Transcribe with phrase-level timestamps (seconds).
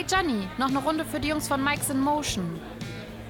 [0.00, 2.58] Ey Gianni, noch eine Runde für die Jungs von Mike's in Motion.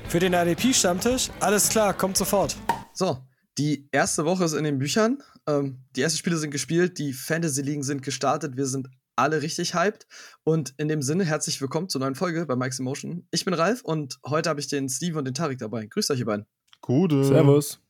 [0.07, 1.29] Für den RDP-Stammtisch?
[1.41, 2.57] Alles klar, kommt sofort.
[2.93, 3.19] So,
[3.59, 5.21] die erste Woche ist in den Büchern.
[5.49, 8.57] Ähm, die ersten Spiele sind gespielt, die Fantasy-Ligen sind gestartet.
[8.57, 10.07] Wir sind alle richtig hyped.
[10.45, 13.27] Und in dem Sinne, herzlich willkommen zur neuen Folge bei Mike's Emotion.
[13.33, 15.87] Ich bin Ralf und heute habe ich den Steve und den Tarik dabei.
[15.87, 16.47] Grüßt euch, ihr beiden.
[16.83, 17.25] Gute.
[17.25, 17.81] Servus.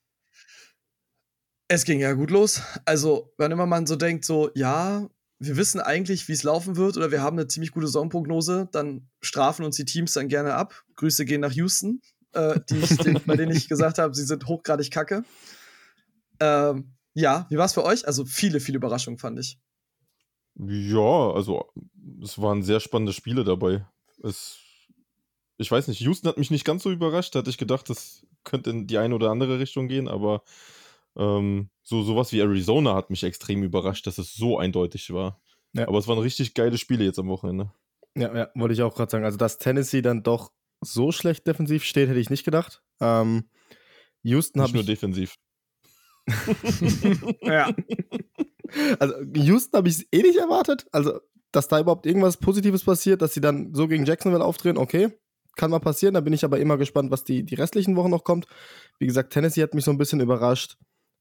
[1.68, 2.62] Es ging ja gut los.
[2.86, 5.06] Also, wenn immer man so denkt, so, ja,
[5.40, 9.08] wir wissen eigentlich, wie es laufen wird, oder wir haben eine ziemlich gute Saisonprognose, dann
[9.22, 10.84] strafen uns die Teams dann gerne ab.
[10.96, 14.46] Grüße gehen nach Houston, äh, die ich, den, bei denen ich gesagt habe, sie sind
[14.46, 15.24] hochgradig kacke.
[16.40, 18.06] Ähm, ja, wie war es für euch?
[18.06, 19.58] Also viele, viele Überraschungen fand ich.
[20.56, 21.72] Ja, also
[22.22, 23.86] es waren sehr spannende Spiele dabei.
[24.22, 24.58] Es,
[25.56, 27.34] ich weiß nicht, Houston hat mich nicht ganz so überrascht.
[27.34, 30.42] Da hatte ich gedacht, das könnte in die eine oder andere Richtung gehen, aber
[31.16, 35.42] ähm, so sowas wie Arizona hat mich extrem überrascht, dass es so eindeutig war.
[35.72, 35.88] Ja.
[35.88, 37.72] Aber es waren richtig geile Spiele jetzt am Wochenende.
[38.16, 39.24] Ja, ja wollte ich auch gerade sagen.
[39.24, 42.80] Also, dass Tennessee dann doch so schlecht defensiv steht, hätte ich nicht gedacht.
[43.00, 43.50] Ähm,
[44.22, 44.86] Houston Nicht habe nur ich.
[44.86, 45.36] defensiv.
[47.42, 47.74] Ja.
[49.00, 50.86] Also, Houston habe ich eh nicht erwartet.
[50.92, 51.18] Also,
[51.50, 55.08] dass da überhaupt irgendwas Positives passiert, dass sie dann so gegen Jacksonville aufdrehen, okay.
[55.56, 56.14] Kann mal passieren.
[56.14, 58.46] Da bin ich aber immer gespannt, was die, die restlichen Wochen noch kommt.
[59.00, 60.78] Wie gesagt, Tennessee hat mich so ein bisschen überrascht.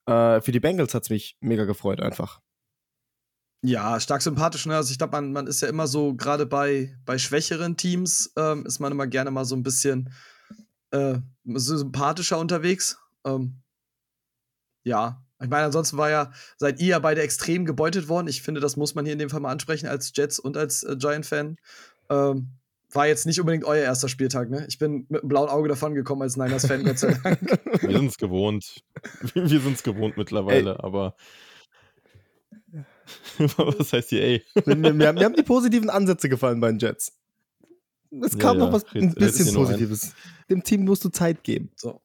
[0.09, 2.41] Äh, für die Bengals hat es mich mega gefreut, einfach.
[3.61, 4.65] Ja, stark sympathisch.
[4.65, 4.75] Ne?
[4.75, 8.65] Also ich glaube, man, man ist ja immer so, gerade bei, bei schwächeren Teams, ähm,
[8.65, 10.11] ist man immer gerne mal so ein bisschen
[10.91, 12.97] äh, sympathischer unterwegs.
[13.23, 13.61] Ähm,
[14.83, 18.27] ja, ich meine, ansonsten war ja, seid ihr ja beide extrem gebeutet worden.
[18.27, 20.83] Ich finde, das muss man hier in dem Fall mal ansprechen als Jets und als
[20.83, 21.57] äh, Giant-Fan.
[22.09, 22.58] Ähm,
[22.91, 24.65] war jetzt nicht unbedingt euer erster Spieltag, ne?
[24.67, 27.39] Ich bin mit einem blauen Auge davon gekommen als Niners-Fan, Gott sei Dank.
[27.81, 28.83] Wir sind es gewohnt.
[29.33, 31.15] Wir sind es gewohnt mittlerweile, aber.
[33.37, 34.43] Was heißt hier, ey?
[34.65, 37.13] mir, mir, haben die positiven Ansätze gefallen bei den Jets.
[38.21, 39.73] Es kam Ja, noch was ja, ein bisschen nur ein.
[39.73, 40.13] Positives.
[40.49, 41.71] Dem Team musst du Zeit geben.
[41.75, 42.01] So.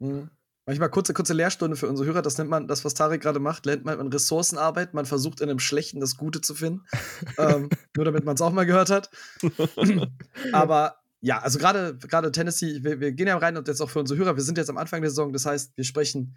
[0.00, 0.30] Mhm.
[0.64, 2.22] Manchmal kurze, kurze Lehrstunde für unsere Hörer.
[2.22, 4.94] Das nennt man, das, was Tarek gerade macht, nennt man Ressourcenarbeit.
[4.94, 6.84] Man versucht in einem Schlechten das Gute zu finden.
[7.38, 9.10] ähm, nur damit man es auch mal gehört hat.
[10.52, 14.00] Aber ja, also gerade gerade Tennessee, wir, wir gehen ja rein und jetzt auch für
[14.00, 16.36] unsere Hörer, wir sind jetzt am Anfang der Saison, das heißt, wir sprechen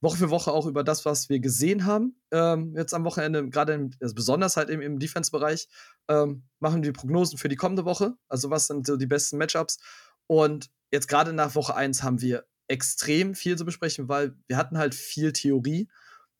[0.00, 2.16] Woche für Woche auch über das, was wir gesehen haben.
[2.30, 5.68] Ähm, jetzt am Wochenende, gerade also besonders halt im, im Defense-Bereich,
[6.08, 8.14] ähm, machen wir Prognosen für die kommende Woche.
[8.28, 9.78] Also, was sind so die besten Matchups?
[10.26, 14.78] Und jetzt gerade nach Woche 1 haben wir extrem viel zu besprechen, weil wir hatten
[14.78, 15.88] halt viel Theorie.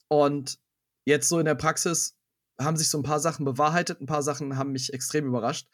[0.09, 0.59] Und
[1.05, 2.17] jetzt so in der Praxis
[2.59, 5.69] haben sich so ein paar Sachen bewahrheitet, ein paar Sachen haben mich extrem überrascht.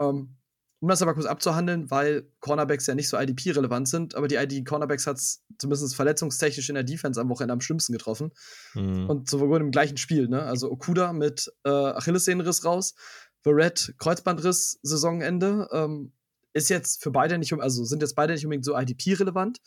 [0.00, 0.36] Ähm,
[0.80, 5.06] um das aber kurz abzuhandeln, weil Cornerbacks ja nicht so IDP-relevant sind, aber die ID-Cornerbacks
[5.06, 8.32] hat es zumindest verletzungstechnisch in der Defense am Wochenende am schlimmsten getroffen.
[8.72, 9.08] Hm.
[9.08, 10.42] Und sowohl im gleichen Spiel, ne?
[10.42, 12.94] Also Okuda mit äh, Achillessehnenriss raus,
[13.42, 15.68] Verrett Kreuzbandriss Saisonende.
[15.70, 16.12] Ähm,
[16.52, 19.60] ist jetzt für beide nicht, also sind jetzt beide nicht unbedingt so IDP-relevant,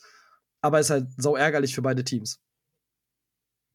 [0.65, 2.41] aber ist halt sau ärgerlich für beide Teams.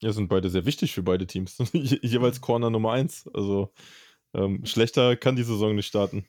[0.02, 1.58] Ja, sind beide sehr wichtig für beide Teams.
[1.72, 3.30] Je jeweils Corner Nummer 1.
[3.32, 3.72] Also
[4.34, 6.26] ähm, schlechter kann die Saison nicht starten.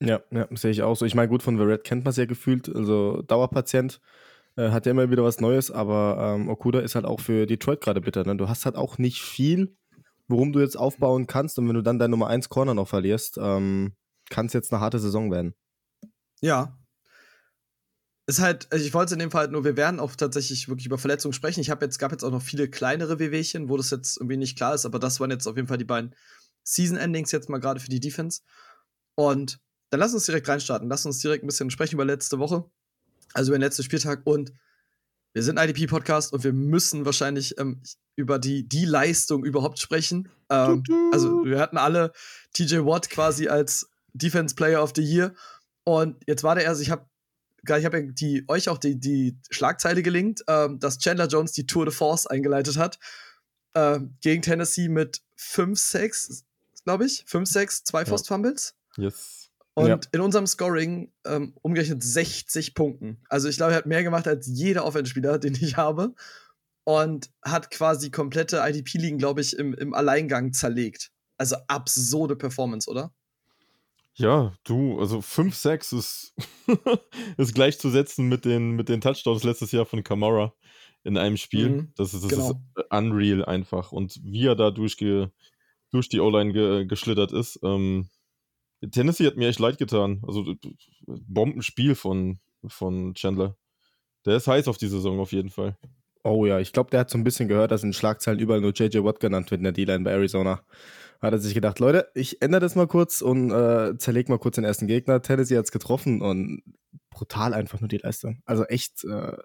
[0.00, 1.04] Ja, ja, sehe ich auch so.
[1.04, 4.00] Ich meine, gut, von Verrett kennt man es ja gefühlt, also Dauerpatient,
[4.56, 7.80] äh, hat ja immer wieder was Neues, aber ähm, Okuda ist halt auch für Detroit
[7.80, 8.24] gerade bitter.
[8.24, 8.36] Ne?
[8.36, 9.76] Du hast halt auch nicht viel,
[10.28, 13.38] worum du jetzt aufbauen kannst und wenn du dann dein Nummer 1 Corner noch verlierst,
[13.38, 13.94] ähm,
[14.28, 15.54] kann es jetzt eine harte Saison werden.
[16.40, 16.78] Ja.
[18.28, 20.86] Ist halt, also ich wollte in dem Fall halt nur, wir werden auch tatsächlich wirklich
[20.86, 21.60] über Verletzungen sprechen.
[21.60, 24.56] Ich habe jetzt, gab jetzt auch noch viele kleinere Wehwehchen, wo das jetzt irgendwie nicht
[24.56, 26.14] klar ist, aber das waren jetzt auf jeden Fall die beiden
[26.64, 28.42] Season-Endings jetzt mal gerade für die Defense.
[29.14, 29.60] Und
[29.90, 30.88] dann lass uns direkt reinstarten.
[30.88, 32.64] Lass uns direkt ein bisschen sprechen über letzte Woche.
[33.32, 34.22] Also über den letzten Spieltag.
[34.24, 34.52] Und
[35.32, 37.82] wir sind ein IDP-Podcast und wir müssen wahrscheinlich ähm,
[38.16, 40.28] über die, die Leistung überhaupt sprechen.
[40.50, 40.82] Ähm,
[41.12, 42.12] also wir hatten alle
[42.54, 45.34] TJ Watt quasi als Defense Player of the Year.
[45.84, 47.06] Und jetzt war der erst, ich habe
[47.62, 51.84] ich habe die, euch auch die, die Schlagzeile gelingt, ähm, dass Chandler Jones die Tour
[51.84, 52.98] de Force eingeleitet hat.
[53.74, 56.44] Ähm, gegen Tennessee mit 5-6,
[56.84, 57.24] glaube ich.
[57.28, 58.06] 5-6, zwei Ja.
[58.06, 58.74] Forced Fumbles.
[58.96, 59.50] Yes.
[59.74, 60.00] Und Ja.
[60.12, 63.20] in unserem Scoring ähm, umgerechnet 60 Punkten.
[63.28, 66.14] Also ich glaube, er hat mehr gemacht als jeder Offenspieler, den ich habe.
[66.84, 71.10] Und hat quasi komplette IDP-Ligen, glaube ich, im, im Alleingang zerlegt.
[71.36, 73.12] Also absurde Performance, oder?
[74.18, 76.34] Ja, du, also 5-6 ist,
[77.36, 80.54] ist gleichzusetzen mit den, mit den Touchdowns letztes Jahr von Kamara
[81.04, 81.68] in einem Spiel.
[81.68, 82.50] Mhm, das ist, das genau.
[82.50, 83.92] ist unreal einfach.
[83.92, 85.30] Und wie er da durchge,
[85.90, 87.60] durch die O-Line ge, geschlittert ist.
[87.62, 88.08] Ähm,
[88.90, 90.22] Tennessee hat mir echt leid getan.
[90.26, 90.54] Also
[91.06, 93.56] Bombenspiel von, von Chandler.
[94.24, 95.76] Der ist heiß auf die Saison auf jeden Fall.
[96.26, 98.72] Oh ja, ich glaube, der hat so ein bisschen gehört, dass in Schlagzeilen überall nur
[98.72, 100.60] JJ Watt genannt wird in der D-Line bei Arizona.
[101.20, 104.56] Hat er sich gedacht, Leute, ich ändere das mal kurz und äh, zerleg mal kurz
[104.56, 105.22] den ersten Gegner.
[105.22, 106.64] Tennessee hat es getroffen und
[107.10, 108.42] brutal einfach nur die Leistung.
[108.44, 109.36] Also echt, äh,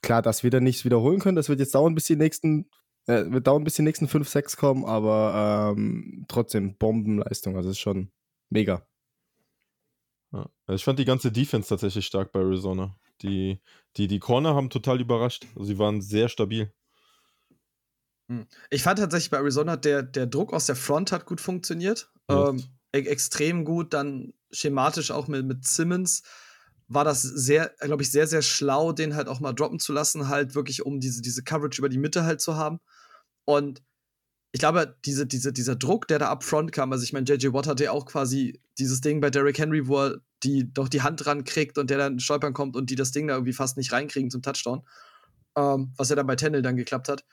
[0.00, 1.34] klar, dass wir da nichts wiederholen können.
[1.34, 2.70] Das wird jetzt dauern, bis die nächsten,
[3.08, 7.56] äh, wird dauern, bis die nächsten 5, 6 kommen, aber ähm, trotzdem Bombenleistung.
[7.56, 8.12] Also ist schon
[8.48, 8.86] mega.
[10.32, 10.48] Ja.
[10.68, 12.96] Ich fand die ganze Defense tatsächlich stark bei Arizona.
[13.22, 13.60] Die,
[13.96, 15.46] die, die Corner haben total überrascht.
[15.54, 16.72] Also sie waren sehr stabil.
[18.28, 18.46] Hm.
[18.70, 22.10] Ich fand tatsächlich bei Arizona, der, der Druck aus der Front hat gut funktioniert.
[22.30, 22.50] Ja.
[22.50, 22.62] Ähm,
[22.94, 23.92] e extrem gut.
[23.92, 26.22] Dann schematisch auch mit, mit Simmons
[26.86, 30.28] war das sehr, glaube ich, sehr, sehr schlau, den halt auch mal droppen zu lassen,
[30.28, 32.80] halt wirklich, um diese, diese Coverage über die Mitte halt zu haben.
[33.44, 33.82] Und
[34.54, 37.52] ich glaube, diese, diese, dieser Druck, der da up front kam, also ich meine, JJ
[37.52, 41.02] Watt hatte ja auch quasi dieses Ding bei Derrick Henry, wo er die doch die
[41.02, 43.76] Hand dran kriegt und der dann stolpern kommt und die das Ding da irgendwie fast
[43.76, 44.86] nicht reinkriegen zum Touchdown.
[45.56, 47.24] Ähm, was ja dann bei Tennell dann geklappt hat.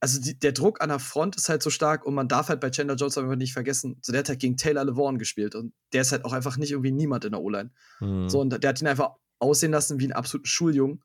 [0.00, 2.60] Also die, der Druck an der Front ist halt so stark und man darf halt
[2.60, 5.72] bei Chandler Jones einfach nicht vergessen, so der hat halt gegen Taylor LeVaughn gespielt und
[5.94, 7.70] der ist halt auch einfach nicht irgendwie niemand in der O-Line.
[8.00, 8.28] Mhm.
[8.28, 11.02] So, und der hat ihn einfach aussehen lassen wie einen absoluten Schuljungen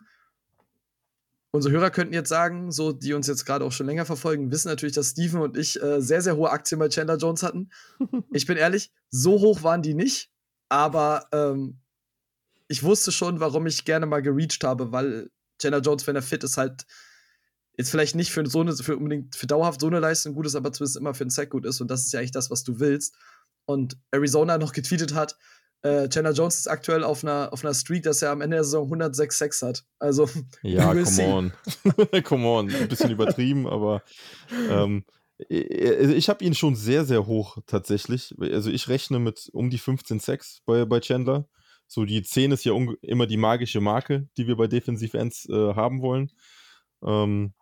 [1.51, 4.69] unsere Hörer könnten jetzt sagen, so die uns jetzt gerade auch schon länger verfolgen, wissen
[4.69, 7.69] natürlich, dass Steven und ich äh, sehr, sehr hohe Aktien bei Chandler Jones hatten.
[8.31, 10.30] ich bin ehrlich, so hoch waren die nicht,
[10.69, 11.80] aber ähm,
[12.68, 16.44] ich wusste schon, warum ich gerne mal gereached habe, weil Chandler Jones, wenn er fit
[16.44, 16.86] ist, halt
[17.78, 20.56] jetzt vielleicht nicht für so eine, für unbedingt für dauerhaft so eine Leistung gut ist,
[20.56, 22.63] aber zumindest immer für einen Sack gut ist und das ist ja eigentlich das, was
[22.63, 23.16] du willst.
[23.66, 25.38] Und Arizona noch getweetet hat,
[25.81, 28.64] äh, Chandler Jones ist aktuell auf einer, auf einer Streak, dass er am Ende der
[28.64, 29.86] Saison 106 Sex hat.
[29.98, 30.30] Also,
[30.62, 31.54] ja, come on.
[32.24, 32.74] come on.
[32.74, 34.04] Ein bisschen übertrieben, aber
[34.70, 35.06] ähm,
[35.48, 38.36] ich habe ihn schon sehr, sehr hoch tatsächlich.
[38.40, 41.48] Also, ich rechne mit um die 15 Sex bei, bei Chandler.
[41.88, 45.74] So, die 10 ist ja immer die magische Marke, die wir bei Defensive Ends äh,
[45.74, 46.32] haben wollen.
[47.04, 47.54] Ähm,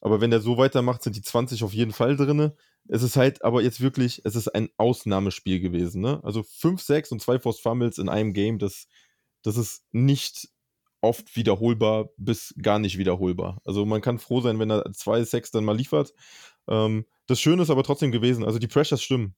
[0.00, 2.52] aber wenn der so weitermacht, sind die 20 auf jeden Fall drin.
[2.88, 6.00] Es ist halt aber jetzt wirklich, es ist ein Ausnahmespiel gewesen.
[6.00, 6.20] Ne?
[6.22, 8.88] Also 5, 6 und 2 Forced Fumbles in einem Game, das,
[9.42, 10.48] das ist nicht
[11.00, 13.60] oft wiederholbar bis gar nicht wiederholbar.
[13.64, 16.12] Also man kann froh sein, wenn er 2, 6 dann mal liefert.
[16.68, 19.34] Ähm, das Schöne ist aber trotzdem gewesen, also die Pressures stimmen.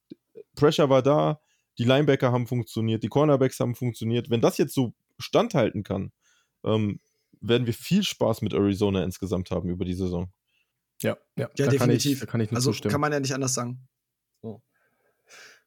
[0.54, 1.40] Pressure war da,
[1.78, 4.30] die Linebacker haben funktioniert, die Cornerbacks haben funktioniert.
[4.30, 6.12] Wenn das jetzt so standhalten kann,
[6.64, 7.00] ähm,
[7.40, 10.32] werden wir viel Spaß mit Arizona insgesamt haben über die Saison.
[11.02, 12.20] Ja, ja, ja definitiv.
[12.20, 12.93] Kann ich, kann ich also zustimmen.
[12.93, 13.87] kann man ja nicht anders sagen.
[14.43, 14.62] So.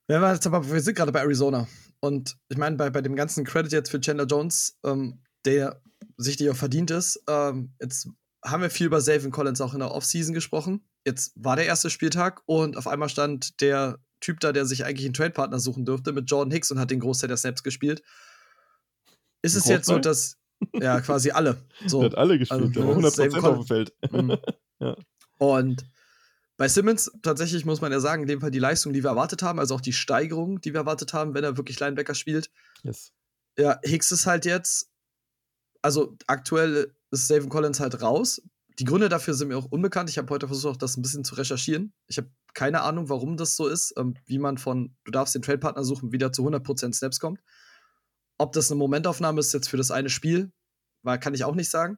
[0.07, 1.67] Ja, aber wir sind gerade bei Arizona.
[1.99, 5.81] Und ich meine, bei, bei dem ganzen Credit jetzt für Chandler Jones, ähm, der
[6.17, 8.07] sichtlich auch verdient ist, ähm, jetzt
[8.43, 10.87] haben wir viel über Savin Collins auch in der Offseason gesprochen.
[11.05, 15.05] Jetzt war der erste Spieltag und auf einmal stand der Typ da, der sich eigentlich
[15.05, 18.01] einen Trade-Partner suchen dürfte, mit Jordan Hicks und hat den Großteil der Snaps gespielt.
[19.41, 20.37] Ist es jetzt so, dass
[20.73, 21.57] ja quasi alle.
[21.85, 21.99] So.
[22.01, 23.93] Der hat alle gespielt, also, 100% auf dem Feld.
[24.77, 24.97] Ja.
[25.37, 25.85] Und
[26.57, 29.43] bei Simmons tatsächlich muss man ja sagen, in dem Fall die Leistung, die wir erwartet
[29.43, 32.49] haben, also auch die Steigerung, die wir erwartet haben, wenn er wirklich Linebacker spielt.
[32.83, 33.11] Yes.
[33.57, 34.89] Ja, Hicks ist halt jetzt,
[35.81, 38.41] also aktuell ist Savin Collins halt raus.
[38.79, 40.09] Die Gründe dafür sind mir auch unbekannt.
[40.09, 41.93] Ich habe heute versucht, das ein bisschen zu recherchieren.
[42.07, 45.41] Ich habe keine Ahnung, warum das so ist, ähm, wie man von, du darfst den
[45.41, 47.41] Trade-Partner suchen, wieder zu 100% Snaps kommt.
[48.37, 50.51] Ob das eine Momentaufnahme ist jetzt für das eine Spiel,
[51.03, 51.97] war, kann ich auch nicht sagen.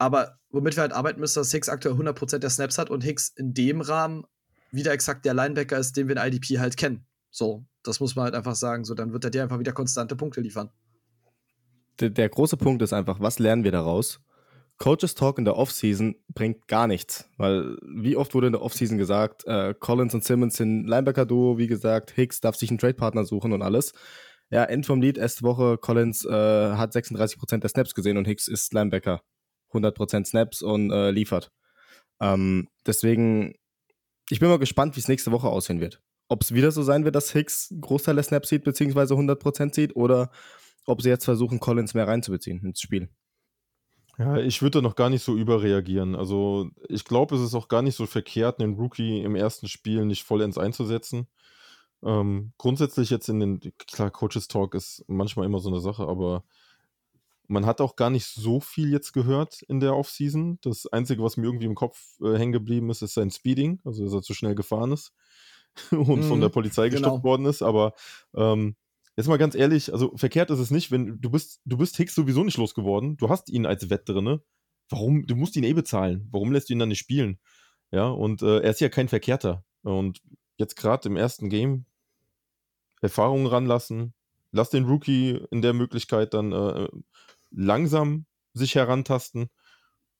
[0.00, 3.28] Aber womit wir halt arbeiten müssen, dass Hicks aktuell 100% der Snaps hat und Hicks
[3.36, 4.24] in dem Rahmen
[4.72, 7.06] wieder exakt der Linebacker ist, den wir in IDP halt kennen.
[7.30, 8.84] So, das muss man halt einfach sagen.
[8.84, 10.70] So, dann wird er dir einfach wieder konstante Punkte liefern.
[12.00, 14.20] Der, der große Punkt ist einfach, was lernen wir daraus?
[14.78, 18.96] Coaches Talk in der Offseason bringt gar nichts, weil wie oft wurde in der Offseason
[18.96, 23.52] gesagt, äh, Collins und Simmons sind Linebacker-Duo, wie gesagt, Hicks darf sich einen Trade-Partner suchen
[23.52, 23.92] und alles.
[24.48, 28.48] Ja, End vom Lied, erste Woche, Collins äh, hat 36% der Snaps gesehen und Hicks
[28.48, 29.20] ist Linebacker.
[29.72, 31.52] 100% Snaps und äh, liefert.
[32.20, 33.54] Ähm, deswegen,
[34.28, 36.02] ich bin mal gespannt, wie es nächste Woche aussehen wird.
[36.28, 39.96] Ob es wieder so sein wird, dass Hicks Großteil der Snaps sieht, beziehungsweise 100% sieht,
[39.96, 40.30] oder
[40.86, 43.08] ob sie jetzt versuchen, Collins mehr reinzubeziehen ins Spiel.
[44.18, 46.14] Ja, ich würde da noch gar nicht so überreagieren.
[46.14, 50.04] Also, ich glaube, es ist auch gar nicht so verkehrt, einen Rookie im ersten Spiel
[50.04, 51.26] nicht vollends einzusetzen.
[52.02, 56.44] Ähm, grundsätzlich jetzt in den, klar, Coaches Talk ist manchmal immer so eine Sache, aber
[57.50, 60.58] man hat auch gar nicht so viel jetzt gehört in der Offseason.
[60.62, 64.04] Das Einzige, was mir irgendwie im Kopf äh, hängen geblieben ist, ist sein Speeding, also
[64.04, 65.12] dass er zu schnell gefahren ist
[65.90, 67.00] und mm, von der mhm, Polizei genau.
[67.00, 67.62] gestoppt worden ist.
[67.62, 67.94] Aber
[68.36, 68.76] ähm,
[69.16, 72.14] jetzt mal ganz ehrlich, also verkehrt ist es nicht, wenn du bist, du bist Hicks
[72.14, 73.16] sowieso nicht losgeworden.
[73.16, 74.40] Du hast ihn als Wett drinne.
[74.88, 75.26] Warum?
[75.26, 76.28] Du musst ihn eh bezahlen.
[76.30, 77.40] Warum lässt du ihn dann nicht spielen?
[77.90, 79.64] Ja, und äh, er ist ja kein Verkehrter.
[79.82, 80.22] Und
[80.56, 81.84] jetzt gerade im ersten Game
[83.00, 84.14] Erfahrungen ranlassen.
[84.52, 86.88] Lass den Rookie in der Möglichkeit dann äh,
[87.50, 89.48] langsam sich herantasten.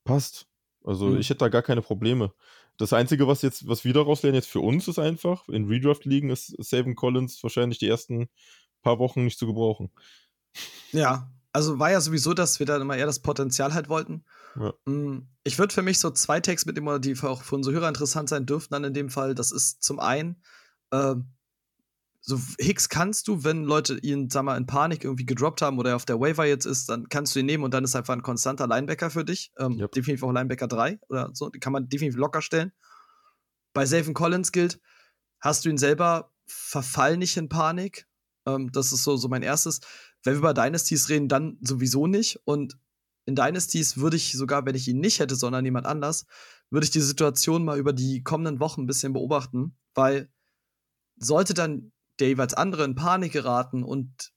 [0.05, 0.47] Passt.
[0.85, 1.19] Also Mhm.
[1.19, 2.33] ich hätte da gar keine Probleme.
[2.79, 6.31] Das Einzige, was jetzt, was wir daraus lernen jetzt für uns, ist einfach, in Redraft-Ligen
[6.31, 8.29] ist Savin Collins wahrscheinlich die ersten
[8.83, 9.91] paar Wochen nicht zu gebrauchen.
[10.93, 14.25] Ja, also war ja sowieso, dass wir da immer eher das Potenzial halt wollten.
[14.57, 14.73] Ja.
[14.87, 18.29] Mm, Ich würde für mich so zwei Tags mitnehmen, die auch für unsere Hörer interessant
[18.29, 19.35] sein dürften dann in dem Fall.
[19.35, 20.43] Das ist zum einen,
[20.93, 21.33] ähm,
[22.31, 25.91] so Hicks kannst du, wenn Leute ihn, sag mal, in Panik irgendwie gedroppt haben oder
[25.91, 28.15] er auf der Waiver jetzt ist, dann kannst du ihn nehmen und dann ist einfach
[28.15, 29.53] ein konstanter Linebacker für dich.
[29.59, 29.93] Ähm, Yep.
[29.93, 32.73] Definitiv auch Linebacker 3 oder so, die kann man definitiv locker stellen.
[33.73, 34.81] Bei Savin Collins gilt,
[35.41, 38.07] hast du ihn selber, verfall nicht in Panik.
[38.47, 39.81] Ähm, das ist so, so mein erstes.
[40.23, 42.41] Wenn wir über Dynasties reden, dann sowieso nicht.
[42.45, 42.79] Und
[43.27, 46.27] in Dynasties würde ich sogar, wenn ich ihn nicht hätte, sondern jemand anders,
[46.71, 50.31] würde ich die Situation mal über die kommenden Wochen ein bisschen beobachten, weil
[51.17, 54.31] sollte dann der jeweils andere in Panik geraten und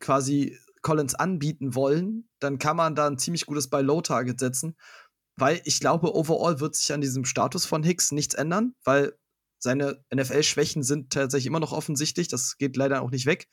[0.00, 4.76] quasi Collins anbieten wollen, dann kann man da ein ziemlich gutes Buy-Low-Target setzen,
[5.36, 9.18] weil ich glaube, overall wird sich an diesem Status von Hicks nichts ändern, weil
[9.58, 13.48] seine NFL-Schwächen sind tatsächlich immer noch offensichtlich, das geht leider auch nicht weg.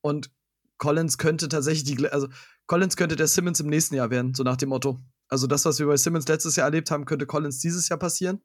[0.00, 0.30] Und
[0.78, 2.28] Collins könnte tatsächlich die, also
[2.66, 4.98] Collins könnte der Simmons im nächsten Jahr werden, so nach dem Motto.
[5.28, 8.42] Also das, was wir bei Simmons letztes Jahr erlebt haben, könnte Collins dieses Jahr passieren.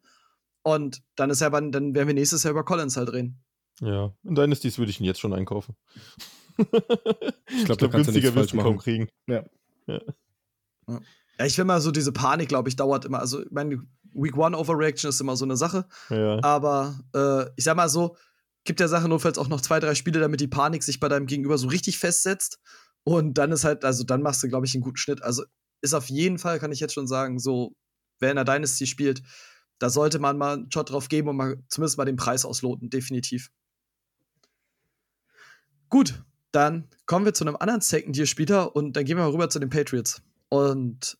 [0.63, 3.41] Und dann ist ja, dann werden wir nächstes Jahr über Collins halt reden.
[3.81, 5.75] Ja, in Dynasties würde ich ihn jetzt schon einkaufen.
[6.57, 8.79] ich glaub, glaube, da kannst du günstiger wirst du kaum machen.
[8.79, 9.09] kriegen.
[9.27, 9.43] Ja,
[11.45, 13.19] ich will mal so diese Panik, glaube ich, dauert immer.
[13.19, 15.85] Also, ich meine, Week One Overreaction ist immer so eine Sache.
[16.09, 16.43] Ja.
[16.43, 18.17] Aber äh, ich sag mal so,
[18.63, 21.27] gibt der Sache notfalls auch noch zwei, drei Spiele, damit die Panik sich bei deinem
[21.27, 22.59] Gegenüber so richtig festsetzt.
[23.03, 25.23] Und dann ist halt, also dann machst du, glaube ich, einen guten Schnitt.
[25.23, 25.43] Also
[25.81, 27.73] ist auf jeden Fall, kann ich jetzt schon sagen, so,
[28.19, 29.21] wer in der Dynasty spielt,
[29.79, 32.89] da sollte man mal einen Shot drauf geben und mal zumindest mal den Preis ausloten,
[32.89, 33.49] definitiv.
[35.89, 39.59] Gut, dann kommen wir zu einem anderen Second-Year-Spieler und dann gehen wir mal rüber zu
[39.59, 40.21] den Patriots.
[40.49, 41.17] Und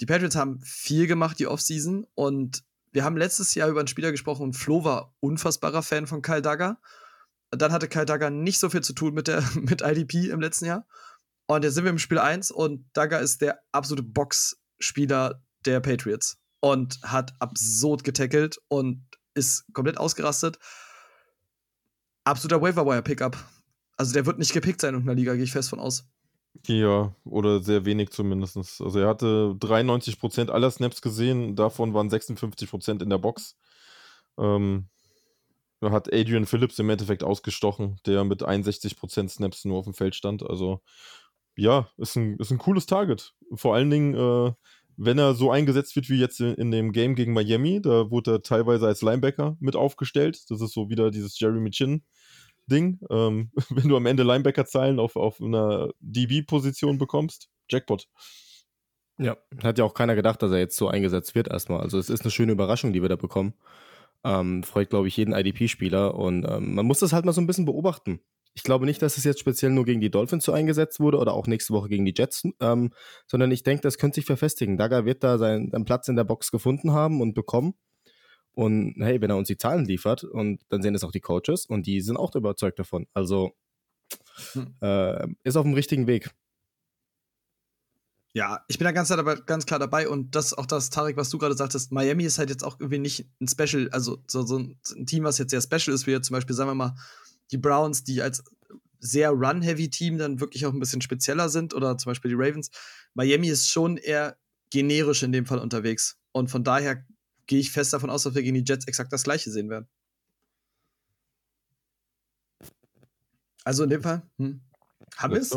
[0.00, 4.10] die Patriots haben viel gemacht die Offseason und wir haben letztes Jahr über einen Spieler
[4.10, 6.78] gesprochen und Flo war unfassbarer Fan von Kyle Dagger.
[7.50, 10.66] Dann hatte Kyle Dagger nicht so viel zu tun mit, der, mit IDP im letzten
[10.66, 10.86] Jahr.
[11.46, 16.38] Und jetzt sind wir im Spiel 1 und Dagger ist der absolute Box-Spieler der Patriots
[16.60, 19.04] und hat absurd getackelt und
[19.34, 20.58] ist komplett ausgerastet.
[22.24, 23.36] Absoluter Waiver-Wire-Pickup.
[24.02, 26.10] Also der wird nicht gepickt sein in irgendeiner Liga, gehe ich fest von aus.
[26.66, 28.56] Ja, oder sehr wenig zumindest.
[28.56, 33.56] Also er hatte 93% aller Snaps gesehen, davon waren 56% in der Box.
[34.36, 34.88] Ähm,
[35.78, 40.16] da hat Adrian Phillips im Endeffekt ausgestochen, der mit 61% Snaps nur auf dem Feld
[40.16, 40.42] stand.
[40.42, 40.80] Also
[41.54, 43.34] ja, ist ein, ist ein cooles Target.
[43.54, 44.52] Vor allen Dingen, äh,
[44.96, 48.32] wenn er so eingesetzt wird wie jetzt in, in dem Game gegen Miami, da wurde
[48.32, 50.42] er teilweise als Linebacker mit aufgestellt.
[50.48, 52.02] Das ist so wieder dieses Jeremy Chin.
[52.66, 53.00] Ding.
[53.10, 58.06] Ähm, wenn du am Ende Linebacker-Zahlen auf, auf einer DB-Position bekommst, Jackpot.
[59.18, 61.80] Ja, hat ja auch keiner gedacht, dass er jetzt so eingesetzt wird erstmal.
[61.80, 63.54] Also es ist eine schöne Überraschung, die wir da bekommen.
[64.24, 67.46] Ähm, freut, glaube ich, jeden IDP-Spieler und ähm, man muss das halt mal so ein
[67.46, 68.20] bisschen beobachten.
[68.54, 71.32] Ich glaube nicht, dass es jetzt speziell nur gegen die Dolphins so eingesetzt wurde oder
[71.32, 72.92] auch nächste Woche gegen die Jets, ähm,
[73.26, 74.76] sondern ich denke, das könnte sich verfestigen.
[74.76, 77.74] Dagger wird da seinen, seinen Platz in der Box gefunden haben und bekommen.
[78.54, 81.66] Und hey, wenn er uns die Zahlen liefert, und dann sehen es auch die Coaches
[81.66, 83.06] und die sind auch überzeugt davon.
[83.14, 83.52] Also
[84.52, 84.74] Hm.
[84.80, 86.30] äh, ist auf dem richtigen Weg.
[88.34, 91.18] Ja, ich bin da ganz klar, dabei, ganz klar dabei und das auch das, Tarek,
[91.18, 94.42] was du gerade sagtest, Miami ist halt jetzt auch irgendwie nicht ein Special, also so,
[94.42, 96.74] so ein, ein Team, was jetzt sehr special ist, wie jetzt zum Beispiel, sagen wir
[96.74, 96.94] mal,
[97.50, 98.42] die Browns, die als
[98.98, 102.70] sehr Run-Heavy-Team dann wirklich auch ein bisschen spezieller sind oder zum Beispiel die Ravens.
[103.12, 104.38] Miami ist schon eher
[104.70, 107.04] generisch in dem Fall unterwegs und von daher
[107.46, 109.88] gehe ich fest davon aus, dass wir gegen die Jets exakt das gleiche sehen werden.
[113.64, 114.60] Also in dem Fall, hm,
[115.16, 115.56] haben wir es.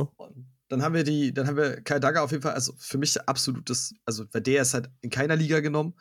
[0.67, 3.19] Dann haben wir die, dann haben wir Kai Dagger auf jeden Fall, also für mich
[3.27, 5.93] absolutes, also weil der ist halt in keiner Liga genommen,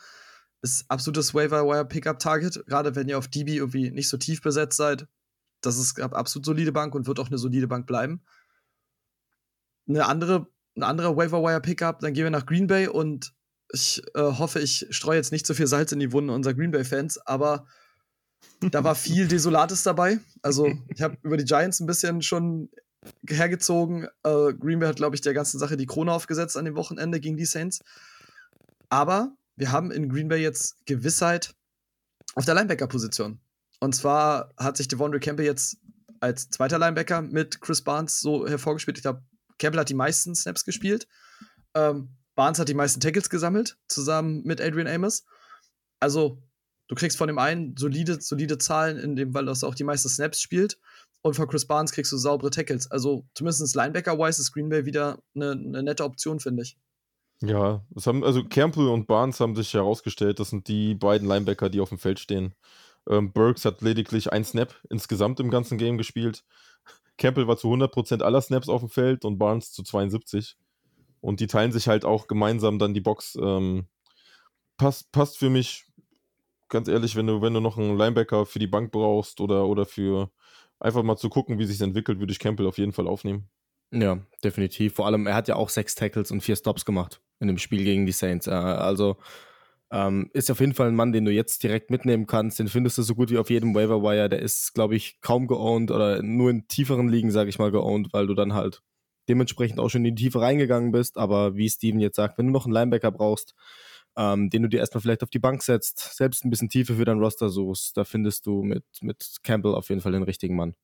[0.63, 4.41] ist absolutes Waiver Wire Pickup Target, gerade wenn ihr auf DB irgendwie nicht so tief
[4.41, 5.07] besetzt seid.
[5.61, 8.23] Das ist eine absolut solide Bank und wird auch eine solide Bank bleiben.
[9.87, 13.35] Eine andere, ein anderer Waiver Wire Pickup, dann gehen wir nach Green Bay und
[13.75, 16.71] ich äh, hoffe, ich streue jetzt nicht so viel Salz in die Wunden unserer Green
[16.71, 17.67] Bay Fans, aber
[18.61, 20.19] da war viel Desolates dabei.
[20.43, 22.71] Also, ich habe über die Giants ein bisschen schon
[23.29, 24.05] hergezogen.
[24.23, 27.21] Äh, Green Bay hat, glaube ich, der ganzen Sache die Krone aufgesetzt an dem Wochenende
[27.21, 27.81] gegen die Saints.
[28.89, 31.55] Aber wir haben in Green Bay jetzt Gewissheit
[32.35, 33.41] auf der Linebacker-Position.
[33.81, 35.77] Und zwar hat sich Devondre Campbell jetzt
[36.21, 38.99] als zweiter Linebacker mit Chris Barnes so hervorgespielt.
[38.99, 39.23] Ich glaube,
[39.59, 41.07] Campbell hat die meisten Snaps gespielt.
[41.75, 45.25] Ähm, Barnes hat die meisten Tackles gesammelt, zusammen mit Adrian Amos.
[46.01, 46.43] Also,
[46.89, 50.09] du kriegst von dem einen solide, solide Zahlen, in dem, weil das auch die meisten
[50.09, 50.79] Snaps spielt.
[51.23, 52.91] Und von Chris Barnes kriegst du saubere Tackles.
[52.91, 56.77] Also, zumindest Linebacker-wise ist Green Bay wieder eine, eine nette Option, finde ich.
[57.41, 61.69] Ja, es haben, also Campbell und Barnes haben sich herausgestellt, das sind die beiden Linebacker,
[61.69, 62.55] die auf dem Feld stehen.
[63.09, 66.45] Ähm, Burks hat lediglich ein Snap insgesamt im ganzen Game gespielt.
[67.19, 70.57] Campbell war zu 100% aller Snaps auf dem Feld und Barnes zu 72.
[71.25, 73.35] Und die teilen sich halt auch gemeinsam dann die Box.
[73.41, 73.87] Ähm,
[74.77, 75.87] passt, passt für mich,
[76.69, 79.87] ganz ehrlich, wenn du, wenn du noch einen Linebacker für die Bank brauchst oder, oder
[79.87, 80.31] für
[80.79, 83.49] einfach mal zu gucken, wie sich entwickelt, würde ich Campbell auf jeden Fall aufnehmen.
[83.91, 84.97] Ja, definitiv.
[84.97, 87.85] Vor allem, er hat ja auch sechs Tackles und vier Stops gemacht in dem Spiel
[87.85, 88.47] gegen die Saints.
[88.47, 89.17] Äh, also
[89.91, 92.59] ähm, ist auf jeden Fall ein Mann, den du jetzt direkt mitnehmen kannst.
[92.59, 94.29] Den findest du so gut wie auf jedem Waiver Wire.
[94.29, 98.13] Der ist, glaube ich, kaum geowned oder nur in tieferen Ligen, sage ich mal, geowned,
[98.13, 98.83] weil du dann halt
[99.29, 101.19] dementsprechend auch schon in die Tiefe reingegangen bist.
[101.19, 103.55] Aber wie Steven jetzt sagt, wenn du noch einen Linebacker brauchst,
[104.17, 107.05] ähm, den du dir erstmal vielleicht auf die Bank setzt, selbst ein bisschen Tiefe für
[107.05, 110.75] dein Roster suchst, da findest du mit, mit Campbell auf jeden Fall den richtigen Mann.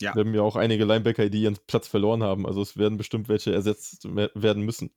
[0.00, 0.14] Ja.
[0.14, 2.46] Wir haben ja auch einige Linebacker, die ihren Platz verloren haben.
[2.46, 4.90] Also es werden bestimmt welche ersetzt werden müssen.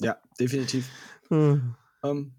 [0.00, 0.88] ja, definitiv.
[1.28, 1.74] Hm.
[2.02, 2.32] Ähm,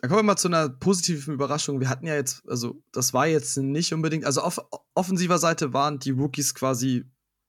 [0.00, 1.80] dann kommen wir mal zu einer positiven Überraschung.
[1.80, 4.60] Wir hatten ja jetzt, also das war jetzt nicht unbedingt, also auf
[4.94, 7.04] offensiver Seite waren die Rookies quasi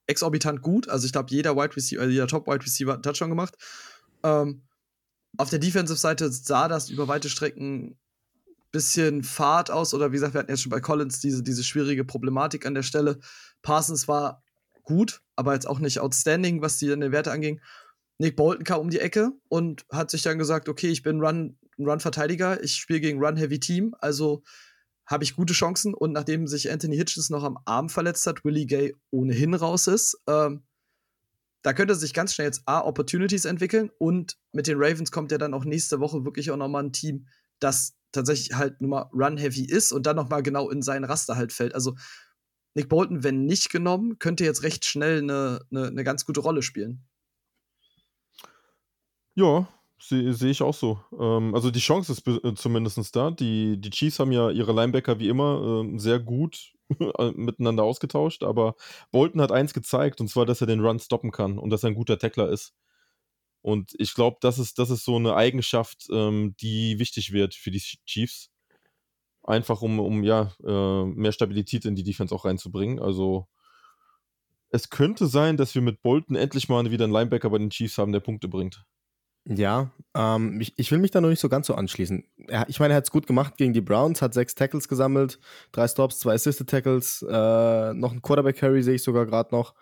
[0.07, 0.89] exorbitant gut.
[0.89, 3.55] Also ich glaube, jeder Wide Receiver, jeder Top Wide Receiver hat einen Touchdown gemacht.
[4.23, 4.63] Ähm,
[5.37, 7.97] auf der Defensive-Seite sah das über weite Strecken
[8.71, 12.05] bisschen Fahrt aus, oder wie gesagt, wir hatten jetzt schon bei Collins diese, diese schwierige
[12.05, 13.19] Problematik an der Stelle.
[13.61, 14.43] Parsons war
[14.83, 17.61] gut, aber jetzt auch nicht outstanding, was die, die Werte anging.
[18.17, 21.57] Nick Bolton kam um die Ecke und hat sich dann gesagt, okay, ich bin Run,
[21.87, 24.43] Run-Verteidiger, ich spiele gegen Run-Heavy-Team, also
[25.05, 25.93] habe ich gute Chancen.
[25.93, 30.17] Und nachdem sich Anthony Hitchens noch am Arm verletzt hat, Willie Gay ohnehin raus ist,
[30.27, 30.63] ähm,
[31.63, 35.37] da könnte sich ganz schnell jetzt A, Opportunities entwickeln und mit den Ravens kommt ja
[35.37, 37.27] dann auch nächste Woche wirklich auch nochmal ein Team,
[37.59, 41.53] das tatsächlich halt nur mal Run-Heavy ist und dann nochmal genau in seinen Raster halt
[41.53, 41.75] fällt.
[41.75, 41.95] Also
[42.73, 46.63] Nick Bolton, wenn nicht genommen, könnte jetzt recht schnell eine, eine, eine ganz gute Rolle
[46.63, 47.05] spielen.
[49.35, 49.69] Ja,
[50.01, 50.99] sehe seh ich auch so.
[51.19, 53.31] Ähm, also die Chance ist äh, zumindest da.
[53.31, 58.43] Die, die Chiefs haben ja ihre Linebacker wie immer äh, sehr gut äh, miteinander ausgetauscht,
[58.43, 58.75] aber
[59.11, 61.89] Bolton hat eins gezeigt, und zwar, dass er den Run stoppen kann und dass er
[61.89, 62.73] ein guter Tackler ist.
[63.61, 67.71] Und ich glaube, das ist, das ist so eine Eigenschaft, ähm, die wichtig wird für
[67.71, 68.49] die Chiefs.
[69.43, 72.99] Einfach um, um ja, äh, mehr Stabilität in die Defense auch reinzubringen.
[72.99, 73.47] Also
[74.69, 77.97] es könnte sein, dass wir mit Bolton endlich mal wieder einen Linebacker bei den Chiefs
[77.97, 78.85] haben, der Punkte bringt.
[79.45, 82.23] Ja, ähm, ich, ich will mich da noch nicht so ganz so anschließen.
[82.47, 85.39] Er, ich meine, er hat es gut gemacht gegen die Browns, hat sechs Tackles gesammelt,
[85.71, 89.73] drei Stops, zwei Assisted Tackles, äh, noch ein Quarterback-Carry sehe ich sogar gerade noch.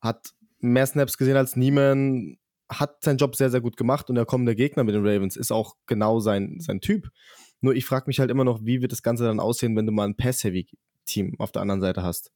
[0.00, 2.38] Hat mehr Snaps gesehen als Niemann,
[2.70, 5.52] hat seinen Job sehr, sehr gut gemacht und der kommende Gegner mit den Ravens ist
[5.52, 7.10] auch genau sein, sein Typ.
[7.60, 9.92] Nur ich frage mich halt immer noch, wie wird das Ganze dann aussehen, wenn du
[9.92, 12.32] mal ein Pass-Heavy-Team auf der anderen Seite hast.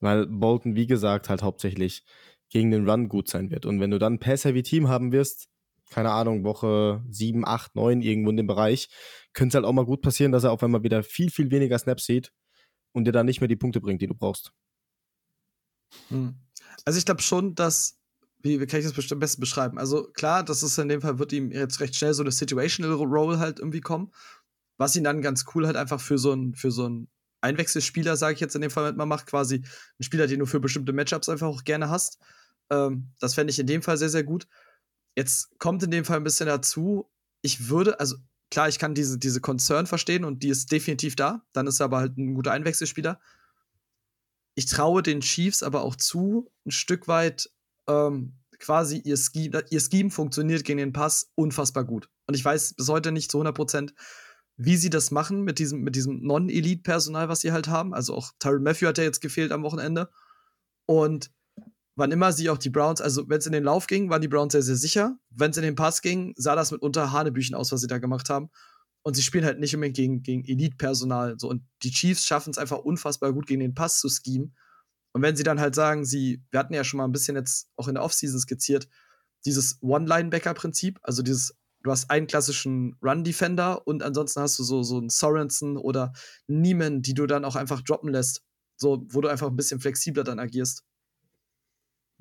[0.00, 2.04] Weil Bolton, wie gesagt, halt hauptsächlich
[2.50, 3.66] gegen den Run gut sein wird.
[3.66, 5.48] Und wenn du dann ein Pass-Heavy-Team haben wirst,
[5.92, 8.88] keine Ahnung, Woche 7, 8, 9 irgendwo in dem Bereich,
[9.32, 11.78] könnte es halt auch mal gut passieren, dass er auf einmal wieder viel, viel weniger
[11.78, 12.32] Snaps sieht
[12.92, 14.52] und dir dann nicht mehr die Punkte bringt, die du brauchst.
[16.08, 16.34] Hm.
[16.84, 17.98] Also ich glaube schon, dass
[18.42, 19.78] wie, wie kann ich das am besten beschreiben?
[19.78, 22.96] Also klar, das ist in dem Fall, wird ihm jetzt recht schnell so eine Situational
[22.96, 24.12] Role halt irgendwie kommen,
[24.78, 27.08] was ihn dann ganz cool halt einfach für so ein, für so ein
[27.40, 29.56] Einwechselspieler, sage ich jetzt in dem Fall, mal macht, quasi
[29.98, 32.18] ein Spieler, den du für bestimmte Matchups einfach auch gerne hast.
[32.70, 34.46] Ähm, das fände ich in dem Fall sehr, sehr gut.
[35.16, 37.10] Jetzt kommt in dem Fall ein bisschen dazu,
[37.42, 38.16] ich würde, also
[38.50, 41.44] klar, ich kann diese, diese Concern verstehen und die ist definitiv da.
[41.52, 43.20] Dann ist er aber halt ein guter Einwechselspieler.
[44.54, 47.50] Ich traue den Chiefs aber auch zu, ein Stück weit
[47.88, 52.08] ähm, quasi ihr Scheme, ihr Scheme funktioniert gegen den Pass unfassbar gut.
[52.26, 53.94] Und ich weiß bis heute nicht zu 100 Prozent,
[54.56, 57.94] wie sie das machen mit diesem, mit diesem Non-Elite-Personal, was sie halt haben.
[57.94, 60.10] Also auch Tyron Matthew hat ja jetzt gefehlt am Wochenende.
[60.86, 61.30] Und
[61.94, 64.28] wann immer sie auch die Browns, also wenn es in den Lauf ging, waren die
[64.28, 65.18] Browns sehr, sehr sicher.
[65.30, 68.30] Wenn es in den Pass ging, sah das mitunter Hanebüchen aus, was sie da gemacht
[68.30, 68.50] haben.
[69.02, 71.34] Und sie spielen halt nicht unbedingt gegen, gegen Elite-Personal.
[71.38, 71.48] So.
[71.48, 74.54] Und die Chiefs schaffen es einfach unfassbar gut, gegen den Pass zu schemen.
[75.12, 77.68] Und wenn sie dann halt sagen, sie, wir hatten ja schon mal ein bisschen jetzt
[77.76, 78.88] auch in der Offseason skizziert,
[79.44, 84.98] dieses One-Linebacker-Prinzip, also dieses, du hast einen klassischen Run-Defender und ansonsten hast du so, so
[84.98, 86.12] einen Sorensen oder
[86.46, 88.42] Niemann, die du dann auch einfach droppen lässt.
[88.76, 90.84] So, wo du einfach ein bisschen flexibler dann agierst.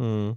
[0.02, 0.36] Hm.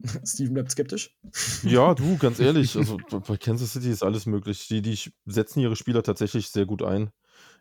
[0.24, 1.14] Steven bleibt skeptisch.
[1.62, 2.96] Ja, du, ganz ehrlich, also
[3.28, 4.66] bei Kansas City ist alles möglich.
[4.68, 7.10] Die, die setzen ihre Spieler tatsächlich sehr gut ein.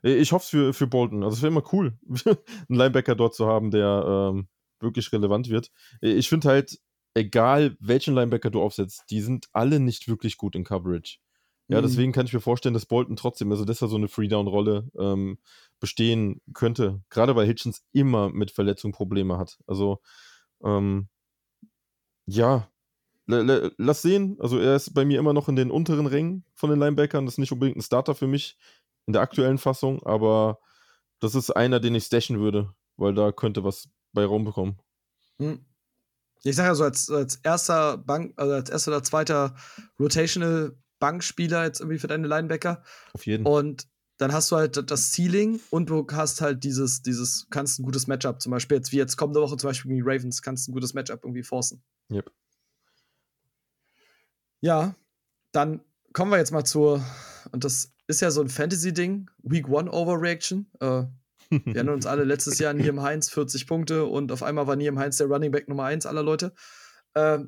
[0.02, 1.24] Ich hoffe es für, für Bolton.
[1.24, 4.48] Also es wäre immer cool, einen Linebacker dort zu haben, der ähm,
[4.80, 5.72] wirklich relevant wird.
[6.00, 6.80] Ich finde halt,
[7.14, 11.18] egal welchen Linebacker du aufsetzt, die sind alle nicht wirklich gut in Coverage.
[11.70, 11.84] Ja, mhm.
[11.84, 15.38] deswegen kann ich mir vorstellen, dass Bolton trotzdem, also dass er so eine Free-Down-Rolle ähm,
[15.80, 17.02] bestehen könnte.
[17.10, 19.58] Gerade weil Hitchens immer mit Verletzungen Probleme hat.
[19.66, 20.00] Also
[20.64, 21.08] Ähm,
[22.26, 22.70] ja,
[23.28, 24.38] lass sehen.
[24.40, 27.26] Also er ist bei mir immer noch in den unteren Rängen von den Linebackern.
[27.26, 28.58] Das ist nicht unbedingt ein Starter für mich
[29.06, 30.60] in der aktuellen Fassung, aber
[31.20, 34.80] das ist einer, den ich stashen würde, weil da könnte was bei Raum bekommen.
[35.38, 35.66] Hm.
[36.44, 39.56] Ich sage ja so, als, als erster Bank, also als erster oder zweiter
[40.00, 42.84] Rotational Bankspieler jetzt irgendwie für deine Linebacker.
[43.14, 43.46] Auf jeden.
[43.46, 47.84] Und dann hast du halt das Ceiling und du hast halt dieses, dieses, kannst ein
[47.84, 50.68] gutes Matchup, zum Beispiel jetzt wie jetzt kommende Woche zum Beispiel gegen die Ravens, kannst
[50.68, 51.82] ein gutes Matchup irgendwie forcen.
[52.12, 52.30] Yep.
[54.60, 54.94] Ja,
[55.54, 55.80] dann
[56.12, 57.02] kommen wir jetzt mal zur,
[57.54, 60.70] und das ist ja so ein Fantasy-Ding, Week One Overreaction.
[60.82, 61.04] Äh,
[61.50, 64.76] wir erinnern uns alle letztes Jahr an Niem Heinz, 40 Punkte und auf einmal war
[64.76, 66.54] Niem Heinz der Running Back Nummer 1 aller Leute.
[67.14, 67.40] Äh,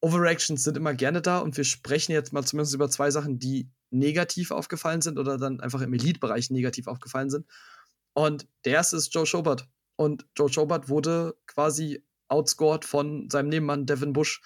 [0.00, 3.68] Overreactions sind immer gerne da und wir sprechen jetzt mal zumindest über zwei Sachen, die
[3.90, 7.46] negativ aufgefallen sind oder dann einfach im Elite-Bereich negativ aufgefallen sind.
[8.14, 9.68] Und der erste ist Joe Schobert.
[9.96, 14.40] Und Joe Schobert wurde quasi outscored von seinem Nebenmann Devin Bush.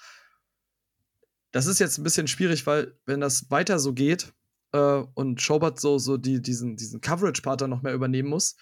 [1.51, 4.33] Das ist jetzt ein bisschen schwierig, weil wenn das weiter so geht
[4.73, 8.55] äh, und Schobert so, so die, diesen, diesen Coverage-Part dann noch mehr übernehmen muss,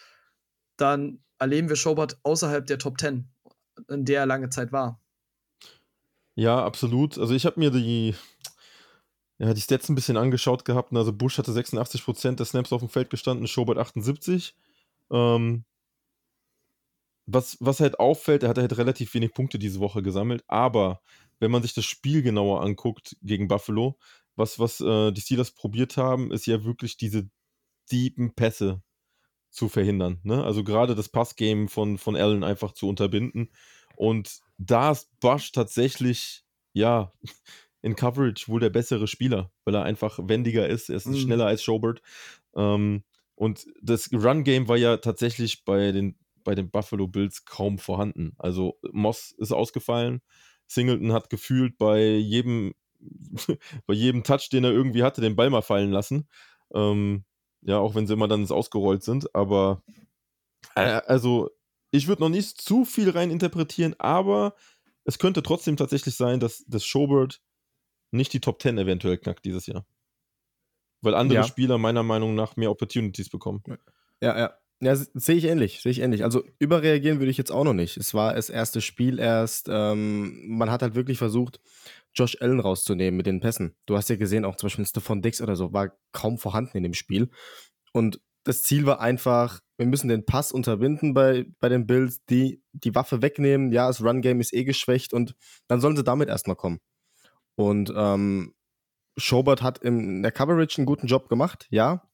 [0.77, 3.29] dann erleben wir Schobert außerhalb der Top 10,
[3.89, 5.00] in der er lange Zeit war.
[6.35, 7.17] Ja, absolut.
[7.17, 8.15] Also ich habe mir die,
[9.37, 10.93] ja, die Stats ein bisschen angeschaut gehabt.
[10.95, 14.55] Also Bush hatte 86% der Snaps auf dem Feld gestanden, Schobert 78.
[15.11, 15.65] Ähm,
[17.25, 21.01] was, was halt auffällt, er hat halt relativ wenig Punkte diese Woche gesammelt, aber
[21.39, 23.97] wenn man sich das Spiel genauer anguckt gegen Buffalo,
[24.35, 27.29] was, was äh, die Steelers probiert haben, ist ja wirklich diese
[27.91, 28.81] deepen Pässe
[29.49, 30.19] zu verhindern.
[30.23, 30.43] Ne?
[30.43, 33.51] Also gerade das Passgame von, von Allen einfach zu unterbinden.
[33.95, 37.11] Und da ist Bush tatsächlich, ja,
[37.81, 41.15] in Coverage wohl der bessere Spieler, weil er einfach wendiger ist, er ist mhm.
[41.15, 42.01] schneller als Schobert.
[42.55, 43.03] Ähm,
[43.35, 48.33] und das Run-Game war ja tatsächlich bei den, bei den Buffalo Bills kaum vorhanden.
[48.37, 50.21] Also Moss ist ausgefallen,
[50.67, 52.73] Singleton hat gefühlt bei jedem,
[53.87, 56.27] bei jedem Touch, den er irgendwie hatte, den Ball mal fallen lassen.
[56.73, 57.25] Ähm,
[57.61, 59.83] ja, auch wenn sie immer dann ausgerollt sind, aber
[60.75, 61.49] äh, also
[61.91, 64.55] ich würde noch nicht zu viel rein interpretieren, aber
[65.03, 67.41] es könnte trotzdem tatsächlich sein, dass das Schobert
[68.11, 69.85] nicht die Top 10 eventuell knackt dieses Jahr.
[71.01, 71.43] Weil andere ja.
[71.43, 73.63] Spieler meiner Meinung nach mehr Opportunities bekommen.
[74.21, 74.53] Ja, ja.
[74.83, 76.23] Ja, sehe ich ähnlich, sehe ich ähnlich.
[76.23, 77.97] Also überreagieren würde ich jetzt auch noch nicht.
[77.97, 79.67] Es war das erste Spiel erst.
[79.69, 81.59] Ähm, man hat halt wirklich versucht,
[82.15, 83.75] Josh Allen rauszunehmen mit den Pässen.
[83.85, 86.83] Du hast ja gesehen, auch zum Beispiel Stephon Dix oder so war kaum vorhanden in
[86.83, 87.29] dem Spiel.
[87.93, 92.61] Und das Ziel war einfach, wir müssen den Pass unterbinden bei, bei den Bills, die
[92.73, 93.71] die Waffe wegnehmen.
[93.71, 95.35] Ja, das Run-Game ist eh geschwächt und
[95.67, 96.79] dann sollen sie damit erstmal kommen.
[97.55, 98.53] Und ähm,
[99.17, 102.07] Schobert hat in der Coverage einen guten Job gemacht, ja.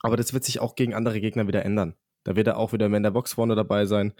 [0.00, 1.94] Aber das wird sich auch gegen andere Gegner wieder ändern.
[2.24, 4.12] Da wird er auch wieder mehr in der Box vorne dabei sein.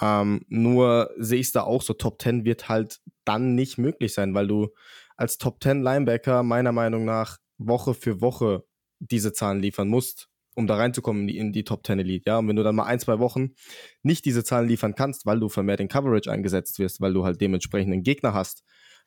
[0.00, 4.12] Ähm, nur sehe ich es da auch so, Top 10 wird halt dann nicht möglich
[4.12, 4.70] sein, weil du
[5.16, 8.64] als Top 10 Linebacker meiner Meinung nach Woche für Woche
[8.98, 12.30] diese Zahlen liefern musst, um da reinzukommen in die, in die Top 10 Elite.
[12.30, 13.50] Ja, und wenn du dann mal ein, zwei Wochen
[14.02, 17.40] nicht diese Zahlen liefern kannst, weil du vermehrt in Coverage eingesetzt wirst, weil du halt
[17.40, 18.64] dementsprechend einen Gegner hast,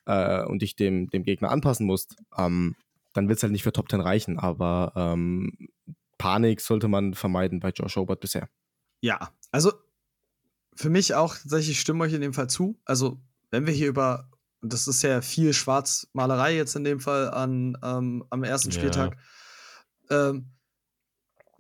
[0.08, 2.76] äh, und dich dem, dem Gegner anpassen musst, ähm,
[3.14, 4.40] dann wird es halt nicht für Top 10 reichen.
[4.40, 5.70] Aber ähm,
[6.18, 8.50] Panik sollte man vermeiden bei Josh Hobart bisher.
[9.02, 9.74] Ja, also
[10.76, 12.80] für mich auch tatsächlich, stimme euch in dem Fall zu.
[12.86, 13.20] Also,
[13.52, 14.30] wenn wir hier über,
[14.62, 19.18] und das ist ja viel Schwarzmalerei jetzt in dem Fall an, ähm, am ersten Spieltag,
[20.10, 20.30] ja.
[20.30, 20.52] ähm,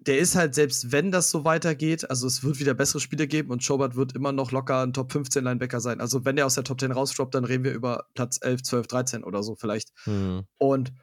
[0.08, 3.52] der ist halt, selbst wenn das so weitergeht, also es wird wieder bessere Spiele geben
[3.52, 6.00] und Schobert wird immer noch locker ein Top 15 Linebacker sein.
[6.00, 8.88] Also wenn der aus der Top 10 rausdroppt, dann reden wir über Platz 11, 12,
[8.88, 9.92] 13 oder so vielleicht.
[10.06, 10.46] Mhm.
[10.58, 10.94] Und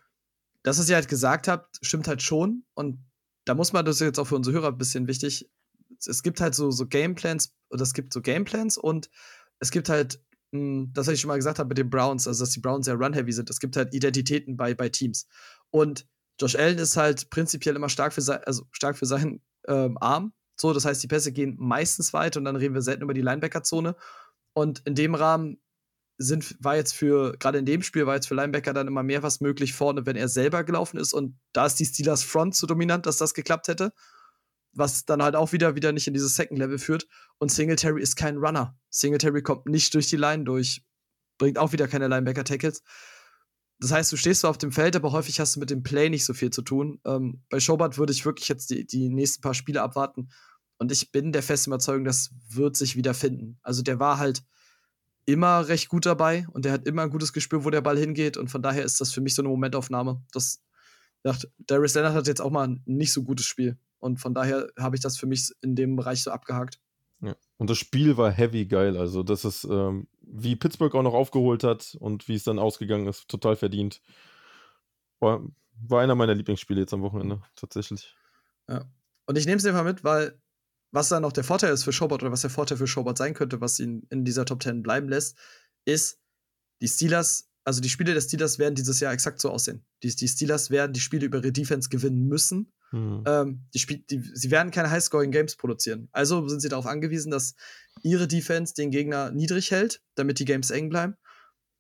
[0.63, 2.65] das, was ihr halt gesagt habt, stimmt halt schon.
[2.73, 2.99] Und
[3.45, 5.51] da muss man, das ist jetzt auch für unsere Hörer ein bisschen wichtig,
[6.07, 9.11] es gibt halt so, so Gameplans, oder es gibt so Gameplans und
[9.59, 10.21] es gibt halt,
[10.53, 12.61] mh, hm, das, was ich schon mal gesagt habe mit den Browns, also dass die
[12.61, 15.27] Browns sehr run-heavy sind, es gibt halt Identitäten bei, bei Teams.
[15.71, 16.07] Und
[16.41, 20.33] Josh Allen ist halt prinzipiell immer stark für, sein, also stark für seinen ähm, Arm.
[20.57, 23.23] So, das heißt, die Pässe gehen meistens weit und dann reden wir selten über die
[23.23, 23.97] Linebacker-Zone.
[24.53, 25.61] Und in dem Rahmen
[26.17, 29.23] sind, war jetzt für, gerade in dem Spiel war jetzt für Linebacker dann immer mehr
[29.23, 31.13] was möglich vorne, wenn er selber gelaufen ist.
[31.13, 33.93] Und da ist die Steelers Front so dominant, dass das geklappt hätte.
[34.73, 37.07] Was dann halt auch wieder, wieder nicht in dieses Second Level führt.
[37.39, 38.77] Und Singletary ist kein Runner.
[38.91, 40.85] Singletary kommt nicht durch die Line durch,
[41.39, 42.83] bringt auch wieder keine Linebacker-Tackles.
[43.81, 46.09] Das heißt, du stehst zwar auf dem Feld, aber häufig hast du mit dem Play
[46.09, 47.01] nicht so viel zu tun.
[47.05, 50.29] Ähm, bei Schobert würde ich wirklich jetzt die, die nächsten paar Spiele abwarten.
[50.79, 53.59] Und ich bin der festen Überzeugung, das wird sich wieder finden.
[53.63, 54.43] Also der war halt
[55.27, 58.37] immer recht gut dabei und der hat immer ein gutes Gespür, wo der Ball hingeht.
[58.37, 60.23] Und von daher ist das für mich so eine Momentaufnahme.
[60.33, 60.63] Das,
[61.59, 63.79] Darius Leonard hat jetzt auch mal ein nicht so gutes Spiel.
[63.99, 66.79] Und von daher habe ich das für mich in dem Bereich so abgehakt.
[67.57, 68.97] Und das Spiel war heavy geil.
[68.97, 73.07] Also, das ist, ähm, wie Pittsburgh auch noch aufgeholt hat und wie es dann ausgegangen
[73.07, 74.01] ist, total verdient.
[75.21, 75.43] War,
[75.81, 78.15] war einer meiner Lieblingsspiele jetzt am Wochenende, tatsächlich.
[78.69, 78.85] Ja.
[79.27, 80.39] Und ich nehme es einfach mit, weil
[80.95, 83.35] was dann noch der Vorteil ist für Schobert oder was der Vorteil für Schobert sein
[83.35, 85.37] könnte, was ihn in dieser Top 10 bleiben lässt,
[85.85, 86.21] ist,
[86.81, 89.85] die Steelers, also die Spiele der Steelers werden dieses Jahr exakt so aussehen.
[90.05, 92.73] Die, die Steelers werden die Spiele über ihre Defense gewinnen müssen.
[92.95, 93.25] Mhm.
[93.27, 96.09] Ähm, die Spiel, die, sie werden keine High-Scoring-Games produzieren.
[96.13, 97.57] Also sind sie darauf angewiesen, dass
[98.03, 101.17] ihre Defense den Gegner niedrig hält, damit die Games eng bleiben.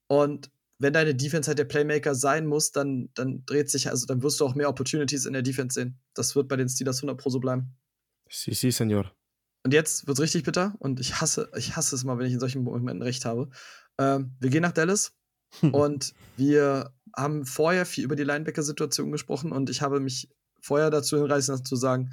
[0.09, 4.25] Und wenn deine Defense halt der Playmaker sein muss, dann, dann dreht sich, also dann
[4.25, 6.01] wirst du auch mehr Opportunities in der Defense sehen.
[6.15, 7.77] Das wird bei den Steelers 100 Pro so bleiben.
[8.29, 9.13] Si, si, Senor.
[9.63, 12.41] Und jetzt wird's richtig bitter und ich hasse, ich hasse es mal, wenn ich in
[12.41, 13.51] solchen Momenten recht habe.
[13.99, 15.17] Ähm, wir gehen nach Dallas
[15.63, 20.29] und wir haben vorher viel über die Linebacker-Situation gesprochen und ich habe mich
[20.65, 22.11] vorher dazu hinreißen lassen zu sagen,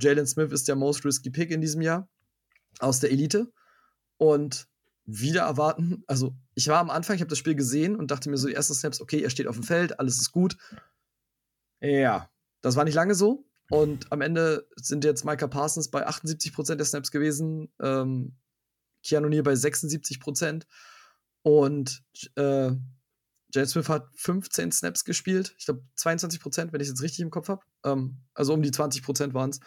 [0.00, 2.08] Jalen Smith ist der most risky Pick in diesem Jahr
[2.78, 3.52] aus der Elite
[4.16, 4.66] und
[5.04, 8.36] wieder erwarten, also ich war am Anfang, ich habe das Spiel gesehen und dachte mir
[8.36, 10.56] so die ersten Snaps, okay, er steht auf dem Feld, alles ist gut.
[11.80, 13.44] Ja, das war nicht lange so.
[13.68, 18.36] Und am Ende sind jetzt Micah Parsons bei 78% der Snaps gewesen, ähm,
[19.02, 20.64] Keanu Neal bei 76%
[21.42, 22.02] und
[22.36, 22.70] äh,
[23.54, 25.54] Jalen Smith hat 15 Snaps gespielt.
[25.58, 27.62] Ich glaube 22%, wenn ich es jetzt richtig im Kopf habe.
[27.84, 29.60] Ähm, also um die 20% waren es.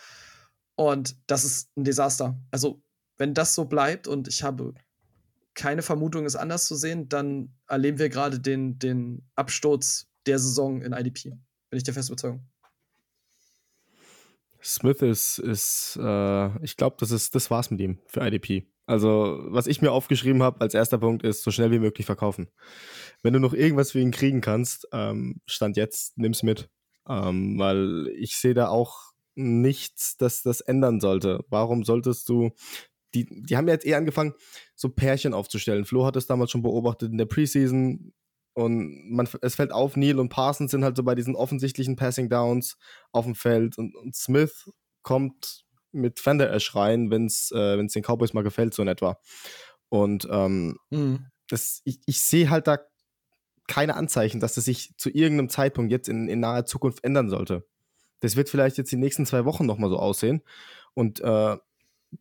[0.75, 2.37] Und das ist ein Desaster.
[2.51, 2.81] Also,
[3.17, 4.73] wenn das so bleibt und ich habe
[5.53, 10.81] keine Vermutung, es anders zu sehen, dann erleben wir gerade den, den Absturz der Saison
[10.81, 11.29] in IDP.
[11.69, 12.45] Bin ich der festen Überzeugung.
[14.61, 18.67] Smith ist, ist äh, ich glaube, das ist, das war's mit ihm für IDP.
[18.87, 22.49] Also, was ich mir aufgeschrieben habe als erster Punkt ist, so schnell wie möglich verkaufen.
[23.23, 26.69] Wenn du noch irgendwas für ihn kriegen kannst, ähm, Stand jetzt, nimm's mit.
[27.07, 31.43] Ähm, weil ich sehe da auch nichts, das das ändern sollte.
[31.49, 32.51] Warum solltest du,
[33.13, 34.33] die, die haben ja jetzt eher angefangen,
[34.75, 35.85] so Pärchen aufzustellen.
[35.85, 38.13] Flo hat es damals schon beobachtet in der Preseason.
[38.53, 42.29] Und man, es fällt auf, Neil und Parsons sind halt so bei diesen offensichtlichen Passing
[42.29, 42.77] Downs
[43.11, 43.77] auf dem Feld.
[43.77, 48.73] Und, und Smith kommt mit Fender Ash rein, wenn es äh, den Cowboys mal gefällt,
[48.73, 49.19] so in etwa.
[49.89, 51.27] Und ähm, mhm.
[51.47, 52.79] das, ich, ich sehe halt da
[53.67, 57.65] keine Anzeichen, dass es sich zu irgendeinem Zeitpunkt jetzt in, in naher Zukunft ändern sollte.
[58.19, 60.41] Das wird vielleicht jetzt die nächsten zwei Wochen nochmal so aussehen.
[60.93, 61.57] Und äh,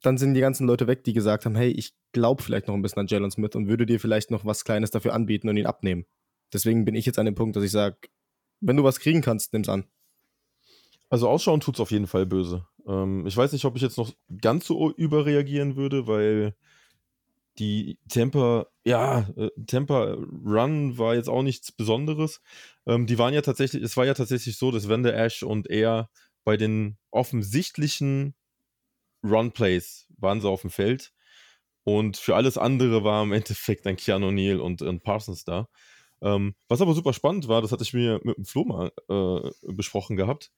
[0.01, 2.83] dann sind die ganzen Leute weg, die gesagt haben, hey, ich glaube vielleicht noch ein
[2.83, 5.67] bisschen an Jalen Smith und würde dir vielleicht noch was Kleines dafür anbieten und ihn
[5.67, 6.07] abnehmen.
[6.53, 7.97] Deswegen bin ich jetzt an dem Punkt, dass ich sage,
[8.61, 9.85] wenn du was kriegen kannst, nimm's an.
[11.11, 12.67] Also ausschauen tut's auf jeden Fall böse.
[12.87, 16.55] Ähm, ich weiß nicht, ob ich jetzt noch ganz so überreagieren würde, weil
[17.59, 22.41] die Temper, ja, äh, Temper Run war jetzt auch nichts Besonderes.
[22.87, 26.11] Ähm, die waren ja tatsächlich, es war ja tatsächlich so, dass Wende Ash und er
[26.45, 28.35] bei den offensichtlichen
[29.25, 31.13] Run Plays waren sie auf dem Feld.
[31.85, 35.69] Und für alles andere war im Endeffekt dann Keanu Neal und, und Parsons da.
[36.23, 39.73] Ähm, was aber super spannend war, das hatte ich mir mit dem Flo mal äh,
[39.73, 40.51] besprochen gehabt.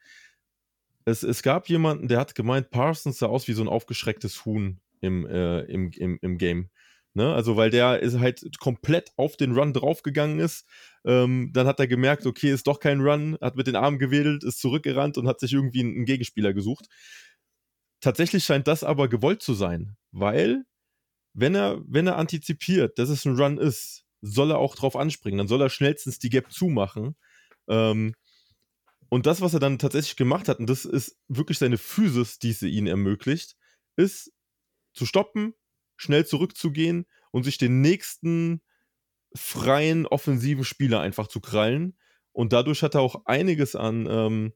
[1.04, 4.80] Es, es gab jemanden, der hat gemeint, Parsons sah aus wie so ein aufgeschrecktes Huhn
[5.00, 6.70] im, äh, im, im, im Game.
[7.16, 7.32] Ne?
[7.32, 10.66] Also, weil der ist halt komplett auf den Run draufgegangen ist.
[11.06, 14.44] Ähm, dann hat er gemerkt, okay, ist doch kein Run, hat mit den Armen gewedelt,
[14.44, 16.88] ist zurückgerannt und hat sich irgendwie einen, Gegenspieler gesucht.
[18.02, 20.64] Tatsächlich scheint das aber gewollt zu sein, weil,
[21.32, 25.38] wenn er, wenn er antizipiert, dass es ein Run ist, soll er auch drauf anspringen.
[25.38, 27.16] Dann soll er schnellstens die Gap zumachen.
[27.66, 28.14] Ähm,
[29.08, 32.52] und das, was er dann tatsächlich gemacht hat, und das ist wirklich seine Physis, die
[32.52, 33.56] sie ihn ermöglicht,
[33.96, 34.34] ist
[34.92, 35.54] zu stoppen,
[35.96, 38.62] schnell zurückzugehen und sich den nächsten
[39.34, 41.96] freien offensiven Spieler einfach zu krallen.
[42.32, 44.52] Und dadurch hat er auch einiges an, ähm,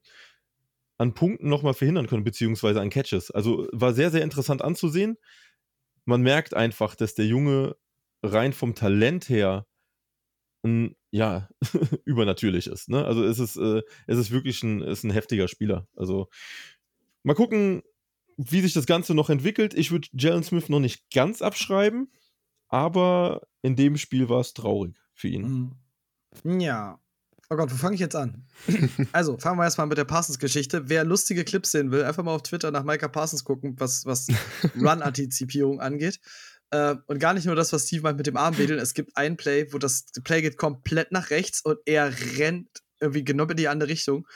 [0.99, 3.31] an Punkten nochmal verhindern können, beziehungsweise an Catches.
[3.31, 5.17] Also war sehr, sehr interessant anzusehen.
[6.05, 7.77] Man merkt einfach, dass der Junge
[8.23, 9.67] rein vom Talent her
[10.63, 11.49] ein, ja,
[12.05, 12.89] übernatürlich ist.
[12.89, 13.05] Ne?
[13.05, 15.89] Also es ist, äh, es ist wirklich ein, ist ein heftiger Spieler.
[15.97, 16.29] Also
[17.23, 17.83] mal gucken,
[18.49, 19.75] wie sich das Ganze noch entwickelt.
[19.75, 22.11] Ich würde Jalen Smith noch nicht ganz abschreiben,
[22.69, 25.75] aber in dem Spiel war es traurig für ihn.
[26.45, 26.61] Mhm.
[26.61, 26.99] Ja.
[27.53, 28.47] Oh Gott, wo fange ich jetzt an?
[29.13, 30.89] also, fangen wir erstmal mit der Parsons-Geschichte.
[30.89, 34.29] Wer lustige Clips sehen will, einfach mal auf Twitter nach Micah Parsons gucken, was, was
[34.77, 36.21] Run-Antizipierung angeht.
[36.71, 38.79] Äh, und gar nicht nur das, was Steve meint mit dem Armwedeln.
[38.79, 42.69] Es gibt ein Play, wo das Play geht komplett nach rechts und er rennt
[43.01, 44.29] irgendwie genau in die andere Richtung.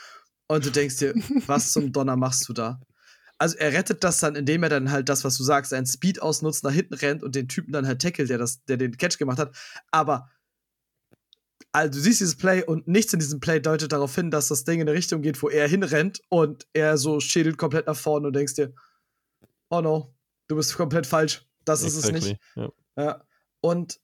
[0.47, 1.13] Und du denkst dir,
[1.47, 2.81] was zum Donner machst du da?
[3.37, 6.21] Also er rettet das dann, indem er dann halt das, was du sagst, seinen Speed
[6.21, 9.17] ausnutzt, nach hinten rennt und den Typen dann halt tackelt, der, das, der den Catch
[9.17, 9.55] gemacht hat.
[9.91, 10.29] Aber
[11.73, 14.63] also du siehst dieses Play und nichts in diesem Play deutet darauf hin, dass das
[14.63, 18.27] Ding in eine Richtung geht, wo er hinrennt und er so schädelt komplett nach vorne
[18.27, 18.73] und denkst dir,
[19.69, 20.15] oh no,
[20.47, 22.37] du bist komplett falsch Das ist es nicht.
[22.55, 22.71] Ja.
[22.97, 23.25] Ja.
[23.59, 23.99] Und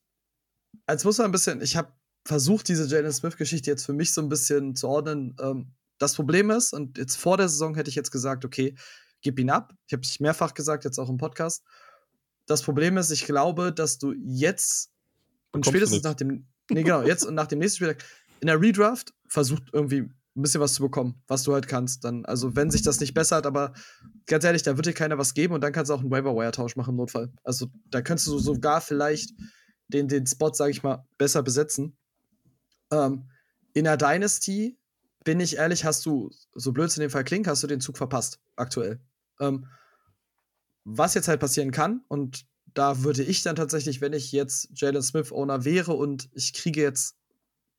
[0.85, 1.93] als muss man ein bisschen, ich habe
[2.25, 5.35] versucht, diese Jalen Smith-Geschichte jetzt für mich so ein bisschen zu ordnen.
[5.39, 8.75] Ähm, das Problem ist, und jetzt vor der Saison hätte ich jetzt gesagt, okay,
[9.21, 9.73] gib ihn ab.
[9.87, 11.63] Ich habe es mehrfach gesagt, jetzt auch im Podcast.
[12.45, 14.91] Das Problem ist, ich glaube, dass du jetzt
[15.51, 18.03] und spätestens nach dem, nee, genau, jetzt und nach dem nächsten Spieltag
[18.39, 22.03] in der Redraft versucht irgendwie ein bisschen was zu bekommen, was du halt kannst.
[22.05, 23.73] Dann, also wenn sich das nicht bessert, aber
[24.27, 26.75] ganz ehrlich, da wird dir keiner was geben und dann kannst du auch einen Waiver-Wire-Tausch
[26.77, 27.31] machen im Notfall.
[27.43, 29.33] Also da könntest du sogar vielleicht
[29.89, 31.97] den, den Spot, sag ich mal, besser besetzen.
[32.91, 33.29] Ähm,
[33.73, 34.77] in der Dynasty,
[35.23, 37.81] bin ich ehrlich, hast du, so blöd es in dem Fall klingt, hast du den
[37.81, 38.99] Zug verpasst, aktuell.
[39.41, 39.67] Ähm,
[40.85, 45.01] was jetzt halt passieren kann, und da würde ich dann tatsächlich, wenn ich jetzt Jalen
[45.01, 47.17] Smith Owner wäre und ich kriege jetzt,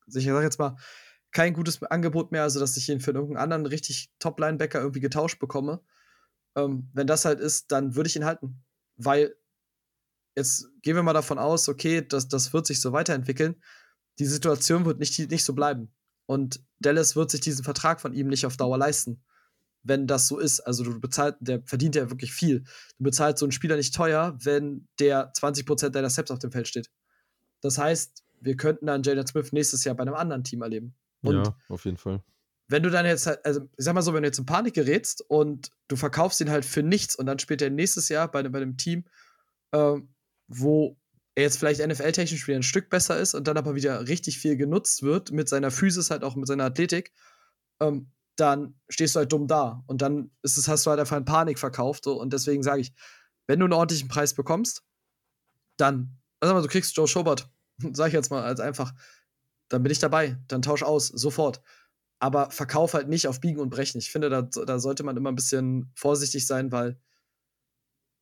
[0.05, 0.77] ich sag jetzt mal,
[1.31, 5.39] kein gutes Angebot mehr, also dass ich ihn für irgendeinen anderen richtig Top-Linebacker irgendwie getauscht
[5.39, 5.81] bekomme,
[6.55, 8.63] ähm, wenn das halt ist, dann würde ich ihn halten.
[8.95, 9.35] Weil
[10.35, 13.61] jetzt gehen wir mal davon aus, okay, das, das wird sich so weiterentwickeln.
[14.19, 15.91] Die Situation wird nicht, nicht so bleiben.
[16.27, 19.23] Und Dallas wird sich diesen Vertrag von ihm nicht auf Dauer leisten,
[19.83, 20.61] wenn das so ist.
[20.61, 22.61] Also du bezahlst, der verdient ja wirklich viel.
[22.97, 26.67] Du bezahlst so einen Spieler nicht teuer, wenn der 20% deiner Steps auf dem Feld
[26.67, 26.89] steht.
[27.61, 30.95] Das heißt, wir könnten dann Jalen Smith nächstes Jahr bei einem anderen Team erleben.
[31.21, 32.21] Und ja, auf jeden Fall.
[32.67, 34.73] wenn du dann jetzt halt, also ich sag mal so, wenn du jetzt in Panik
[34.73, 38.43] gerätst und du verkaufst ihn halt für nichts und dann spielt er nächstes Jahr bei,
[38.43, 39.05] bei einem Team,
[39.73, 40.09] ähm,
[40.47, 40.97] wo
[41.35, 44.55] er jetzt vielleicht NFL-technisch wieder ein Stück besser ist und dann aber wieder richtig viel
[44.57, 47.11] genutzt wird, mit seiner Physis, halt auch mit seiner Athletik,
[47.79, 49.83] ähm, dann stehst du halt dumm da.
[49.87, 52.05] Und dann ist es, hast du halt einfach in Panik verkauft.
[52.05, 52.93] So, und deswegen sage ich,
[53.47, 54.83] wenn du einen ordentlichen Preis bekommst,
[55.77, 57.49] dann, also mal, du kriegst Joe Schobert,
[57.93, 58.93] sag ich jetzt mal als einfach,
[59.69, 61.61] dann bin ich dabei, dann tausch aus, sofort.
[62.19, 63.97] Aber verkauf halt nicht auf Biegen und Brechen.
[63.97, 66.97] Ich finde, da, da sollte man immer ein bisschen vorsichtig sein, weil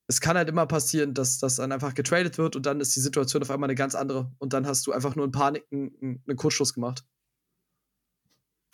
[0.08, 3.00] es kann halt immer passieren, dass das dann einfach getradet wird und dann ist die
[3.00, 4.32] Situation auf einmal eine ganz andere.
[4.40, 7.06] Und dann hast du einfach nur in Panik einen, einen Kurzschluss gemacht.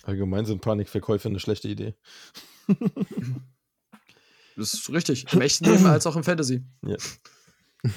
[0.03, 1.95] Allgemein sind Panikverkäufe eine schlechte Idee.
[4.57, 5.31] Das ist richtig.
[5.31, 6.65] Im echten Leben als auch im Fantasy.
[6.83, 6.97] Ja.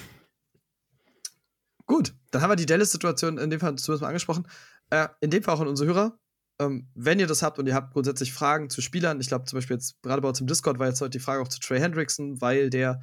[1.86, 4.46] Gut, dann haben wir die Dallas-Situation in dem Fall zumindest mal angesprochen.
[4.90, 6.18] Äh, in dem Fall auch an unsere Hörer.
[6.60, 9.56] Ähm, wenn ihr das habt und ihr habt grundsätzlich Fragen zu Spielern, ich glaube zum
[9.56, 11.80] Beispiel jetzt gerade bei uns im Discord war jetzt heute die Frage auch zu Trey
[11.80, 13.00] Hendrickson, weil der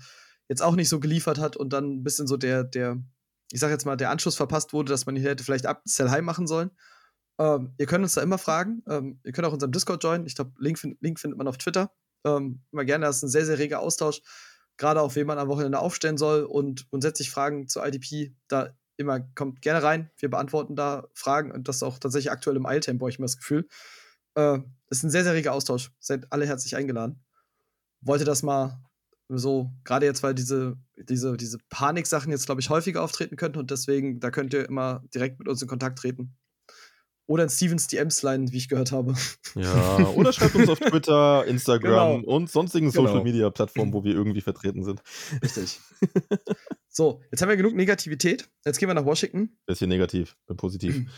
[0.47, 3.01] jetzt auch nicht so geliefert hat und dann ein bisschen so der, der,
[3.51, 6.12] ich sag jetzt mal, der Anschluss verpasst wurde, dass man hier hätte vielleicht ab Sell
[6.12, 6.69] High machen sollen.
[7.39, 8.84] Ähm, ihr könnt uns da immer fragen.
[8.88, 10.26] Ähm, ihr könnt auch unserem Discord joinen.
[10.26, 11.91] Ich glaube, Link, fin- Link findet man auf Twitter.
[12.26, 14.21] Ähm, immer gerne, das ist ein sehr, sehr reger Austausch.
[14.78, 18.36] Gerade auch, wen man am Wochenende aufstellen soll und grundsätzlich Fragen zu IDP.
[18.47, 20.12] Da immer kommt gerne rein.
[20.17, 23.38] Wir beantworten da Fragen und das auch tatsächlich aktuell im Eiltempo, habe ich immer das
[23.38, 23.67] Gefühl.
[24.36, 25.91] Äh, ist ein sehr, sehr reger Austausch.
[26.00, 27.23] Seid alle herzlich eingeladen.
[28.02, 28.80] Wollte das mal
[29.30, 33.71] so, gerade jetzt, weil diese, diese, diese Paniksachen jetzt, glaube ich, häufiger auftreten könnten und
[33.71, 36.36] deswegen, da könnt ihr immer direkt mit uns in Kontakt treten.
[37.27, 39.13] Oder in Stevens DMs leinen, wie ich gehört habe.
[39.55, 42.35] Ja, oder schreibt uns auf Twitter, Instagram Genau.
[42.35, 43.05] und sonstigen Genau.
[43.05, 45.01] Social Media Plattformen, wo wir irgendwie vertreten sind.
[45.43, 45.79] Richtig.
[46.89, 48.49] so, jetzt haben wir genug Negativität.
[48.65, 49.57] Jetzt gehen wir nach Washington.
[49.65, 50.95] Bisschen negativ, bin positiv.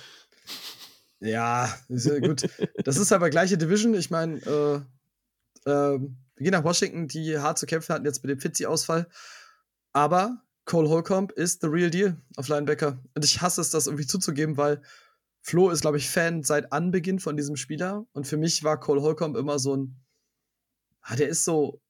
[1.22, 2.48] Ja, ja gut.
[2.86, 3.94] Das ist aber gleiche Division.
[3.94, 4.76] Ich meine, äh,
[5.70, 9.06] ähm, wir gehen nach Washington, die hart zu kämpfen hatten jetzt mit dem Fitzy-Ausfall.
[9.92, 13.04] Aber Cole Holcomb ist the real deal auf Linebacker.
[13.16, 14.82] Und ich hasse es, das irgendwie zuzugeben, weil
[15.42, 18.06] Flo ist, glaube ich, Fan seit Anbeginn von diesem Spieler.
[18.12, 19.96] Und für mich war Cole Holcomb immer so ein.
[21.02, 21.82] Ah, der ist so.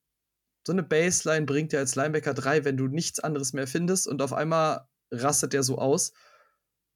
[0.68, 4.08] So eine Baseline bringt er als Linebacker 3, wenn du nichts anderes mehr findest.
[4.08, 6.14] Und auf einmal rastet der so aus.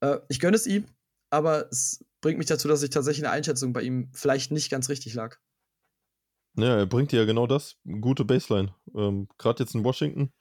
[0.01, 0.85] Äh, ich gönne es ihm,
[1.29, 4.89] aber es bringt mich dazu, dass ich tatsächlich eine Einschätzung bei ihm vielleicht nicht ganz
[4.89, 5.37] richtig lag.
[6.55, 7.77] Ja, er bringt dir ja genau das.
[8.01, 8.75] Gute Baseline.
[8.95, 10.31] Ähm, Gerade jetzt in Washington.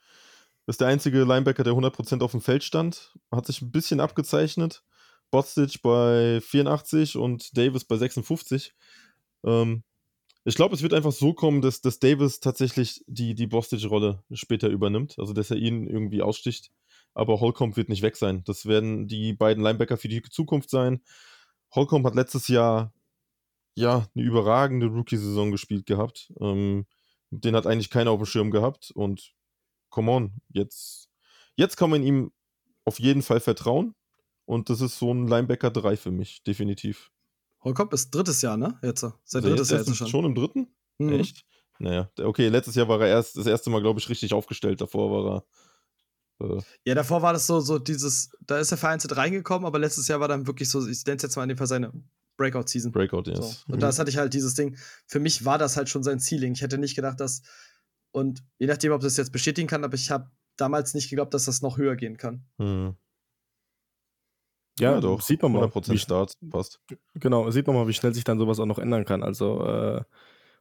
[0.66, 3.16] Ist der einzige Linebacker, der 100% auf dem Feld stand.
[3.30, 4.84] Hat sich ein bisschen abgezeichnet.
[5.32, 8.74] Bostic bei 84 und Davis bei 56.
[9.44, 9.82] Ähm,
[10.44, 14.68] ich glaube, es wird einfach so kommen, dass, dass Davis tatsächlich die, die Bostic-Rolle später
[14.68, 15.18] übernimmt.
[15.18, 16.70] Also, dass er ihn irgendwie aussticht.
[17.14, 18.44] Aber Holcomb wird nicht weg sein.
[18.44, 21.02] Das werden die beiden Linebacker für die Zukunft sein.
[21.74, 22.92] Holcomb hat letztes Jahr
[23.74, 26.32] ja eine überragende Rookie-Saison gespielt gehabt.
[26.40, 26.86] Ähm,
[27.30, 28.90] den hat eigentlich keiner auf dem Schirm gehabt.
[28.90, 29.32] Und
[29.88, 31.08] come on, jetzt,
[31.56, 32.32] jetzt kann man ihm
[32.84, 33.94] auf jeden Fall vertrauen.
[34.44, 37.10] Und das ist so ein Linebacker 3 für mich, definitiv.
[37.62, 38.78] Holcomb ist drittes Jahr, ne?
[38.82, 39.06] Jetzt.
[39.24, 40.08] Seit drittes Jahr jetzt schon.
[40.08, 40.74] schon im dritten?
[40.98, 41.12] Mhm.
[41.12, 41.44] Echt?
[41.78, 44.80] Naja, okay, letztes Jahr war er erst das erste Mal, glaube ich, richtig aufgestellt.
[44.80, 45.44] Davor war
[46.40, 46.56] er.
[46.58, 50.08] Äh, Ja, davor war das so, so dieses, da ist er vereinzelt reingekommen, aber letztes
[50.08, 51.92] Jahr war dann wirklich so, ich nenne es jetzt mal in dem Fall seine
[52.36, 52.92] Breakout-Season.
[52.92, 53.32] Breakout, So.
[53.32, 53.64] yes.
[53.68, 53.80] Und Mhm.
[53.80, 54.76] das hatte ich halt dieses Ding.
[55.06, 56.52] Für mich war das halt schon sein Ceiling.
[56.54, 57.42] Ich hätte nicht gedacht, dass.
[58.10, 61.46] Und je nachdem, ob das jetzt bestätigen kann, aber ich habe damals nicht geglaubt, dass
[61.46, 62.44] das noch höher gehen kann.
[62.58, 62.94] Hm.
[64.78, 65.20] Ja, doch.
[65.20, 65.64] Sieht man mal.
[65.64, 66.80] 100% Start, passt.
[67.14, 69.22] Genau, sieht man mal, wie schnell sich dann sowas auch noch ändern kann.
[69.22, 70.02] Also, äh,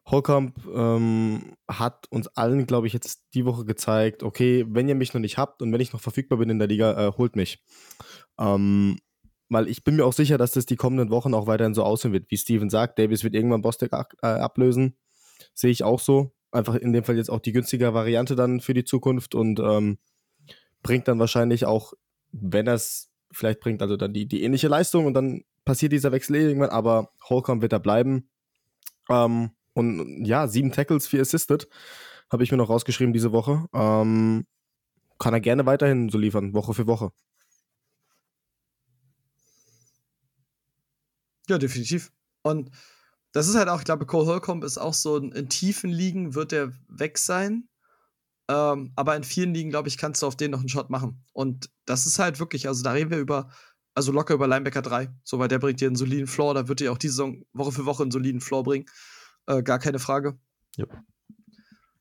[0.05, 5.13] Holcomb ähm, hat uns allen, glaube ich, jetzt die Woche gezeigt, okay, wenn ihr mich
[5.13, 7.63] noch nicht habt und wenn ich noch verfügbar bin in der Liga, äh, holt mich.
[8.39, 8.97] Ähm,
[9.49, 12.13] weil ich bin mir auch sicher, dass das die kommenden Wochen auch weiterhin so aussehen
[12.13, 12.31] wird.
[12.31, 14.97] Wie Steven sagt, Davis wird irgendwann Bostek äh, ablösen.
[15.53, 16.31] Sehe ich auch so.
[16.51, 19.99] Einfach in dem Fall jetzt auch die günstige Variante dann für die Zukunft und ähm,
[20.81, 21.93] bringt dann wahrscheinlich auch,
[22.31, 26.11] wenn er es vielleicht bringt, also dann die, die ähnliche Leistung und dann passiert dieser
[26.11, 28.29] Wechsel eh irgendwann, aber Holcomb wird da bleiben.
[29.09, 31.67] Ähm, und ja, sieben Tackles, vier Assisted,
[32.31, 33.67] habe ich mir noch rausgeschrieben diese Woche.
[33.73, 34.45] Ähm,
[35.19, 37.11] kann er gerne weiterhin so liefern, Woche für Woche.
[41.47, 42.11] Ja, definitiv.
[42.43, 42.71] Und
[43.33, 46.35] das ist halt auch, ich glaube, Cole Holcomb ist auch so, in, in tiefen Ligen
[46.35, 47.69] wird er weg sein.
[48.51, 51.23] Ähm, aber in vielen Ligen, glaube ich, kannst du auf den noch einen Shot machen.
[51.31, 53.49] Und das ist halt wirklich, also da reden wir über,
[53.95, 55.09] also locker über Linebacker 3.
[55.23, 57.71] So, weil der bringt dir einen soliden Floor, da wird dir auch diese Saison Woche
[57.71, 58.85] für Woche einen soliden Floor bringen.
[59.45, 60.37] Äh, gar keine Frage.
[60.75, 60.85] Ja.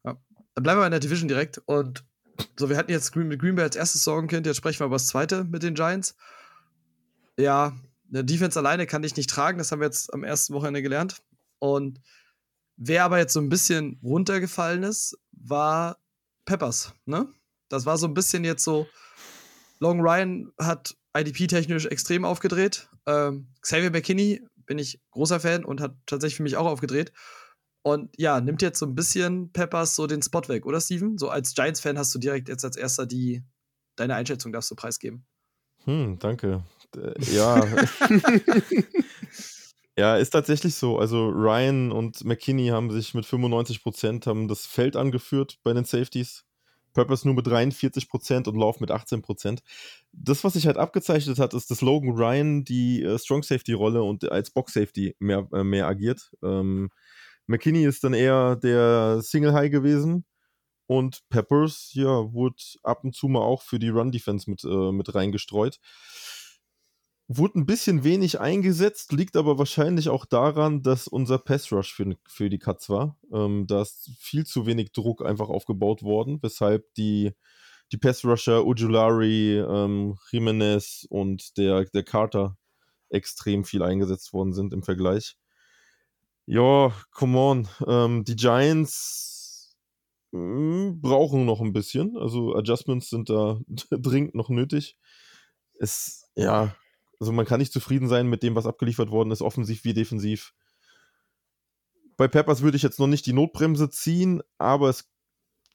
[0.05, 0.17] ja.
[0.57, 1.59] Dann bleiben wir in der Division direkt.
[1.67, 2.05] Und
[2.59, 4.97] so, wir hatten jetzt Green, mit Green Bay als erstes Sorgenkind, jetzt sprechen wir über
[4.97, 6.17] das zweite mit den Giants.
[7.39, 7.79] Ja,
[8.09, 11.23] eine Defense alleine kann ich nicht tragen, das haben wir jetzt am ersten Wochenende gelernt.
[11.61, 12.01] Und
[12.77, 16.01] wer aber jetzt so ein bisschen runtergefallen ist, war
[16.51, 17.33] Peppers, ne?
[17.69, 18.89] Das war so ein bisschen jetzt so.
[19.79, 22.89] Long Ryan hat IDP-technisch extrem aufgedreht.
[23.07, 27.13] Ähm, Xavier McKinney bin ich großer Fan und hat tatsächlich für mich auch aufgedreht.
[27.83, 31.19] Und ja, nimmt jetzt so ein bisschen Peppers so den Spot weg, oder Steven?
[31.19, 33.45] So als Giants-Fan hast du direkt jetzt als erster die,
[33.95, 35.25] deine Einschätzung darfst du preisgeben.
[35.85, 36.65] Hm, danke.
[37.33, 37.65] Ja.
[39.99, 40.99] ja, ist tatsächlich so.
[40.99, 45.85] Also Ryan und McKinney haben sich mit 95 Prozent haben das Feld angeführt bei den
[45.85, 46.45] Safeties.
[46.93, 49.63] Purpose nur mit 43 Prozent und Lauf mit 18 Prozent.
[50.13, 54.03] Das, was sich halt abgezeichnet hat, ist, dass Logan Ryan die äh, Strong Safety Rolle
[54.03, 56.33] und als Box Safety mehr, äh, mehr agiert.
[56.43, 56.91] Ähm,
[57.47, 60.25] McKinney ist dann eher der Single High gewesen
[60.87, 64.93] und Peppers, ja, wurde ab und zu mal auch für die Run Defense mit, äh,
[64.93, 65.79] mit reingestreut.
[67.33, 72.17] Wurde ein bisschen wenig eingesetzt, liegt aber wahrscheinlich auch daran, dass unser Pass Rush für,
[72.27, 73.17] für die Cuts war.
[73.33, 77.31] Ähm, da ist viel zu wenig Druck einfach aufgebaut worden, weshalb die,
[77.93, 82.57] die Pass Rusher Ujulari, ähm, Jimenez und der, der Carter
[83.11, 85.37] extrem viel eingesetzt worden sind im Vergleich.
[86.47, 87.69] Ja, come on.
[87.87, 89.77] Ähm, die Giants
[90.33, 92.17] hm, brauchen noch ein bisschen.
[92.17, 93.61] Also Adjustments sind da
[93.93, 94.99] dringend noch nötig.
[95.79, 96.75] Es, ja,
[97.21, 100.55] also man kann nicht zufrieden sein mit dem, was abgeliefert worden ist, offensiv wie defensiv.
[102.17, 105.11] Bei Peppers würde ich jetzt noch nicht die Notbremse ziehen, aber es,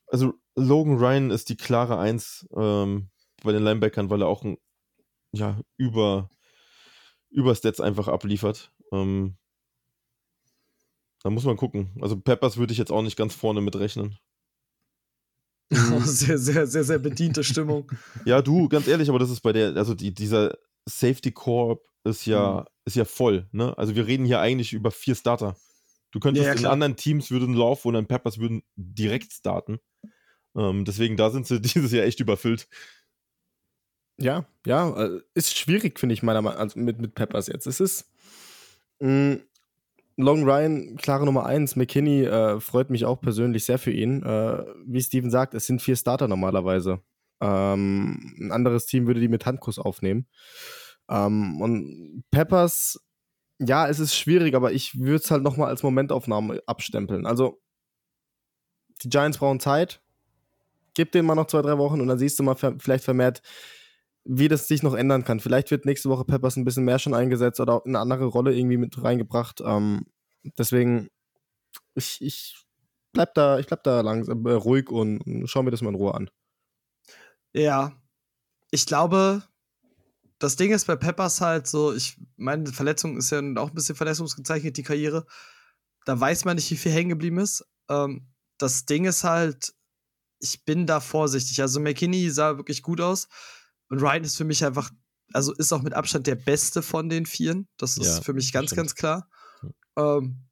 [0.08, 3.10] also Logan Ryan ist die klare Eins ähm,
[3.44, 4.58] bei den Linebackern, weil er auch ein,
[5.32, 6.30] ja, über,
[7.30, 8.72] über Stats einfach abliefert.
[8.92, 9.38] Ähm,
[11.22, 11.92] da muss man gucken.
[12.02, 14.18] Also Peppers würde ich jetzt auch nicht ganz vorne mitrechnen.
[15.72, 17.92] sehr, sehr, sehr, sehr bediente Stimmung.
[18.26, 20.56] ja, du, ganz ehrlich, aber das ist bei der, also die, dieser
[20.86, 22.66] Safety Corp ist ja, mhm.
[22.86, 23.48] ist ja voll.
[23.52, 23.78] Ne?
[23.78, 25.56] Also wir reden hier eigentlich über vier Starter.
[26.12, 29.80] Du könntest ja, ja, in anderen Teams würden laufen und dann Peppers würden direkt starten.
[30.56, 32.68] Ähm, deswegen, da sind sie dieses Jahr echt überfüllt.
[34.18, 37.68] Ja, ja, äh, ist schwierig, finde ich, meiner Meinung nach, also mit, mit Peppers jetzt.
[37.68, 38.10] Es ist
[39.00, 39.42] mh, mm,
[40.18, 41.76] Long Ryan, klare Nummer eins.
[41.76, 44.24] McKinney äh, freut mich auch persönlich sehr für ihn.
[44.24, 47.02] Äh, wie Steven sagt, es sind vier Starter normalerweise.
[47.42, 50.28] Ähm, ein anderes Team würde die mit Handkuss aufnehmen.
[51.10, 53.00] Ähm, und Peppers,
[53.60, 57.26] ja, es ist schwierig, aber ich würde es halt nochmal als Momentaufnahme abstempeln.
[57.26, 57.62] Also,
[59.04, 60.02] die Giants brauchen Zeit.
[60.94, 63.42] Gib denen mal noch zwei, drei Wochen und dann siehst du mal ver vielleicht vermehrt,
[64.24, 65.40] wie das sich noch ändern kann.
[65.40, 68.78] Vielleicht wird nächste Woche Peppers ein bisschen mehr schon eingesetzt oder eine andere Rolle irgendwie
[68.78, 69.62] mit reingebracht.
[69.66, 70.06] Ähm,
[70.58, 71.10] deswegen,
[71.96, 72.66] ich, ich
[73.14, 75.96] bleib da, ich bleib da langsam äh, ruhig und, und schau mir das mal in
[75.96, 76.30] Ruhe an.
[77.56, 77.94] Ja,
[78.70, 79.42] ich glaube,
[80.40, 83.96] das Ding ist bei Peppers halt so, ich meine, Verletzung ist ja auch ein bisschen
[83.96, 85.26] verletzungsgezeichnet, die Karriere.
[86.06, 87.66] Da weiß man nicht, wie viel hängen geblieben ist.
[87.90, 88.28] Ähm,
[88.58, 89.74] das Ding ist halt,
[90.40, 91.62] ich bin da vorsichtig.
[91.62, 93.30] Also McKinney sah wirklich gut aus.
[93.88, 94.92] Und Ryan ist für mich einfach,
[95.32, 97.70] also ist auch mit Abstand der Beste von den Vieren.
[97.78, 99.30] Das ist ja, für mich ganz, ganz klar.
[99.96, 100.46] Ähm,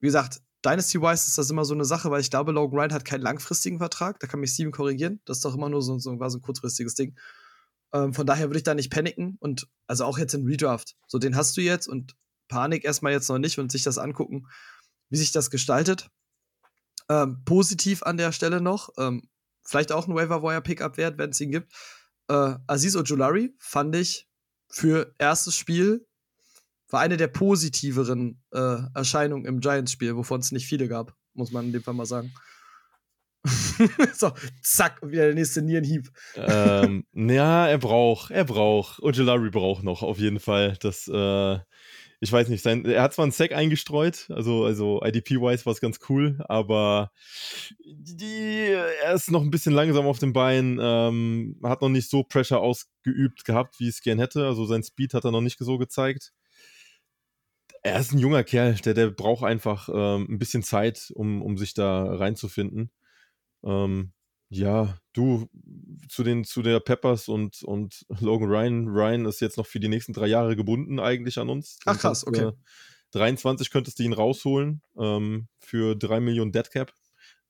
[0.00, 3.04] wie gesagt, Dynasty-wise ist das immer so eine Sache, weil ich glaube, Logan Ryan hat
[3.04, 4.20] keinen langfristigen Vertrag.
[4.20, 5.20] Da kann mich Steven korrigieren.
[5.24, 7.16] Das ist doch immer nur so, so, war so ein kurzfristiges Ding.
[7.92, 10.96] Ähm, von daher würde ich da nicht paniken und also auch jetzt in Redraft.
[11.06, 12.14] So, den hast du jetzt und
[12.48, 14.46] Panik erstmal jetzt noch nicht und sich das angucken,
[15.08, 16.10] wie sich das gestaltet.
[17.08, 19.28] Ähm, positiv an der Stelle noch, ähm,
[19.64, 21.72] vielleicht auch ein Waiver Wire Pickup wert, wenn es ihn gibt.
[22.28, 24.28] Äh, Aziz Ojulari fand ich
[24.68, 26.06] für erstes Spiel
[26.90, 31.66] war eine der positiveren äh, Erscheinungen im Giants-Spiel, wovon es nicht viele gab, muss man
[31.66, 32.32] in dem Fall mal sagen.
[34.14, 34.32] so,
[34.62, 36.10] zack, wieder der nächste Nierenhieb.
[36.36, 39.00] ähm, ja, er braucht, er braucht.
[39.02, 40.76] Ojulari braucht noch, auf jeden Fall.
[40.80, 41.58] Das, äh,
[42.22, 45.80] ich weiß nicht, sein, er hat zwar einen Sack eingestreut, also, also IDP-wise war es
[45.80, 47.12] ganz cool, aber
[47.82, 52.22] die, er ist noch ein bisschen langsam auf den Beinen, ähm, hat noch nicht so
[52.22, 54.46] Pressure ausgeübt gehabt, wie es gern hätte.
[54.46, 56.34] Also sein Speed hat er noch nicht so gezeigt.
[57.82, 61.56] Er ist ein junger Kerl, der, der braucht einfach ähm, ein bisschen Zeit, um, um
[61.56, 62.90] sich da reinzufinden.
[63.64, 64.12] Ähm,
[64.50, 65.48] ja, du
[66.08, 68.88] zu den zu der Peppers und, und Logan Ryan.
[68.88, 71.78] Ryan ist jetzt noch für die nächsten drei Jahre gebunden eigentlich an uns.
[71.86, 72.48] Ach krass, okay.
[72.48, 72.52] Äh,
[73.12, 76.92] 23 könntest du ihn rausholen ähm, für 3 Millionen Deadcap.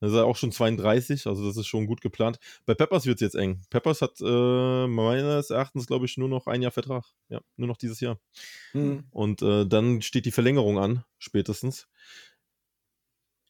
[0.01, 2.39] Das ist er auch schon 32, also das ist schon gut geplant.
[2.65, 3.61] Bei Peppers wird es jetzt eng.
[3.69, 7.05] Peppers hat äh, meines Erachtens, glaube ich, nur noch ein Jahr Vertrag.
[7.29, 8.19] Ja, nur noch dieses Jahr.
[8.73, 9.05] Mhm.
[9.11, 11.87] Und äh, dann steht die Verlängerung an, spätestens.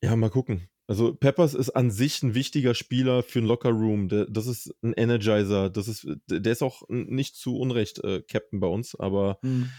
[0.04, 0.68] Ja, mal gucken.
[0.88, 4.10] Also Peppers ist an sich ein wichtiger Spieler für einen Lockerroom.
[4.10, 5.70] Der, das ist ein Energizer.
[5.70, 9.70] Das ist, der ist auch nicht zu Unrecht äh, Captain bei uns, aber mhm.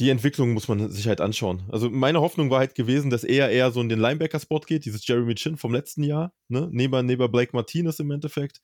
[0.00, 1.62] Die Entwicklung muss man sich halt anschauen.
[1.68, 5.06] Also meine Hoffnung war halt gewesen, dass er eher so in den Linebacker-Spot geht, dieses
[5.06, 6.68] Jeremy Chin vom letzten Jahr, ne?
[6.72, 8.62] neben, neben Blake Martinez im Endeffekt.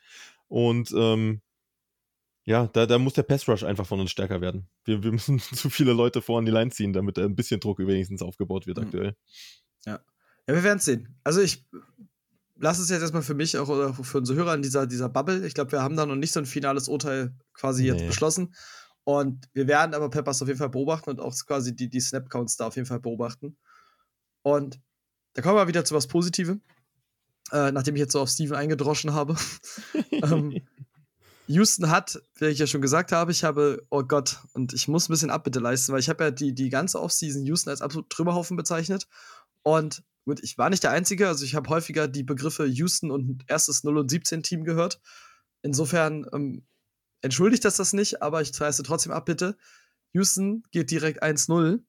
[0.48, 1.42] Und ähm,
[2.44, 4.66] ja, da, da muss der Pass Rush einfach von uns stärker werden.
[4.84, 7.80] Wir, wir müssen zu viele Leute vor an die Line ziehen, damit ein bisschen Druck
[7.80, 8.84] wenigstens aufgebaut wird mhm.
[8.84, 9.16] aktuell.
[9.84, 10.00] Ja.
[10.48, 11.18] Ja, wir werden es sehen.
[11.22, 11.66] Also ich
[12.58, 15.46] lasse es jetzt erstmal für mich auch oder für unsere Hörer in dieser, dieser Bubble.
[15.46, 17.88] Ich glaube, wir haben da noch nicht so ein finales Urteil quasi nee.
[17.88, 18.54] jetzt beschlossen.
[19.06, 22.56] Und wir werden aber Peppers auf jeden Fall beobachten und auch quasi die, die Snap-Counts
[22.56, 23.56] da auf jeden Fall beobachten.
[24.42, 24.80] Und
[25.34, 26.60] da kommen wir wieder zu was Positivem.
[27.52, 29.36] Äh, nachdem ich jetzt so auf Steven eingedroschen habe.
[30.10, 30.60] ähm,
[31.46, 35.08] Houston hat, wie ich ja schon gesagt habe, ich habe, oh Gott, und ich muss
[35.08, 38.10] ein bisschen Abbitte leisten, weil ich habe ja die, die ganze Offseason Houston als absolut
[38.10, 39.06] Trümmerhaufen bezeichnet.
[39.62, 43.44] Und Gut, ich war nicht der Einzige, also ich habe häufiger die Begriffe Houston und
[43.46, 45.00] erstes 0 und 17 Team gehört.
[45.62, 46.66] Insofern ähm,
[47.26, 49.56] entschuldigt das das nicht, aber ich leiste trotzdem ab, bitte.
[50.12, 51.82] Houston geht direkt 1-0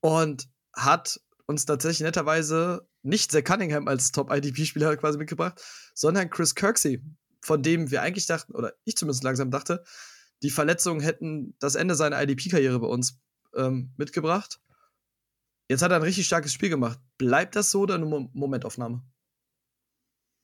[0.00, 5.60] und hat uns tatsächlich netterweise nicht Zach Cunningham als Top-IDP-Spieler quasi mitgebracht,
[5.94, 7.02] sondern Chris Kirksey,
[7.40, 9.82] von dem wir eigentlich dachten, oder ich zumindest langsam dachte,
[10.42, 13.18] die Verletzungen hätten das Ende seiner IDP-Karriere bei uns
[13.56, 14.60] ähm, mitgebracht.
[15.68, 16.98] Jetzt hat er ein richtig starkes Spiel gemacht.
[17.18, 19.02] Bleibt das so oder eine Momentaufnahme?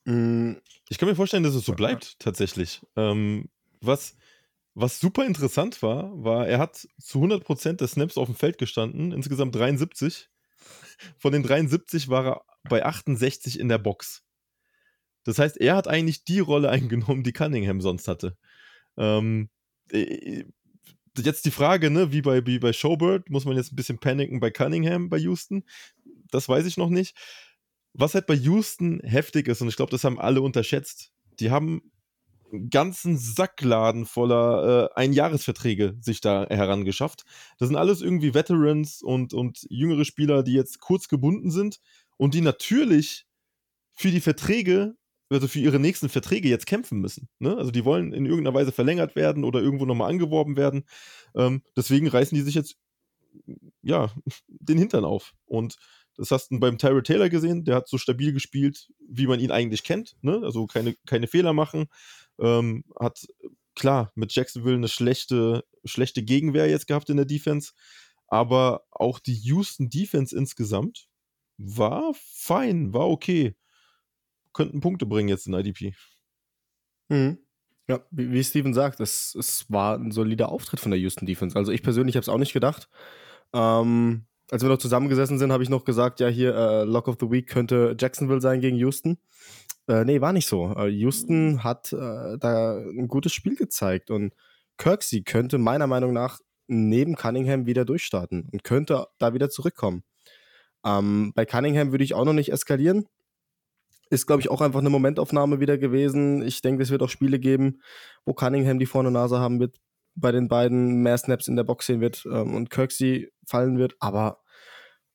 [0.05, 0.55] Mm,
[0.89, 2.81] ich kann mir vorstellen, dass es so bleibt, tatsächlich.
[2.95, 3.49] Ähm,
[3.81, 4.17] was,
[4.75, 9.13] was super interessant war, war, er hat zu 100% der Snaps auf dem Feld gestanden,
[9.13, 10.29] insgesamt 73.
[11.19, 14.25] Von den 73 war er bei 68 in der Box.
[15.25, 18.37] Das heißt, er hat eigentlich die Rolle eingenommen, die Cunningham sonst hatte.
[18.97, 19.51] Ähm,
[19.91, 20.45] äh,
[21.19, 24.41] jetzt die Frage, ne, wie bei, wie bei Showbird, muss man jetzt ein bisschen paniken
[24.41, 25.65] bei Cunningham bei Houston?
[26.31, 27.17] Das weiß ich noch nicht.
[27.95, 31.91] Was halt bei Houston heftig ist, und ich glaube, das haben alle unterschätzt, die haben
[32.71, 37.25] ganzen Sackladen voller äh, Einjahresverträge sich da herangeschafft.
[37.59, 41.81] Das sind alles irgendwie Veterans und, und jüngere Spieler, die jetzt kurz gebunden sind
[42.17, 43.27] und die natürlich
[43.95, 44.97] für die Verträge
[45.29, 47.29] also für ihre nächsten Verträge jetzt kämpfen müssen.
[47.39, 47.57] Ne?
[47.57, 50.85] Also die wollen in irgendeiner Weise verlängert werden oder irgendwo nochmal angeworben werden.
[51.35, 52.77] Ähm, deswegen reißen die sich jetzt
[53.83, 54.11] ja
[54.49, 55.35] den Hintern auf.
[55.47, 55.77] Und
[56.17, 59.51] das hast du beim Tyra Taylor gesehen, der hat so stabil gespielt, wie man ihn
[59.51, 60.17] eigentlich kennt.
[60.23, 60.41] Ne?
[60.43, 61.87] Also keine, keine Fehler machen.
[62.39, 63.27] Ähm, hat
[63.75, 67.73] klar mit Jacksonville eine schlechte, schlechte Gegenwehr jetzt gehabt in der Defense.
[68.29, 71.09] Aber auch die Houston Defense insgesamt
[71.59, 73.55] war fein, war okay
[74.57, 75.95] könnten Punkte bringen jetzt in IDP.
[77.09, 77.39] Mhm.
[77.89, 81.57] Ja, wie, wie, Steven sagt, es, es war ein solider Auftritt von der Houston Defense.
[81.57, 82.89] Also ich persönlich habe es auch nicht gedacht.
[83.53, 87.17] Ähm, als wir noch zusammengesessen sind, habe ich noch gesagt, ja, hier äh, Lock of
[87.21, 89.19] the Week könnte Jacksonville sein gegen Houston.
[89.89, 90.75] Äh, nee, war nicht so.
[90.77, 94.35] Äh, Houston hat äh, da ein gutes Spiel gezeigt und
[94.79, 100.03] Kirksey könnte meiner Meinung nach neben Cunningham wieder durchstarten und könnte da wieder zurückkommen.
[100.85, 103.07] Ähm, bei Cunningham würde ich auch noch nicht eskalieren
[104.11, 106.43] ist, glaube ich, auch einfach eine Momentaufnahme wieder gewesen.
[106.43, 107.81] Ich denke, es wird auch Spiele geben,
[108.25, 109.77] wo Cunningham die vorne Nase haben wird,
[110.15, 113.95] bei den beiden mehr Snaps in der Box sehen wird ähm, und Kirksey fallen wird.
[114.01, 114.43] Aber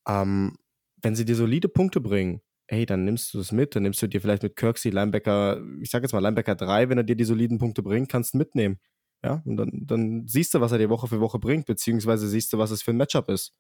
[0.08, 0.58] ähm,
[1.02, 3.76] wenn sie dir solide Punkte bringen, ey, dann nimmst du es mit.
[3.76, 6.98] Dann nimmst du dir vielleicht mit Kirksey, Linebacker, ich sag jetzt mal Linebacker 3, wenn
[6.98, 8.80] er dir die soliden Punkte bringt, kannst du mitnehmen.
[9.24, 12.54] Ja, und dann, dann siehst du, was er dir Woche für Woche bringt, beziehungsweise siehst
[12.54, 13.54] du, was es für ein Matchup ist.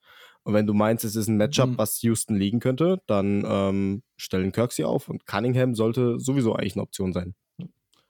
[0.44, 1.78] Und wenn du meinst, es ist ein Matchup, Mhm.
[1.78, 6.82] was Houston liegen könnte, dann ähm, stellen Kirksey auf und Cunningham sollte sowieso eigentlich eine
[6.82, 7.36] Option sein.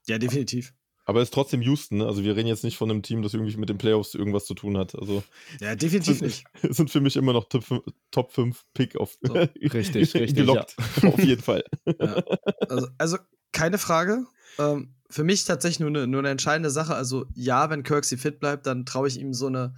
[0.08, 0.74] Ja, definitiv.
[1.12, 2.06] Aber ist trotzdem Houston, ne?
[2.06, 4.54] Also wir reden jetzt nicht von einem Team, das irgendwie mit den Playoffs irgendwas zu
[4.54, 4.96] tun hat.
[4.96, 5.24] Also
[5.60, 6.46] Ja, definitiv sind, nicht.
[6.74, 9.34] sind für mich immer noch Top 5, Top 5 Pick auf So.
[9.62, 10.78] Richtig, richtig, gelockt.
[11.04, 11.66] Auf jeden Fall.
[12.00, 12.24] Ja.
[12.70, 13.18] Also, also
[13.52, 14.26] keine Frage.
[14.58, 16.96] Ähm, für mich tatsächlich nur eine, nur eine entscheidende Sache.
[16.96, 19.74] Also ja, wenn Kirksey fit bleibt, dann traue ich ihm so eine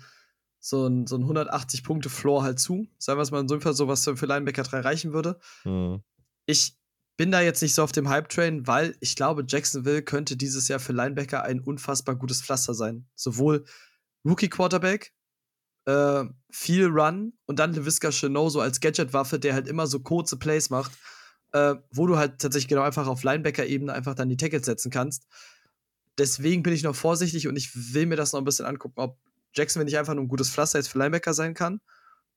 [0.59, 2.85] so ein, so ein 180 Punkte Floor halt zu.
[2.99, 5.39] Sagen wir es mal in so einem Fall, so was für Linebacker 3 reichen würde.
[5.63, 6.03] Hm.
[6.45, 6.77] Ich
[7.17, 10.79] bin da jetzt nicht so auf dem Hype-Train, weil ich glaube, Jacksonville könnte dieses Jahr
[10.79, 13.07] für Linebacker ein unfassbar gutes Pflaster sein.
[13.15, 13.65] Sowohl
[14.25, 15.13] Rookie-Quarterback,
[15.85, 20.37] äh, viel Run und dann LeVisca Chenot so als Gadget-Waffe, der halt immer so kurze
[20.37, 20.93] Plays macht,
[21.51, 25.27] äh, wo du halt tatsächlich genau einfach auf Linebacker-Ebene einfach dann die Tackles setzen kannst.
[26.17, 29.19] Deswegen bin ich noch vorsichtig und ich will mir das noch ein bisschen angucken, ob
[29.55, 31.79] Jacksonville nicht einfach nur ein gutes Pflaster jetzt für Linebacker sein kann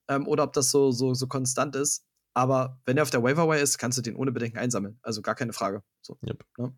[0.09, 2.05] ähm, oder ob das so, so, so konstant ist.
[2.37, 4.99] Aber wenn er auf der Waiver ist, kannst du den ohne Bedenken einsammeln.
[5.01, 5.83] Also gar keine Frage.
[6.03, 6.45] So, Yep.
[6.59, 6.75] ne?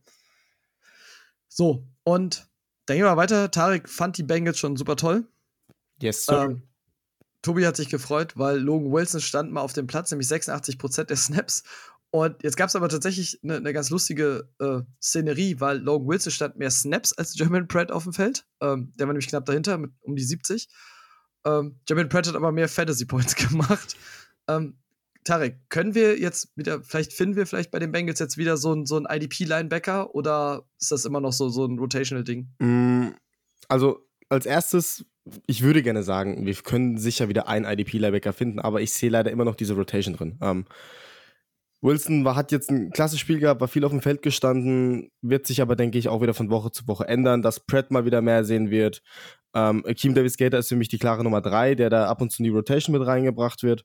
[1.49, 2.49] so und
[2.87, 3.51] dann gehen wir weiter.
[3.51, 5.27] Tarek fand die Bengals schon super toll.
[6.01, 6.45] Yes, sir.
[6.45, 6.63] Ähm,
[7.43, 11.17] Tobi hat sich gefreut, weil Logan Wilson stand mal auf dem Platz, nämlich 86% der
[11.17, 11.65] Snaps.
[12.11, 16.31] Und jetzt gab es aber tatsächlich eine ne ganz lustige äh, Szenerie, weil Logan Wilson
[16.31, 18.47] stand mehr Snaps als Jermaine Pratt auf dem Feld.
[18.61, 20.69] Ähm, der war nämlich knapp dahinter mit um die 70.
[21.45, 23.97] Ähm, Jermaine Pratt hat aber mehr Fantasy Points gemacht.
[24.47, 24.79] Ähm,
[25.29, 28.73] Tarek, können wir jetzt wieder, vielleicht finden wir vielleicht bei den Bengals jetzt wieder so
[28.73, 32.49] ein, so IDP-Linebacker oder ist das immer noch so, so ein Rotational-Ding?
[32.59, 33.09] Mm,
[33.69, 35.05] Also, als erstes,
[35.47, 39.31] ich würde gerne sagen, wir können sicher wieder einen IDP-Linebacker finden, aber ich sehe leider
[39.31, 40.39] immer noch diese Rotation drin.
[40.41, 40.65] Ähm,
[41.83, 45.47] Wilson war, hat jetzt ein klasse Spiel gehabt, war viel auf dem Feld gestanden, wird
[45.47, 48.23] sich aber, denke ich, auch wieder von Woche zu Woche ändern, dass Pratt mal wieder
[48.23, 49.03] mehr sehen wird.
[49.55, 52.33] Ähm, Akeem Davis Gator ist für mich die klare Nummer drei, der da ab und
[52.33, 53.85] zu in die Rotation mit reingebracht wird.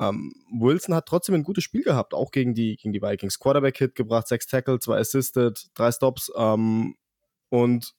[0.00, 3.38] Ähm, Wilson hat trotzdem ein gutes Spiel gehabt, auch gegen die, gegen die Vikings.
[3.38, 6.96] Quarterback-Hit gebracht, sechs Tackles, zwei Assisted, drei Stops ähm,
[7.50, 7.94] und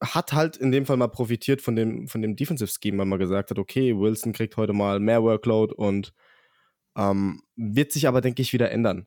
[0.00, 3.18] hat halt in dem Fall mal profitiert von dem, von dem Defensive Scheme, weil man
[3.18, 6.12] gesagt hat, okay, Wilson kriegt heute mal mehr Workload und
[6.96, 9.06] ähm, wird sich aber, denke ich, wieder ändern.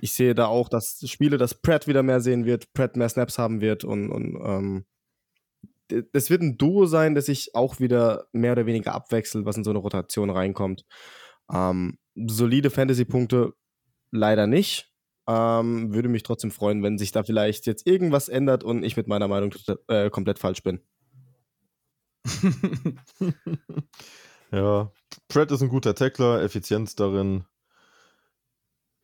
[0.00, 3.38] Ich sehe da auch, dass Spiele, dass Pratt wieder mehr sehen wird, Pratt mehr Snaps
[3.38, 4.84] haben wird und, und ähm,
[6.12, 9.64] das wird ein Duo sein, das sich auch wieder mehr oder weniger abwechselt, was in
[9.64, 10.84] so eine Rotation reinkommt.
[11.52, 13.52] Ähm, solide Fantasy-Punkte
[14.10, 14.92] leider nicht.
[15.28, 19.08] Ähm, würde mich trotzdem freuen, wenn sich da vielleicht jetzt irgendwas ändert und ich mit
[19.08, 19.52] meiner Meinung
[19.88, 20.80] äh, komplett falsch bin.
[24.52, 24.92] Ja,
[25.28, 27.44] Pratt ist ein guter Tackler, Effizienz darin.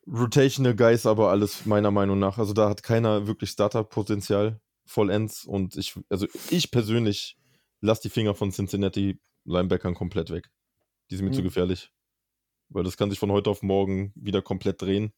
[0.06, 2.38] Rotational Guys aber alles meiner Meinung nach.
[2.38, 7.36] Also da hat keiner wirklich Startup-Potenzial vollends und ich, also ich persönlich
[7.80, 10.50] lasse die Finger von Cincinnati Linebackern komplett weg.
[11.10, 11.44] Die sind mir zu Mhm.
[11.44, 11.90] gefährlich.
[12.68, 15.12] Weil das kann sich von heute auf morgen wieder komplett drehen.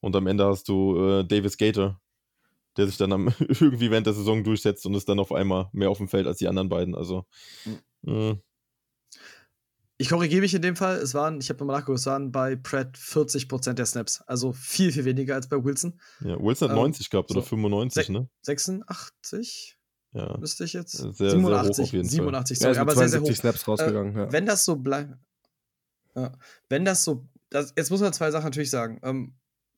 [0.00, 2.00] Und am Ende hast du äh, Davis Gator,
[2.76, 5.90] der sich dann am, irgendwie während der Saison durchsetzt und ist dann auf einmal mehr
[5.90, 6.94] auf dem Feld als die anderen beiden.
[6.94, 7.26] Also
[8.06, 8.34] äh,
[10.00, 10.96] Ich korrigiere mich in dem Fall.
[10.98, 14.20] Es waren, ich habe nochmal nachgeguckt, es waren bei Pratt 40% der Snaps.
[14.22, 16.00] Also viel, viel weniger als bei Wilson.
[16.20, 17.46] Ja, Wilson hat Ähm, 90 gehabt oder so.
[17.48, 18.28] 95, Se- ne?
[18.42, 19.76] 86
[20.12, 20.36] Ja.
[20.38, 20.92] müsste ich jetzt.
[20.92, 22.10] Sehr, sehr 87, hoch auf jeden Fall.
[22.12, 23.26] 87, Ja, sorry, mit aber sehr, sehr hoch.
[23.26, 24.16] 72 Snaps rausgegangen.
[24.16, 24.32] ja.
[24.32, 25.14] Wenn das so bleibt.
[26.14, 26.32] Ja,
[26.68, 27.28] wenn das so.
[27.50, 29.00] Das, jetzt muss man zwei Sachen natürlich sagen.
[29.02, 29.34] Ähm,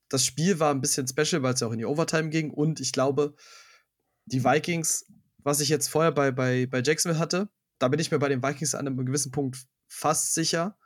[0.09, 2.51] das Spiel war ein bisschen special, weil es ja auch in die Overtime ging.
[2.51, 3.33] Und ich glaube,
[4.25, 5.05] die Vikings,
[5.39, 7.49] was ich jetzt vorher bei, bei, bei Jacksonville hatte,
[7.79, 10.77] da bin ich mir bei den Vikings an einem gewissen Punkt fast sicher,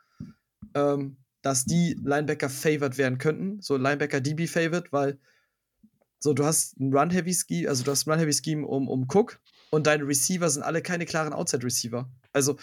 [0.74, 3.62] ähm, dass die Linebacker favored werden könnten.
[3.62, 5.18] So Linebacker DB favored, weil
[6.18, 9.40] so du hast ein Run-Heavy-Scheme, also du hast ein Run-Heavy-Scheme um, um Cook
[9.70, 12.10] und deine Receiver sind alle keine klaren Outside-Receiver.
[12.32, 12.56] Also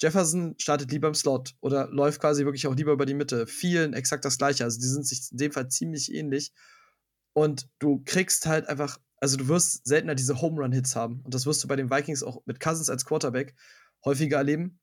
[0.00, 3.46] Jefferson startet lieber im Slot oder läuft quasi wirklich auch lieber über die Mitte.
[3.46, 4.64] Vielen exakt das gleiche.
[4.64, 6.52] Also die sind sich in dem Fall ziemlich ähnlich.
[7.34, 11.20] Und du kriegst halt einfach, also du wirst seltener diese Home Run Hits haben.
[11.24, 13.54] Und das wirst du bei den Vikings auch mit Cousins als Quarterback
[14.02, 14.80] häufiger erleben,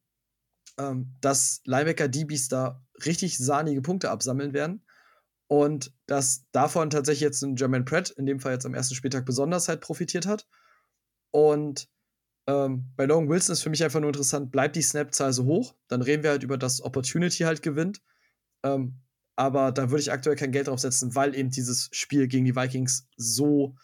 [0.78, 4.86] ähm, dass Linebacker DBs da richtig sahnige Punkte absammeln werden.
[5.47, 9.25] Und dass davon tatsächlich jetzt ein Jermaine Pratt, in dem Fall jetzt am ersten Spieltag
[9.25, 10.47] besonders halt profitiert hat.
[11.32, 11.89] Und
[12.47, 15.75] ähm, bei Logan Wilson ist für mich einfach nur interessant, bleibt die Snap-Zahl so hoch?
[15.88, 18.01] Dann reden wir halt über das Opportunity halt gewinnt.
[18.63, 19.01] Ähm,
[19.36, 22.55] aber da würde ich aktuell kein Geld drauf setzen, weil eben dieses Spiel gegen die
[22.55, 23.75] Vikings so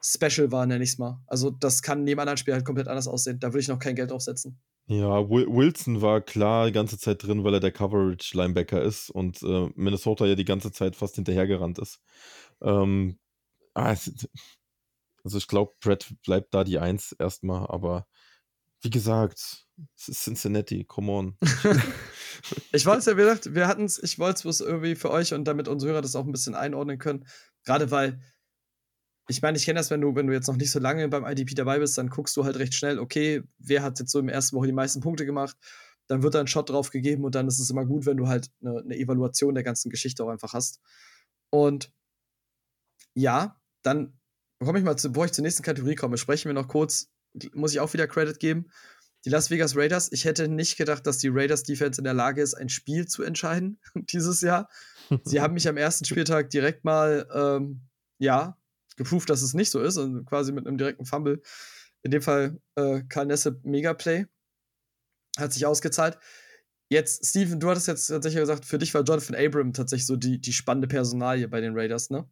[0.00, 1.20] special war, nenne ich es mal.
[1.26, 3.40] Also, das kann neben anderen Spielen halt komplett anders aussehen.
[3.40, 4.60] Da würde ich noch kein Geld drauf setzen.
[4.88, 9.42] Ja, Wil- Wilson war klar die ganze Zeit drin, weil er der Coverage-Linebacker ist und
[9.42, 12.00] äh, Minnesota ja die ganze Zeit fast hinterhergerannt ist.
[12.60, 13.18] Ähm,
[13.74, 14.28] es-
[15.24, 18.06] also ich glaube, Brett bleibt da die Eins erstmal, aber
[18.82, 19.66] wie gesagt,
[19.96, 21.38] Es ist Cincinnati, come on.
[22.72, 25.32] Ich wollte es ja, wie gesagt, wir hatten es, ich wollte es irgendwie für euch
[25.32, 27.26] und damit unsere Hörer das auch ein bisschen einordnen können.
[27.64, 28.20] Gerade weil,
[29.28, 31.24] ich meine, ich kenne das, wenn du, wenn du jetzt noch nicht so lange beim
[31.24, 34.28] IDP dabei bist, dann guckst du halt recht schnell, okay, wer hat jetzt so im
[34.28, 35.56] ersten Woche die meisten Punkte gemacht,
[36.06, 38.28] dann wird da ein Shot drauf gegeben und dann ist es immer gut, wenn du
[38.28, 40.80] halt eine, eine Evaluation der ganzen Geschichte auch einfach hast.
[41.50, 41.92] Und
[43.14, 44.18] ja, dann
[44.60, 47.10] komme ich mal zu, bevor ich zur nächsten Kategorie komme, sprechen wir noch kurz,
[47.52, 48.70] muss ich auch wieder Credit geben.
[49.24, 52.42] Die Las Vegas Raiders, ich hätte nicht gedacht, dass die Raiders Defense in der Lage
[52.42, 54.68] ist, ein Spiel zu entscheiden dieses Jahr.
[55.24, 57.80] Sie haben mich am ersten Spieltag direkt mal, ähm,
[58.18, 58.56] ja,
[58.96, 61.42] geprüft, dass es nicht so ist und quasi mit einem direkten Fumble.
[62.02, 64.26] In dem Fall äh, Karl Nesse Megaplay.
[65.38, 66.18] Hat sich ausgezahlt.
[66.88, 70.40] Jetzt, Steven, du hattest jetzt tatsächlich gesagt, für dich war Jonathan Abram tatsächlich so die,
[70.40, 72.28] die spannende Personalie bei den Raiders, ne?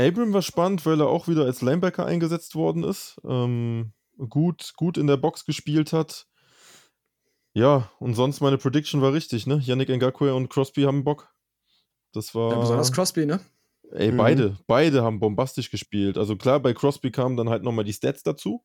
[0.00, 3.20] Abram war spannend, weil er auch wieder als Linebacker eingesetzt worden ist.
[3.24, 6.26] Ähm, gut, gut in der Box gespielt hat.
[7.54, 9.60] Ja, und sonst meine Prediction war richtig, ne?
[9.62, 11.30] Yannick Ngakwe und Crosby haben Bock.
[12.12, 12.52] Das war.
[12.52, 13.40] Ja, besonders Crosby, ne?
[13.92, 14.16] Ey, Mhm.
[14.16, 16.16] beide, beide haben bombastisch gespielt.
[16.18, 18.64] Also klar, bei Crosby kamen dann halt nochmal die Stats dazu.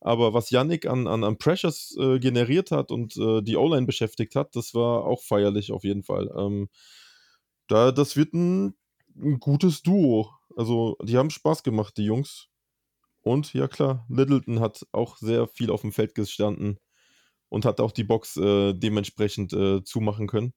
[0.00, 4.36] Aber was Yannick an, an, an Pressures äh, generiert hat und äh, die O-Line beschäftigt
[4.36, 6.30] hat, das war auch feierlich auf jeden Fall.
[6.36, 6.68] Ähm,
[7.68, 8.74] da, das wird ein,
[9.16, 10.30] ein gutes Duo.
[10.56, 12.48] Also, die haben Spaß gemacht, die Jungs.
[13.22, 16.78] Und ja klar, Littleton hat auch sehr viel auf dem Feld gestanden
[17.48, 20.54] und hat auch die Box äh, dementsprechend äh, zumachen können.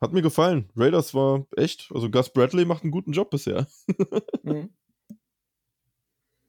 [0.00, 0.70] Hat mir gefallen.
[0.76, 3.66] Raiders war echt, also Gus Bradley macht einen guten Job bisher.
[4.42, 4.70] Mhm.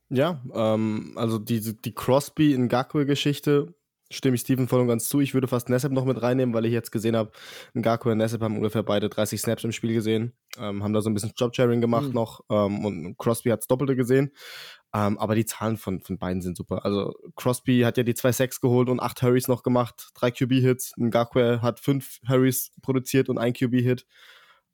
[0.10, 3.74] Ja, ähm, also diese, die Crosby-Ngakwe-Geschichte
[4.12, 5.22] stimme ich Steven voll und ganz zu.
[5.22, 7.32] Ich würde fast Nessep noch mit reinnehmen, weil ich jetzt gesehen habe,
[7.74, 11.10] Ngakwe und Nessep haben ungefähr beide 30 Snaps im Spiel gesehen, ähm, haben da so
[11.10, 12.14] ein bisschen Jobsharing gemacht Mhm.
[12.14, 14.32] noch ähm, und Crosby hat das Doppelte gesehen.
[14.94, 16.84] Ähm, aber die Zahlen von, von beiden sind super.
[16.84, 20.94] Also Crosby hat ja die zwei Sacks geholt und acht Hurries noch gemacht, drei QB-Hits.
[20.98, 24.06] Ngakwe hat fünf Hurries produziert und ein QB-Hit.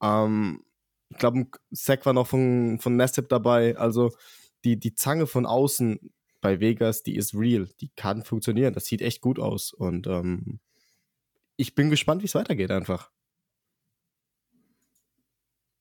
[0.01, 0.63] Ähm,
[1.09, 3.77] ich glaube, ein Sack war noch von, von Nessep dabei.
[3.77, 4.11] Also
[4.63, 6.11] die, die Zange von außen
[6.41, 7.69] bei Vegas, die ist real.
[7.81, 8.73] Die kann funktionieren.
[8.73, 9.71] Das sieht echt gut aus.
[9.71, 10.59] Und ähm,
[11.57, 13.11] ich bin gespannt, wie es weitergeht einfach.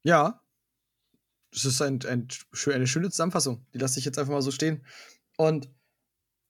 [0.03, 0.43] Ja.
[1.57, 2.29] Das ist ein, ein,
[2.67, 3.65] eine schöne Zusammenfassung.
[3.73, 4.85] Die lasse ich jetzt einfach mal so stehen.
[5.39, 5.71] Und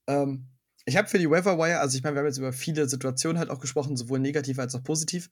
[0.09, 0.49] ähm,
[0.85, 3.39] ich habe für die Waiver Wire, also ich meine, wir haben jetzt über viele Situationen
[3.39, 5.31] halt auch gesprochen, sowohl negativ als auch positiv.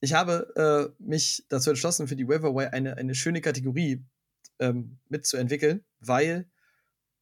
[0.00, 0.52] Ich habe
[1.00, 4.04] äh, mich dazu entschlossen, für die Waiver Wire eine, eine schöne Kategorie
[4.58, 6.46] ähm, mitzuentwickeln, weil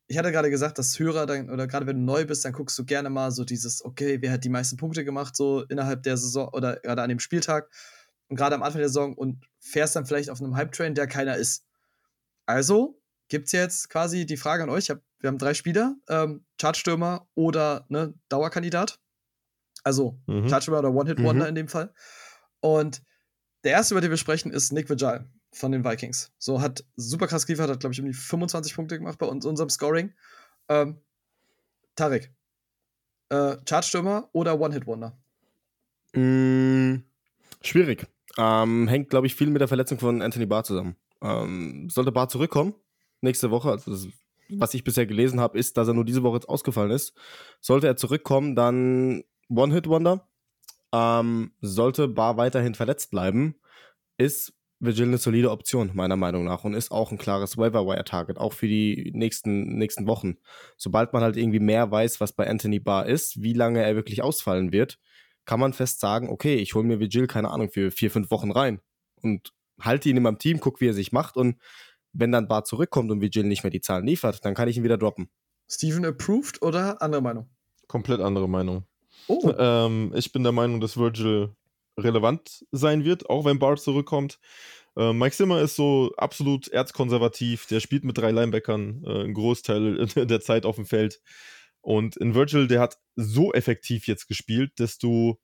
[0.09, 2.76] ich hatte gerade gesagt, dass Hörer dann, oder gerade wenn du neu bist, dann guckst
[2.76, 6.16] du gerne mal so dieses, okay, wer hat die meisten Punkte gemacht, so innerhalb der
[6.16, 7.70] Saison oder gerade an dem Spieltag
[8.28, 11.36] und gerade am Anfang der Saison und fährst dann vielleicht auf einem Hype-Train, der keiner
[11.36, 11.64] ist.
[12.47, 14.90] Also gibt es jetzt quasi die Frage an euch.
[14.90, 19.01] Hab, wir haben drei Spieler, ähm, Chartstürmer oder ne, Dauerkandidat.
[19.82, 20.49] Also Mhm.
[20.49, 21.49] Chartstürmer oder One-Hit-Wonder Mhm.
[21.49, 21.92] in dem Fall.
[22.61, 23.03] Und
[23.64, 26.32] der erste, über den wir sprechen, ist Nick Vigil von den Vikings.
[26.38, 29.47] So hat super krass geliefert, hat, glaube ich, um die 25 Punkte gemacht bei uns,
[29.47, 30.12] unserem Scoring.
[30.68, 31.01] Ähm,
[31.97, 32.32] Tarek,
[33.28, 35.16] äh, Chartstürmer oder One-Hit-Wonder?
[36.14, 37.05] Mm,
[37.62, 38.07] schwierig.
[38.36, 40.97] Ähm, hängt, glaube ich, viel mit der Verletzung von Anthony Barr zusammen.
[41.24, 42.74] Ähm, sollte Barr zurückkommen,
[43.22, 44.08] nächste Woche, also das,
[44.50, 47.14] was ich bisher gelesen habe, ist, dass er nur diese Woche jetzt ausgefallen ist.
[47.60, 50.28] Sollte er zurückkommen, dann One-Hit-Wonder.
[50.92, 53.56] Ähm, sollte Barr weiterhin verletzt bleiben,
[54.18, 58.52] ist Vigil eine solide Option, meiner Meinung nach, und ist auch ein klares Waiver-Wire-Target, auch
[58.52, 60.36] für die nächsten, nächsten Wochen.
[60.76, 64.22] Sobald man halt irgendwie mehr weiß, was bei Anthony Barr ist, wie lange er wirklich
[64.22, 64.98] ausfallen wird,
[65.46, 68.50] kann man fest sagen, okay, ich hole mir Vigil, keine Ahnung, für vier, fünf Wochen
[68.50, 68.80] rein
[69.22, 71.56] und halte ihn in meinem Team, guck, wie er sich macht und
[72.12, 74.84] wenn dann Bar zurückkommt und Vigil nicht mehr die Zahlen liefert, dann kann ich ihn
[74.84, 75.28] wieder droppen.
[75.68, 77.50] Steven approved oder andere Meinung?
[77.88, 78.86] Komplett andere Meinung.
[79.26, 81.54] Oh, Ähm, ich bin der Meinung, dass Virgil
[81.98, 84.38] relevant sein wird, auch wenn Bart zurückkommt.
[84.96, 87.66] Äh, Mike Zimmer ist so absolut erzkonservativ.
[87.66, 91.20] Der spielt mit drei Linebackern äh, einen Großteil der Zeit auf dem Feld.
[91.80, 95.38] Und in Virgil, der hat so effektiv jetzt gespielt, dass du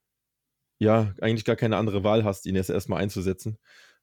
[0.78, 3.58] ja eigentlich gar keine andere Wahl hast, ihn jetzt erstmal einzusetzen.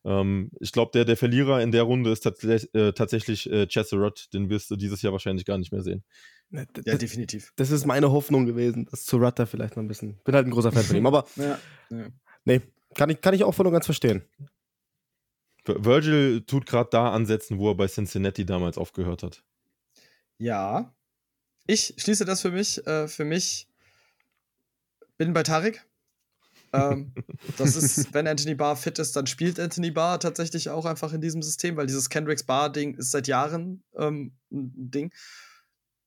[0.08, 4.34] Ähm, ich glaube, der, der Verlierer in der Runde ist tats äh, tatsächlich äh, Chesserot.
[4.34, 6.04] Den wirst du dieses Jahr wahrscheinlich gar nicht mehr sehen.
[6.52, 7.52] ja, Das, definitiv.
[7.58, 10.18] das ist meine Hoffnung gewesen, dass Surata vielleicht noch ein bisschen.
[10.24, 12.08] Bin halt ein großer Fan von ihm, aber Ja, ja.
[12.46, 12.62] nee,
[12.96, 14.24] kann ich, kann ich auch voll und ganz verstehen.
[15.66, 19.44] Vir- Virgil tut gerade da ansetzen, wo er bei Cincinnati damals aufgehört hat.
[20.38, 20.96] Ja.
[21.66, 22.86] Ich schließe das für mich.
[22.88, 23.68] Äh, für mich
[25.18, 25.86] bin bei Tarek.
[26.74, 27.14] Ähm,
[27.58, 31.22] das ist, wenn Anthony Barr fit ist, dann spielt Anthony Barr tatsächlich auch einfach in
[31.22, 35.14] diesem System, weil dieses Kendricks Barr-Ding ist seit Jahren ähm, ein Ding.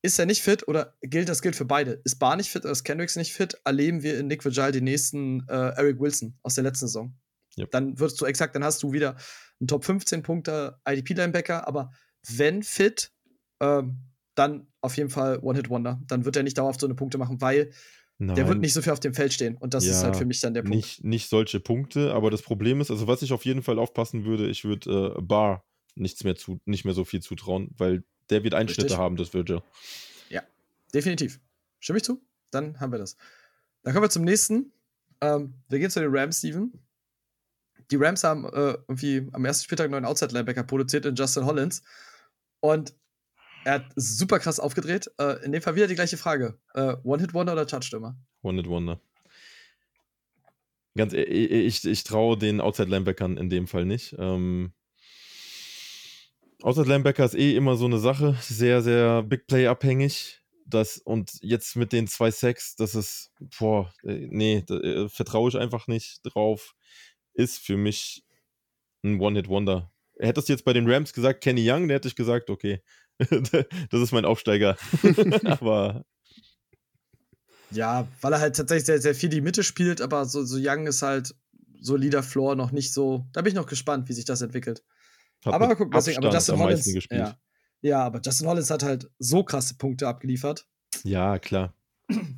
[0.02, 2.00] ist er nicht fit oder gilt das gilt für beide?
[2.04, 3.61] Ist Bar nicht fit oder ist Kendricks nicht fit?
[3.64, 7.14] Erleben wir in Nick Vigil den nächsten äh, Eric Wilson aus der letzten Saison.
[7.58, 7.70] Yep.
[7.70, 9.16] Dann würdest du exakt, dann hast du wieder
[9.61, 11.92] einen Top 15 Punkte IDP-Linebacker, aber
[12.28, 13.12] wenn fit,
[13.61, 13.98] ähm,
[14.34, 16.00] dann auf jeden Fall One-Hit-Wonder.
[16.06, 17.72] Dann wird er nicht dauerhaft so eine Punkte machen, weil
[18.20, 19.56] Nein, der wird nicht so viel auf dem Feld stehen.
[19.56, 20.76] Und das ist Ja, halt für mich dann der Punkt.
[20.76, 24.24] nicht, nicht solche Punkte, aber das Problem ist, also was ich auf jeden Fall aufpassen
[24.24, 25.64] würde, ich würde äh, Bar
[25.94, 28.98] nichts mehr zu, nicht mehr so viel zutrauen, weil der wird Einschnitte Richtig.
[28.98, 29.62] haben, das Virgil.
[30.94, 31.40] Definitiv.
[31.78, 32.20] Stimme ich zu?
[32.50, 33.16] Dann haben wir das.
[33.82, 34.72] Dann kommen wir zum nächsten.
[35.20, 36.72] Ähm, wir gehen zu den Rams, Steven.
[37.90, 41.82] Die Rams haben äh, irgendwie am ersten Spieltag einen neuen Outside-Linebacker produziert in Justin Hollins.
[42.60, 42.94] Und
[43.64, 45.11] er hat super krass aufgedreht.
[45.18, 46.58] Äh, in dem Fall wieder die gleiche Frage.
[46.74, 48.16] Äh, One-Hit-Wonder oder Touchstürmer?
[48.42, 49.00] One Hit Wonder.
[50.96, 54.14] Ganz, e- e- ich, ich traue den Outside Linebackern in dem Fall nicht.
[54.18, 54.72] Ähm,
[56.62, 60.42] Outside Linebacker ist eh immer so eine Sache, sehr, sehr Big Play abhängig.
[60.66, 65.48] Das, und jetzt mit den zwei Sacks, das ist, boah, äh, nee, da äh, vertraue
[65.48, 66.74] ich einfach nicht drauf.
[67.34, 68.24] Ist für mich
[69.02, 69.90] ein One-Hit-Wonder.
[70.18, 72.82] Hättest du jetzt bei den Rams gesagt, Kenny Young, der hätte ich gesagt, okay,
[73.90, 74.76] das ist mein Aufsteiger.
[75.44, 76.04] Aber
[77.70, 80.86] Ja, weil er halt tatsächlich sehr, sehr viel die Mitte spielt, aber so, so Young
[80.86, 81.34] ist halt
[81.80, 83.26] solider Floor noch nicht so.
[83.32, 84.82] Da bin ich noch gespannt, wie sich das entwickelt.
[85.44, 86.84] hat aber guck, deswegen, aber Justin Hollins.
[86.84, 87.20] gespielt.
[87.20, 87.36] Ja.
[87.80, 90.66] ja, aber Justin Hollins hat halt so krasse Punkte abgeliefert.
[91.04, 91.74] Ja, klar.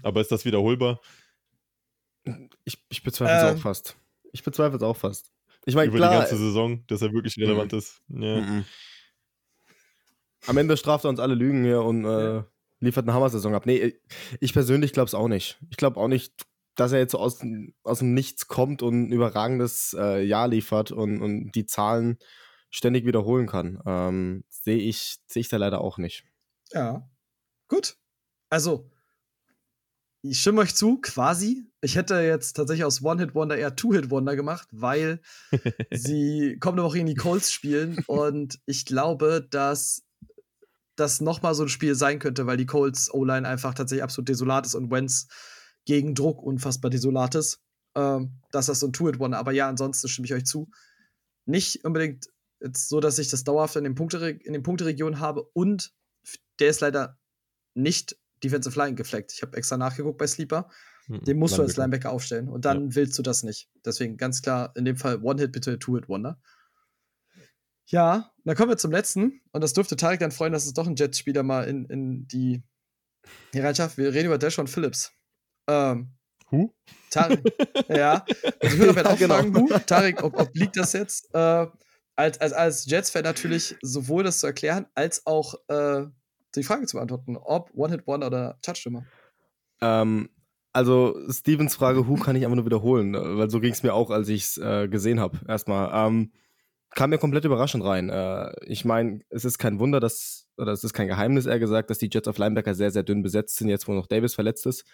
[0.02, 1.00] Aber ist das wiederholbar?
[2.64, 3.58] Ich, ich bezweifle es Ähm.
[3.58, 3.96] auch fast.
[4.32, 5.32] Ich bezweifle es auch fast.
[5.64, 8.00] Ich meine, Über klar, die ganze Saison, dass er wirklich relevant ist.
[8.08, 8.40] Ja.
[8.40, 8.64] Mhm.
[10.46, 12.42] Am Ende straft er uns alle Lügen hier und äh,
[12.80, 13.66] liefert eine Hammer-Saison ab.
[13.66, 13.94] Nee,
[14.40, 15.58] ich persönlich glaube es auch nicht.
[15.70, 16.32] Ich glaube auch nicht,
[16.74, 17.40] dass er jetzt so aus,
[17.82, 22.18] aus dem Nichts kommt und ein überragendes äh, Jahr liefert und, und die Zahlen
[22.70, 23.80] ständig wiederholen kann.
[23.86, 26.24] Ähm, Sehe ich, seh ich da leider auch nicht.
[26.72, 27.08] Ja.
[27.68, 27.96] Gut.
[28.48, 28.90] Also,
[30.22, 31.64] ich stimme euch zu, quasi.
[31.80, 35.20] Ich hätte jetzt tatsächlich aus One-Hit-Wonder eher Two-Hit-Wonder gemacht, weil
[35.90, 40.04] sie kommende Woche in die Colts spielen und ich glaube, dass
[40.96, 44.66] das nochmal so ein Spiel sein könnte, weil die Colts O-Line einfach tatsächlich absolut desolat
[44.66, 45.28] ist und Wentz
[45.84, 47.60] gegen Druck unfassbar desolat ist.
[47.94, 49.38] Ähm, dass das so ein Two-Hit-Wonder.
[49.38, 50.70] Aber ja, ansonsten stimme ich euch zu.
[51.44, 52.26] Nicht unbedingt
[52.60, 55.92] jetzt so, dass ich das dauerhaft in den, Punktere in den Punkteregionen habe und
[56.58, 57.18] der ist leider
[57.74, 59.32] nicht Defensive Line gefleckt.
[59.32, 60.70] Ich habe extra nachgeguckt bei Sleeper.
[61.06, 62.08] Hm, Den musst du als Linebacker.
[62.08, 62.48] Linebacker aufstellen.
[62.48, 63.68] Und dann willst du das nicht.
[63.84, 66.40] Deswegen ganz klar, in dem Fall One-Hit, bitte Two-Hit-Wonder.
[67.86, 69.40] Ja, dann kommen wir zum letzten.
[69.52, 72.62] Und das dürfte Tarek dann freuen, dass es doch ein Jets-Spieler mal in, in die
[73.52, 73.98] hier reinschafft.
[73.98, 75.12] Wir reden über Deshaun Phillips.
[75.68, 76.12] Ähm,
[76.50, 76.74] Who?
[77.10, 77.42] Tarek,
[77.88, 78.24] ja.
[78.60, 79.34] Also, ich würde auch Genau.
[79.36, 81.34] fragen, Hu, Tarek, ob, ob liegt das jetzt?
[81.34, 81.66] Äh,
[82.16, 86.04] als, als, als Jets-Fan natürlich sowohl das zu erklären, als auch äh,
[86.54, 89.04] die Frage zu beantworten, ob One-Hit-Wonder oder Touchstürmer.
[89.80, 90.28] Ähm,
[90.74, 94.10] also Stevens Frage, Who kann ich einfach nur wiederholen, weil so ging es mir auch,
[94.10, 95.38] als ich es äh, gesehen habe.
[95.48, 96.32] Erstmal ähm,
[96.94, 98.10] kam mir komplett überraschend rein.
[98.10, 101.90] Äh, ich meine, es ist kein Wunder, dass oder es ist kein Geheimnis, eher gesagt,
[101.90, 104.66] dass die Jets auf Linebacker sehr sehr dünn besetzt sind, jetzt wo noch Davis verletzt
[104.66, 104.84] ist.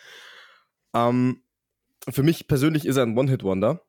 [0.95, 1.43] Ähm,
[2.09, 3.83] für mich persönlich ist er ein One-Hit-Wonder.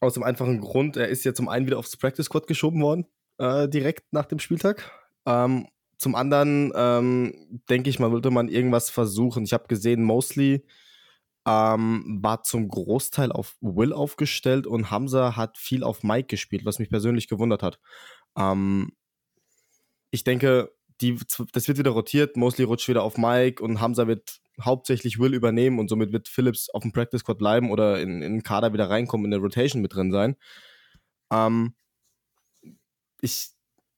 [0.00, 3.06] Aus dem einfachen Grund, er ist ja zum einen wieder aufs Practice Squad geschoben worden,
[3.38, 4.90] äh, direkt nach dem Spieltag.
[5.26, 5.68] Ähm,
[5.98, 9.44] zum anderen ähm, denke ich mal, wollte man irgendwas versuchen.
[9.44, 10.66] Ich habe gesehen, Mostly
[11.46, 16.78] ähm, war zum Großteil auf Will aufgestellt und Hamza hat viel auf Mike gespielt, was
[16.78, 17.78] mich persönlich gewundert hat.
[18.36, 18.92] Ähm,
[20.10, 21.18] ich denke, die,
[21.52, 22.36] das wird wieder rotiert.
[22.36, 26.70] Mostly rutscht wieder auf Mike und Hamza wird hauptsächlich Will übernehmen und somit wird Phillips
[26.70, 29.82] auf dem Practice Squad bleiben oder in, in den Kader wieder reinkommen, in der Rotation
[29.82, 30.36] mit drin sein.
[31.30, 31.74] Ähm,
[33.20, 33.50] ich,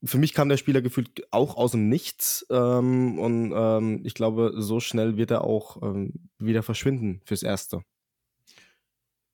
[0.05, 4.53] für mich kam der Spieler gefühlt auch aus dem Nichts ähm, und ähm, ich glaube,
[4.57, 7.83] so schnell wird er auch ähm, wieder verschwinden fürs Erste.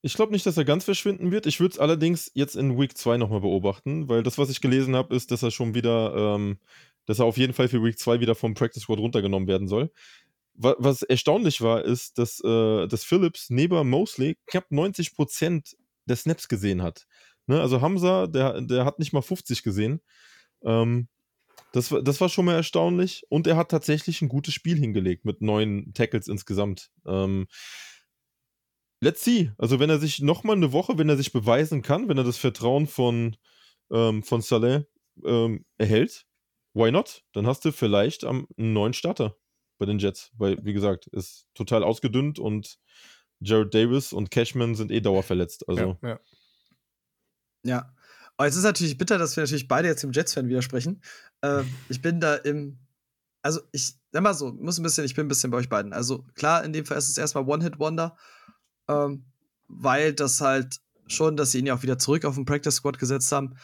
[0.03, 1.47] Ich glaube nicht, dass er ganz verschwinden wird.
[1.47, 4.95] Ich würde es allerdings jetzt in Week 2 nochmal beobachten, weil das, was ich gelesen
[4.95, 6.59] habe, ist, dass er schon wieder, ähm,
[7.07, 9.91] dass er auf jeden Fall für Week 2 wieder vom Practice Squad runtergenommen werden soll.
[10.55, 16.49] Wa- Was erstaunlich war, ist, dass, äh, dass Phillips neben Mosley knapp 90% der Snaps
[16.49, 17.07] gesehen hat.
[17.47, 17.61] Ne?
[17.61, 20.01] Also Hamza, der, der hat nicht mal 50 gesehen.
[20.65, 21.09] Ähm,
[21.73, 23.25] das, war- das war schon mal erstaunlich.
[23.29, 26.91] Und er hat tatsächlich ein gutes Spiel hingelegt mit neun Tackles insgesamt.
[27.07, 27.47] Ähm,
[29.01, 29.53] let's see.
[29.59, 32.39] Also wenn er sich nochmal eine Woche, wenn er sich beweisen kann, wenn er das
[32.39, 33.37] Vertrauen von,
[33.91, 34.85] ähm, von Saleh
[35.25, 36.27] ähm, erhält,
[36.75, 37.23] why not?
[37.33, 39.37] Dann hast du vielleicht am, einen neuen Starter
[39.79, 40.31] bei den Jets.
[40.37, 42.79] Weil, wie gesagt, ist total ausgedünnt und
[43.41, 45.69] Jared Davis und Cashman sind eh dauerverletzt.
[45.69, 46.21] Also ja.
[47.65, 47.95] Ja.
[48.37, 51.03] Aber es ist natürlich bitter, dass wir natürlich beide jetzt dem Jets-Fan widersprechen.
[51.41, 52.79] Äh, ich bin da im
[53.45, 55.93] also ich, sag mal so, muss ein bisschen, ich bin ein bisschen bei euch beiden.
[55.93, 58.17] Also klar, in dem Fall ist es erstmal One-Hit-Wonder,
[58.89, 59.27] ähm,
[59.69, 62.99] weil das halt schon, dass sie ihn ja auch wieder zurück auf den Practice Squad
[62.99, 63.57] gesetzt haben.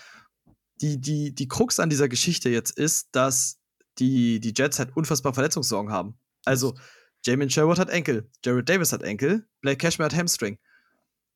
[0.83, 3.59] Die, die, die Krux an dieser Geschichte jetzt ist, dass
[3.99, 6.19] die, die Jets halt unfassbar Verletzungssorgen haben.
[6.45, 6.75] Also,
[7.25, 10.59] Jamin Sherwood hat Enkel, Jared Davis hat Enkel, Blake Cashmere hat Hamstring.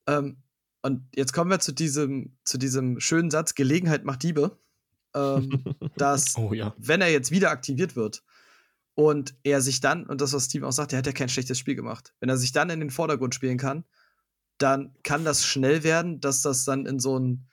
[0.07, 0.37] Ähm,
[0.85, 4.59] und jetzt kommen wir zu diesem, zu diesem schönen Satz: Gelegenheit macht Diebe.
[5.15, 5.65] Ähm,
[5.97, 6.75] dass, Oh ja.
[6.77, 8.23] wenn er jetzt wieder aktiviert wird
[8.95, 11.59] und er sich dann, und das, was Steve auch sagt, er hat ja kein schlechtes
[11.59, 13.85] Spiel gemacht, wenn er sich dann in den Vordergrund spielen kann,
[14.59, 17.49] dann kann das schnell werden, dass das dann in so einen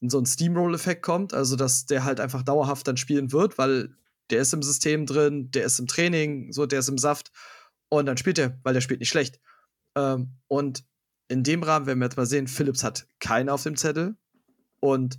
[0.00, 3.96] in so einen Steamroll-Effekt kommt, also dass der halt einfach dauerhaft dann spielen wird, weil
[4.30, 7.30] der ist im System drin, der ist im Training, so der ist im Saft
[7.88, 9.40] und dann spielt er, weil der spielt nicht schlecht.
[9.94, 10.84] Ähm, und
[11.28, 14.16] in dem Rahmen werden wir jetzt mal sehen, Phillips hat keinen auf dem Zettel
[14.80, 15.18] und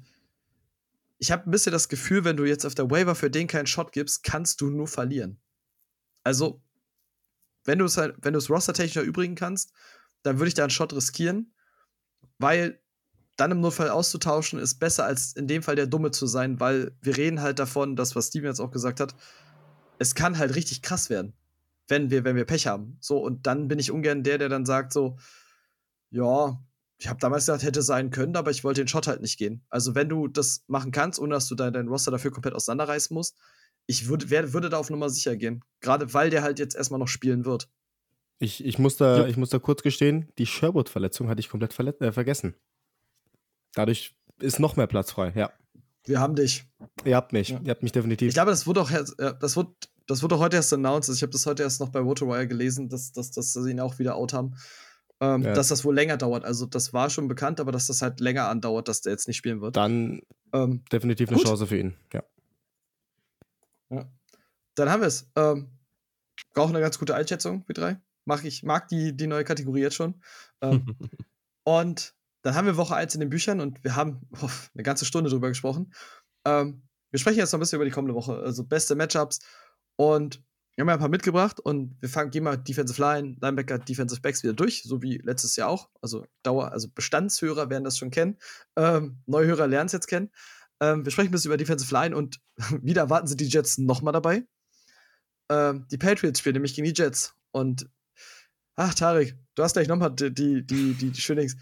[1.17, 3.67] ich habe ein bisschen das Gefühl, wenn du jetzt auf der Waiver für den keinen
[3.67, 5.39] Shot gibst, kannst du nur verlieren.
[6.23, 6.61] Also,
[7.63, 9.71] wenn du es halt, wenn du es rostertechnisch erübrigen kannst,
[10.23, 11.53] dann würde ich da einen Shot riskieren,
[12.37, 12.79] weil
[13.37, 16.95] dann im Notfall auszutauschen ist besser als in dem Fall der Dumme zu sein, weil
[17.01, 19.15] wir reden halt davon, das, was Steven jetzt auch gesagt hat,
[19.99, 21.33] es kann halt richtig krass werden,
[21.87, 22.97] wenn wir, wenn wir Pech haben.
[23.01, 25.17] So, und dann bin ich ungern der, der dann sagt so,
[26.15, 26.59] ja,
[26.97, 29.61] ich habe damals gesagt, hätte sein können, aber ich wollte den Shot halt nicht gehen.
[29.69, 33.13] Also, wenn du das machen kannst, ohne dass du dein, dein Roster dafür komplett auseinanderreißen
[33.13, 33.35] musst,
[33.85, 35.63] ich würd, wer, würde da auf Nummer sicher gehen.
[35.81, 37.69] Gerade weil der halt jetzt erstmal noch spielen wird.
[38.39, 39.27] Ich, ich, muss da, Ja.
[39.27, 42.55] ich muss da kurz gestehen, die Sherwood-Verletzung hatte ich komplett verlet- äh, vergessen.
[43.73, 45.51] Dadurch ist noch mehr Platz frei, ja.
[46.05, 46.65] Wir haben dich.
[47.03, 47.59] Ihr habt mich, Ja.
[47.63, 48.27] ihr habt mich definitiv.
[48.29, 49.71] Ich glaube, das wurde auch, das wurde,
[50.07, 51.09] das wurde auch heute erst announced.
[51.09, 53.79] Also Ich habe das heute erst noch bei Waterwire gelesen, dass, dass, dass sie ihn
[53.79, 54.55] auch wieder out haben.
[55.21, 55.53] Ähm, Ja.
[55.53, 56.43] Dass das wohl länger dauert.
[56.43, 59.37] Also, das war schon bekannt, aber dass das halt länger andauert, dass der jetzt nicht
[59.37, 59.75] spielen wird.
[59.75, 60.21] Dann
[60.53, 61.47] Ähm, definitiv eine Gut.
[61.47, 62.23] Chance für ihn, ja.
[64.75, 65.29] dann haben wir es.
[65.35, 65.69] Ähm,
[66.53, 67.99] auch eine ganz gute Einschätzung, wir drei.
[68.25, 70.21] Mag ich mag die, die neue Kategorie jetzt schon.
[70.61, 70.95] Ähm,
[71.63, 75.05] und dann haben wir Woche 1 in den Büchern und wir haben oh, eine ganze
[75.05, 75.93] Stunde drüber gesprochen.
[76.45, 78.37] Ähm, wir sprechen jetzt noch ein bisschen über die kommende Woche.
[78.37, 79.39] Also beste Matchups.
[79.95, 80.43] Und
[80.75, 84.19] wir haben ja ein paar mitgebracht und wir fangen, gehen mal Defensive Line, Linebacker, Defensive
[84.19, 85.89] Backs wieder durch, so wie letztes Jahr auch.
[86.01, 88.37] Also Dauer, also Bestandshörer werden das schon kennen.
[88.75, 90.31] Ähm, Neuhörer lernen es jetzt kennen.
[90.81, 92.41] Ähm, wir sprechen ein bisschen über Defensive Line und
[92.81, 94.43] wieder erwarten sie die Jets nochmal dabei.
[95.49, 97.35] Ähm, die Patriots spielen nämlich gegen die Jets.
[97.51, 97.89] Und
[98.75, 101.55] ach, Tarek, du hast gleich nochmal die, die, die, die, die schönen Dings.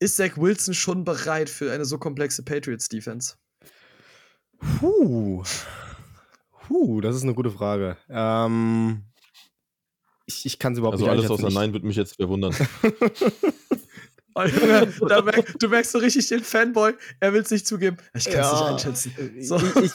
[0.00, 3.34] Ist Zach Wilson schon bereit für eine so komplexe Patriots-Defense?
[4.78, 5.44] Puh.
[6.68, 7.96] Puh, das ist eine gute Frage.
[8.08, 9.02] Ähm,
[10.26, 12.54] ich ich kann es überhaupt Also nicht alles außer Nein würde mich jetzt verwundern.
[14.34, 14.92] Oh, Junge,
[15.24, 16.92] merk, du merkst so richtig den Fanboy.
[17.18, 17.96] Er will es nicht zugeben.
[18.14, 18.52] Ich kann es Ja.
[18.52, 19.12] nicht einschätzen.
[19.36, 19.56] Ich, So.
[19.56, 19.90] ich,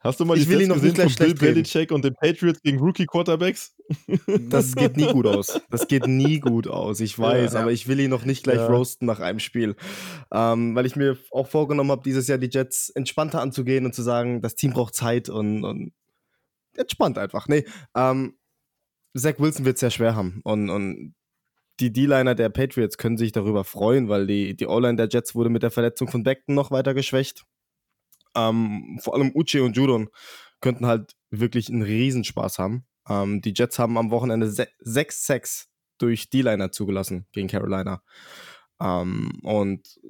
[0.00, 1.54] Hast du mal Ich die will ihn Stats noch nicht gesehen gleich von Bill.
[1.54, 3.74] Belichick und den Patriots gegen Rookie-Quarterbacks?
[4.50, 5.58] das geht nie gut aus.
[5.70, 7.00] Das geht nie gut aus.
[7.00, 7.60] Ich weiß, Ja.
[7.60, 8.66] aber ich will ihn noch nicht gleich Ja.
[8.66, 9.74] roasten nach einem Spiel.
[10.32, 14.02] Ähm, weil ich mir auch vorgenommen habe, dieses Jahr die Jets entspannter anzugehen und zu
[14.02, 15.92] sagen, das Team braucht Zeit und, und
[16.78, 17.48] entspannt einfach.
[17.48, 17.64] Nee,
[17.94, 18.38] ähm,
[19.16, 20.40] Zach Wilson wird es sehr schwer haben.
[20.44, 21.14] Und, und
[21.80, 25.50] die D-Liner der Patriots können sich darüber freuen, weil die, die O-Line der Jets wurde
[25.50, 27.44] mit der Verletzung von Beckton noch weiter geschwächt.
[28.36, 30.08] Ähm, vor allem Uche und Judon
[30.60, 32.84] könnten halt wirklich einen Riesenspaß haben.
[33.08, 35.68] Ähm, die Jets haben am Wochenende se sechs Sacks
[35.98, 38.02] durch D-Liner zugelassen gegen Carolina.
[38.80, 40.00] Ähm, und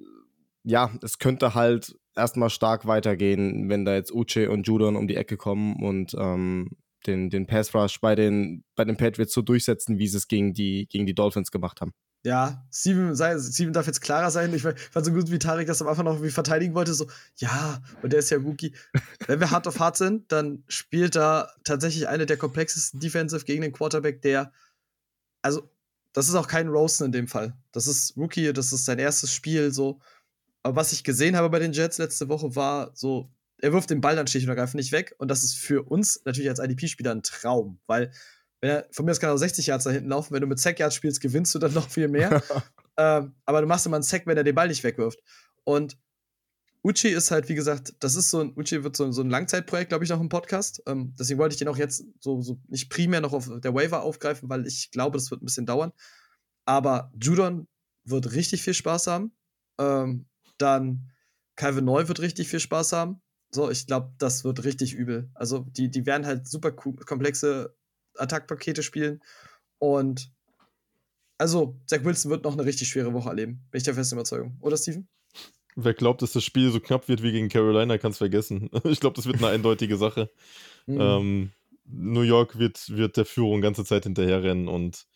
[0.62, 5.17] ja, es könnte halt erstmal stark weitergehen, wenn da jetzt Uche und Judon um die
[5.17, 6.71] Ecke kommen und ähm,
[7.07, 10.53] den, den Pass Rush bei den, bei den Patriots so durchsetzen, wie sie es gegen
[10.53, 11.93] die, gegen die Dolphins gemacht haben.
[12.25, 14.53] Ja, Steven, sei, Steven darf jetzt klarer sein.
[14.53, 16.93] Ich fand so gut, wie Tarek das am Anfang noch irgendwie verteidigen wollte.
[16.93, 17.07] So,
[17.37, 18.75] ja, und der ist ja Rookie.
[19.27, 23.63] Wenn wir hart auf hart sind, dann spielt da tatsächlich eine der komplexesten Defensive gegen
[23.63, 24.53] den Quarterback, der,
[25.43, 25.71] also,
[26.13, 27.57] das ist auch kein Roasten in dem Fall.
[27.71, 30.01] Das ist Rookie, das ist sein erstes Spiel, so.
[30.69, 34.03] Aber was ich gesehen habe bei den Jets letzte Woche war so, er wirft den
[34.03, 35.14] Ball dann schlicht und ergreifend nicht weg.
[35.16, 38.12] Und das ist für uns natürlich als IDP-Spieler ein Traum, weil
[38.61, 40.35] wenn er, von mir aus kann er auch 60 Yards da hinten laufen.
[40.35, 42.43] Wenn du mit Sack Yards spielst, gewinnst du dann noch viel mehr.
[42.99, 45.21] ähm, aber du machst immer einen Sack, wenn er den Ball nicht wegwirft.
[45.64, 45.97] Und
[46.83, 49.89] Uchi ist halt, wie gesagt, das ist so ein, Uchi wird so, so ein Langzeitprojekt,
[49.89, 50.83] glaube ich, noch im Podcast.
[50.87, 54.03] Ähm, deswegen wollte ich den auch jetzt so, so nicht primär noch auf der Waiver
[54.03, 55.93] aufgreifen, weil ich glaube, das wird ein bisschen dauern.
[56.66, 57.69] Aber Judon
[58.05, 59.33] wird richtig viel Spaß haben.
[59.79, 60.27] Ähm,
[60.59, 61.11] dann
[61.57, 63.21] Calvin Neu wird richtig viel Spaß haben.
[63.51, 65.31] So, ich glaube, das wird richtig übel.
[65.35, 67.75] Also, die, die werden halt super komplexe
[68.17, 69.21] Attackpakete spielen.
[69.79, 70.31] Und
[71.39, 73.65] also, Zach Wilson wird noch eine richtig schwere Woche erleben.
[73.71, 74.59] Bin ich der festen Überzeugung.
[74.61, 75.09] Oder, Steven?
[75.77, 78.69] Wer glaubt, dass das Spiel so knapp wird wie gegen Carolina, kann es vergessen.
[78.85, 80.31] Ich glaube, das wird eine eindeutige Sache.
[80.87, 81.01] Mhm.
[81.03, 81.53] Ähm,
[81.85, 85.07] New York wird, wird der Führung ganze Zeit hinterherrennen und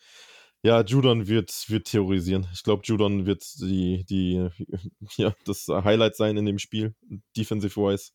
[0.62, 2.46] ja, Judon wird, wird theorisieren.
[2.52, 4.48] Ich glaube, Judon wird die, die,
[5.16, 6.94] ja, das Highlight sein in dem Spiel,
[7.36, 8.12] defensive-wise.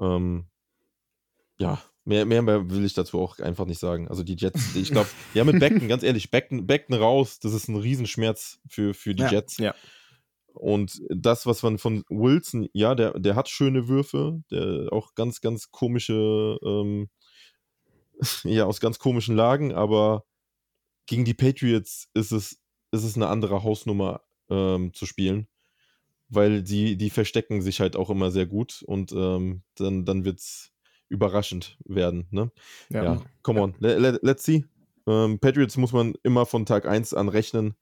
[0.00, 0.48] Ähm,
[1.58, 4.08] ja, mehr, mehr, mehr will ich dazu auch einfach nicht sagen.
[4.08, 7.68] Also die Jets, ich glaube, ja, mit Becken, ganz ehrlich, Becken, Becken raus, das ist
[7.68, 9.58] ein Riesenschmerz für, für die Ja, Jets.
[9.58, 9.74] ja.
[10.54, 15.40] Und das, was man von Wilson, ja, der, der hat schöne Würfe, der auch ganz,
[15.40, 17.10] ganz komische, ähm,
[18.44, 20.24] ja, aus ganz komischen Lagen, aber
[21.06, 25.48] gegen die Patriots ist es, ist es eine andere Hausnummer ähm, zu spielen,
[26.28, 30.40] weil die, die verstecken sich halt auch immer sehr gut und ähm, dann, dann wird
[30.40, 30.72] es
[31.08, 32.26] überraschend werden.
[32.30, 32.50] Ne?
[32.90, 34.64] Ja, come on, le, le, let's see.
[35.06, 37.74] Ähm, Patriots muss man immer von Tag 1 an rechnen.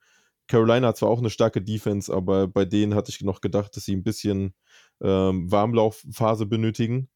[0.49, 3.85] Carolina hat zwar auch eine starke Defense, aber bei denen hatte ich noch gedacht, dass
[3.85, 4.55] sie ein bisschen
[5.01, 7.09] ähm, Warmlaufphase benötigen.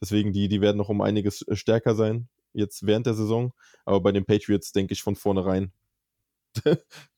[0.00, 3.52] Deswegen, die, die werden noch um einiges äh, stärker sein, jetzt während der Saison.
[3.84, 5.72] Aber bei den Patriots denke ich von vornherein,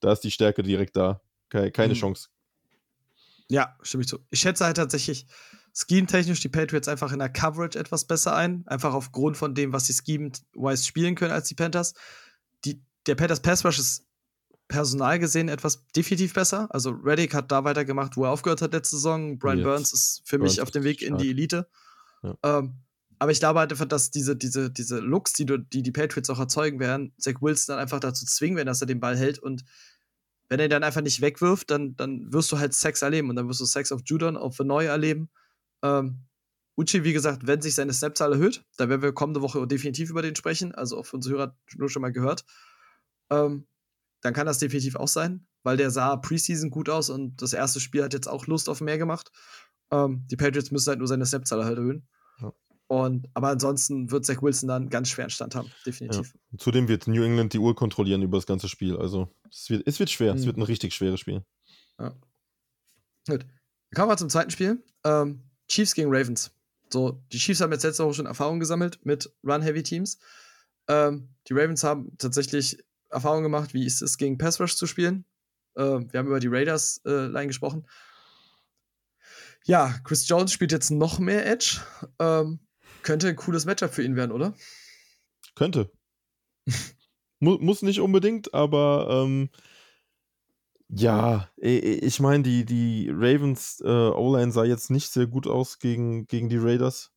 [0.01, 1.20] da ist die Stärke direkt da.
[1.49, 1.99] Keine, keine Mhm.
[1.99, 2.28] Chance.
[3.49, 4.18] Ja, stimme ich zu.
[4.31, 5.26] Ich schätze halt tatsächlich
[5.74, 8.64] scheme-technisch die Patriots einfach in der Coverage etwas besser ein.
[8.66, 11.95] Einfach aufgrund von dem, was sie scheme-wise spielen können als die Panthers.
[12.64, 14.07] Die, der Panthers Pass Rush ist
[14.68, 16.68] personal gesehen etwas definitiv besser.
[16.70, 19.39] Also Reddick hat da weitergemacht, wo er aufgehört hat letzte Saison.
[19.39, 19.64] Brian Jetzt.
[19.64, 21.31] Burns ist für Burns mich auf dem Weg in die.
[21.31, 21.68] Elite.
[22.22, 22.37] Ja.
[22.45, 22.74] Ähm,
[23.21, 26.31] aber ich glaube halt einfach, dass diese, diese, diese Looks, die, du, die die Patriots
[26.31, 29.39] auch erzeugen werden, Zach Wilson dann einfach dazu zwingen werden, dass er den Ball hält
[29.39, 29.62] und
[30.49, 33.47] wenn er dann einfach nicht wegwirft, dann, dann wirst du halt Sex erleben und dann
[33.47, 35.29] wirst du Sex auf Judon, auf Neu erleben.
[35.83, 36.25] Ähm,
[36.77, 40.23] Uchi, wie gesagt, wenn sich seine Snapzahl erhöht, dann werden wir kommende Woche definitiv über
[40.23, 42.47] den sprechen, also auf unsere Hörer nur schon mal gehört.
[43.31, 43.66] Ähm,
[44.23, 47.81] dann kann das definitiv auch sein, weil der sah Preseason gut aus und das erste
[47.81, 49.31] Spiel hat jetzt auch Lust auf mehr gemacht.
[49.91, 52.09] Ähm, die Patriots müssen halt nur seine Snapzahl halt erhöhen.
[52.41, 52.53] Ja.
[52.91, 56.34] Und, aber ansonsten wird Zach Wilson dann ganz schweren Stand haben, definitiv.
[56.59, 58.97] Zudem wird New England die Uhr kontrollieren über das ganze Spiel.
[58.97, 60.34] Also es wird, es wird schwer.
[60.34, 60.47] Es Mhm.
[60.47, 61.45] wird ein richtig schweres Spiel.
[61.99, 62.12] Gut.
[63.26, 63.45] Dann
[63.95, 64.82] kommen wir zum zweiten Spiel.
[65.05, 66.51] Ähm, Chiefs gegen Ravens.
[66.93, 70.18] So, die Chiefs haben jetzt letzte Woche schon Erfahrung gesammelt mit Run-Heavy-Teams.
[70.88, 75.24] Ähm, die Ravens haben tatsächlich Erfahrung gemacht, wie ist es gegen Pass-Rush zu spielen.
[75.76, 77.86] Ähm, wir haben über die Raiders-Line gesprochen.
[79.64, 81.80] Ja, Chris Jones spielt jetzt noch mehr Edge.
[82.18, 82.59] Ähm,
[83.03, 84.55] könnte ein cooles Matchup für ihn werden, oder?
[85.55, 85.90] Könnte.
[87.40, 89.51] Mu muss nicht unbedingt, aber ähm,
[90.88, 96.26] ja, ich meine, die, die Ravens äh, O-Line sah jetzt nicht sehr gut aus gegen,
[96.26, 97.12] gegen die Raiders.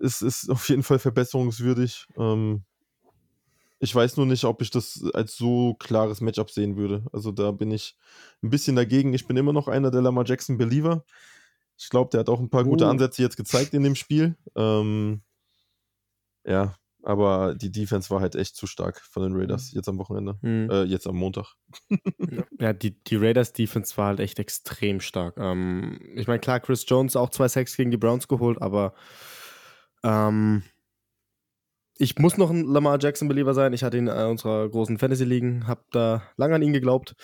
[0.00, 2.06] Es ist auf jeden Fall verbesserungswürdig.
[2.16, 2.64] Ähm,
[3.80, 7.04] ich weiß nur nicht, ob ich das als so klares Matchup sehen würde.
[7.12, 7.96] Also da bin ich
[8.42, 9.12] ein bisschen dagegen.
[9.12, 11.04] Ich bin immer noch einer der Lamar Jackson Believer.
[11.82, 12.88] Ich glaube, der hat auch ein paar gute Oh.
[12.88, 14.36] Ansätze jetzt gezeigt in dem Spiel.
[14.56, 15.22] Ähm,
[16.44, 20.38] ja, aber die Defense war halt echt zu stark von den Raiders jetzt am Wochenende.
[20.42, 20.70] Mhm.
[20.70, 21.56] Äh, jetzt am Montag.
[22.60, 25.36] Ja, die, die Raiders Defense war halt echt extrem stark.
[25.38, 28.94] Ähm, ich meine, klar, Chris Jones auch zwei Sacks gegen die Browns geholt, aber
[30.04, 30.62] ähm,
[31.98, 33.72] ich muss noch ein Lamar Jackson Believer sein.
[33.72, 37.14] Ich hatte ihn in unserer großen Fantasy ligen, habe da lange an ihn geglaubt.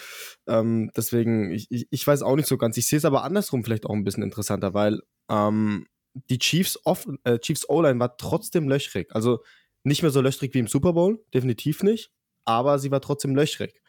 [0.47, 2.77] Ähm, deswegen, ich, ich, weiß auch nicht so ganz.
[2.77, 5.01] Ich sehe es aber andersrum vielleicht auch ein bisschen interessanter, weil
[5.31, 5.87] ähm,
[6.31, 9.15] die Chiefs off, äh, Chiefs O-Line war trotzdem löchrig.
[9.15, 9.41] Also
[9.85, 12.11] nicht mehr so löchrig wie im Super Bowl, definitiv nicht,
[12.45, 13.81] aber sie war trotzdem löchrig.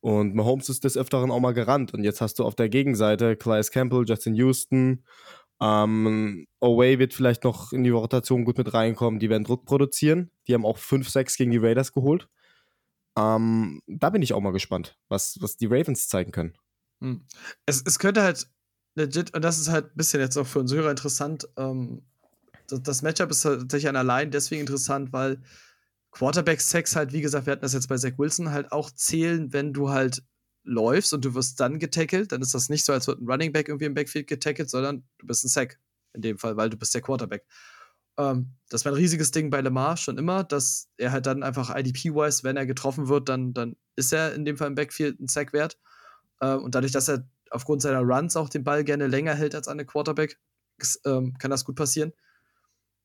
[0.00, 1.94] Und Mahomes ist des Öfteren auch mal gerannt.
[1.94, 5.04] Und jetzt hast du auf der Gegenseite Clias Campbell, Justin Houston.
[5.60, 9.20] Ähm, Away wird vielleicht noch in die Rotation gut mit reinkommen.
[9.20, 10.30] Die werden Druck produzieren.
[10.46, 12.28] Die haben auch 5-6 gegen die Raiders geholt.
[13.16, 16.52] Ähm, da bin ich auch mal gespannt, was, was die Ravens zeigen können.
[17.00, 17.24] Hm.
[17.64, 18.48] Es, es könnte halt
[18.94, 22.02] legit, und das ist halt ein bisschen jetzt auch für unsere Hörer interessant, ähm,
[22.68, 25.40] das, das Matchup ist tatsächlich an allein deswegen interessant, weil
[26.10, 29.72] Quarterback-Sex halt, wie gesagt, wir hatten das jetzt bei Zach Wilson, halt auch zählen, wenn
[29.72, 30.22] du halt
[30.66, 33.52] läufst und du wirst dann getackelt, dann ist das nicht so, als wird ein Running
[33.52, 35.78] Back irgendwie im Backfield getackelt, sondern du bist ein Sack
[36.12, 37.46] in dem Fall, weil du bist der Quarterback.
[38.18, 41.74] Ähm, das war ein riesiges Ding bei Lamar schon immer, dass er halt dann einfach
[41.74, 45.28] IDP-wise, wenn er getroffen wird, dann, dann ist er in dem Fall im Backfield ein
[45.28, 45.78] Sack wert.
[46.40, 49.68] Äh, und dadurch, dass er aufgrund seiner Runs auch den Ball gerne länger hält als
[49.68, 50.38] eine Quarterback,
[51.04, 52.12] ähm, kann das gut passieren.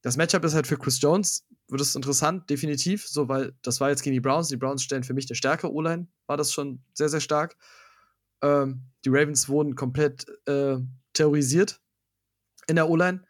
[0.02, 3.90] Das Matchup ist halt für Chris Jones, wird es interessant, definitiv, so, weil das war
[3.90, 4.48] jetzt gegen die Browns.
[4.48, 7.56] Die Browns stellen für mich eine stärkere O-Line, war das schon sehr, sehr stark.
[8.42, 10.78] Ähm, die Ravens wurden komplett äh,
[11.14, 11.80] terrorisiert
[12.68, 13.24] in der O-Line.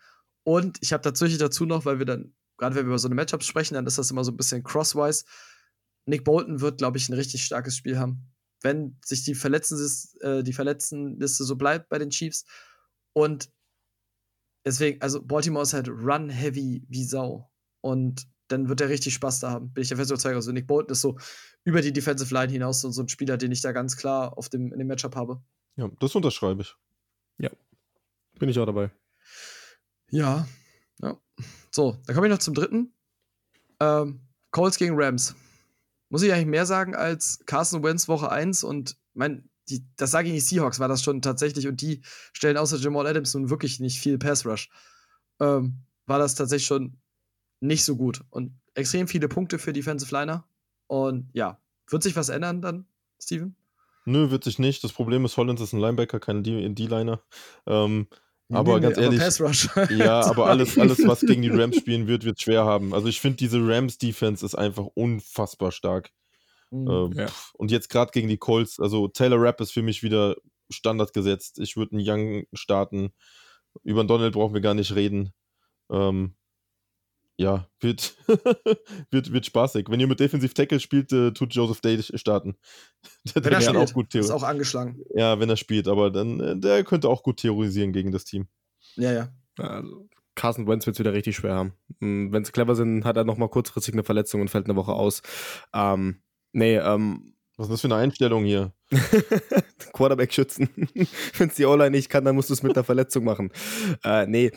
[0.44, 3.16] Und ich habe tatsächlich dazu noch, weil wir dann, gerade wenn wir über so eine
[3.16, 5.26] Matchups sprechen, dann ist das immer so ein bisschen crosswise.
[6.06, 8.32] Nick Bolton wird, glaube ich, ein richtig starkes Spiel haben.
[8.62, 12.46] Wenn sich die Verletztenliste, äh, die Verletztenliste so bleibt bei den Chiefs.
[13.14, 13.50] Und
[14.66, 17.52] deswegen, also Baltimore ist halt run-heavy wie Sau.
[17.82, 19.72] Und dann wird er richtig Spaß da haben.
[19.74, 20.36] Bin ich der fest überzeugt.
[20.36, 21.18] Also Nick Bolton ist so
[21.64, 24.50] über die Defensive Line hinaus so, so ein Spieler, den ich da ganz klar auf
[24.50, 25.42] dem, in dem Matchup habe.
[25.78, 26.76] Ja, das unterschreibe ich.
[28.42, 28.90] Bin ich auch dabei.
[30.10, 30.48] Ja.
[31.00, 31.16] ja.
[31.70, 32.92] So, dann komme ich noch zum dritten.
[33.80, 35.36] Ähm, Colts gegen Rams.
[36.10, 40.28] Muss ich eigentlich mehr sagen als Carson Wentz Woche 1 und mein, die, das sage
[40.28, 42.02] ich nicht Seahawks, war das schon tatsächlich und die
[42.34, 44.70] stellen außer Jamal Adams nun wirklich nicht viel Pass Rush.
[45.40, 46.98] Ähm, war das tatsächlich schon
[47.60, 50.46] nicht so gut und extrem viele Punkte für Defensive Liner.
[50.88, 52.86] Und ja, wird sich was ändern dann,
[53.22, 53.56] Steven?
[54.06, 54.84] Nö, wird sich nicht.
[54.84, 57.22] Das Problem ist, Hollins ist ein Linebacker, kein D- D-Liner.
[57.68, 58.08] Ähm,
[58.52, 59.70] aber Nee, ganz nee, ehrlich, Pass Rush.
[59.92, 62.94] ja, aber alles, alles, was gegen die Rams spielen wird, wird schwer haben.
[62.94, 66.12] Also ich finde, diese Rams-Defense ist einfach unfassbar stark.
[66.72, 66.88] Mhm.
[66.90, 67.28] Ähm, Ja.
[67.54, 70.36] Und jetzt gerade gegen die Colts, also Taylor Rapp ist für mich wieder
[70.70, 71.60] Standard gesetzt.
[71.60, 73.14] Ich würde einen Young starten.
[73.84, 75.34] Über den Donald brauchen wir gar nicht reden.
[75.92, 76.36] Ähm,
[77.38, 78.16] ja, wird,
[79.12, 79.88] wird, wird spaßig.
[79.90, 82.56] Wenn ihr mit Defensive Tackle spielt, äh, tut Joseph Day starten.
[83.36, 85.02] Der, Wenn er spielt, auch gut ist auch angeschlagen.
[85.16, 88.48] Ja, wenn er spielt, aber dann, äh, der könnte auch gut theorisieren gegen das Team.
[88.96, 89.30] Ja, ja.
[89.58, 91.74] Also, Carson Wentz wird es wieder richtig schwer haben.
[92.00, 95.22] Wenn sie clever sind, hat er nochmal kurzfristig eine Verletzung und fällt eine Woche aus.
[95.74, 96.22] Ähm,
[96.54, 98.74] nee, ähm, Was ist das für eine Einstellung hier?
[99.94, 100.70] Quarterback schützen.
[101.38, 103.52] Wenn es die O-Line nicht kann, dann musst du es mit einer Verletzung machen.
[104.04, 104.52] Äh, nee,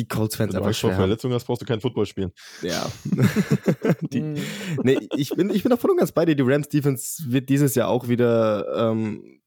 [0.00, 0.96] die Colts-Fans Wenn du einfach Angst vor schwer.
[0.96, 1.02] haben.
[1.02, 2.32] Verletzungen hast, brauchst du kein Football spielen.
[2.62, 2.90] Ja.
[4.00, 4.42] die,
[4.82, 6.34] nee, ich bin, ich bin auch voll und ganz bei dir.
[6.34, 9.40] Die Rams-Defense wird dieses Jahr auch wieder ähm,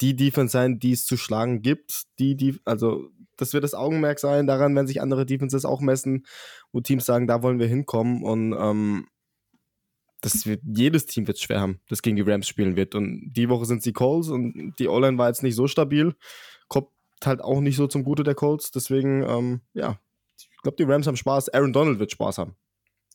[0.00, 2.04] die Defense sein, die es zu schlagen gibt.
[2.18, 4.46] Die, die, also, das wird das Augenmerk sein.
[4.46, 6.24] Daran werden sich andere Defenses auch messen,
[6.72, 8.22] wo Teams sagen, da wollen wir hinkommen.
[8.22, 9.06] Und ähm,
[10.20, 12.94] das wird, jedes Team wird es schwer haben, das gegen die Rams spielen wird.
[12.94, 16.14] Und die Woche sind sie Colts und die O-Line war jetzt nicht so stabil.
[16.68, 16.88] Kommt
[17.24, 18.70] halt auch nicht so zum Gute der Colts.
[18.70, 19.98] Deswegen, ähm, ja,
[20.36, 21.50] ich glaube, die Rams haben Spaß.
[21.50, 22.56] Aaron Donald wird Spaß haben.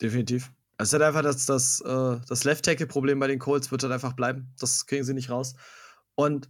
[0.02, 0.52] Definitiv.
[0.78, 4.14] Es ist halt einfach das, das, äh, das Left-Tackle-Problem bei den Colts wird halt einfach
[4.14, 4.54] bleiben.
[4.60, 5.56] Das kriegen sie nicht raus.
[6.16, 6.50] Und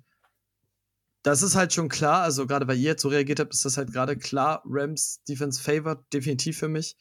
[1.24, 3.78] das ist halt schon klar, also gerade weil ihr jetzt so reagiert habt, ist das
[3.78, 6.98] halt gerade klar, Rams Defense favored, definitiv für mich.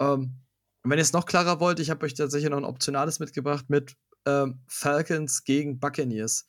[0.00, 0.40] Ähm,
[0.88, 3.66] und wenn ihr es noch klarer wollt, ich habe euch tatsächlich noch ein optionales mitgebracht
[3.68, 3.94] mit
[4.24, 6.46] ähm, Falcons gegen Buccaneers.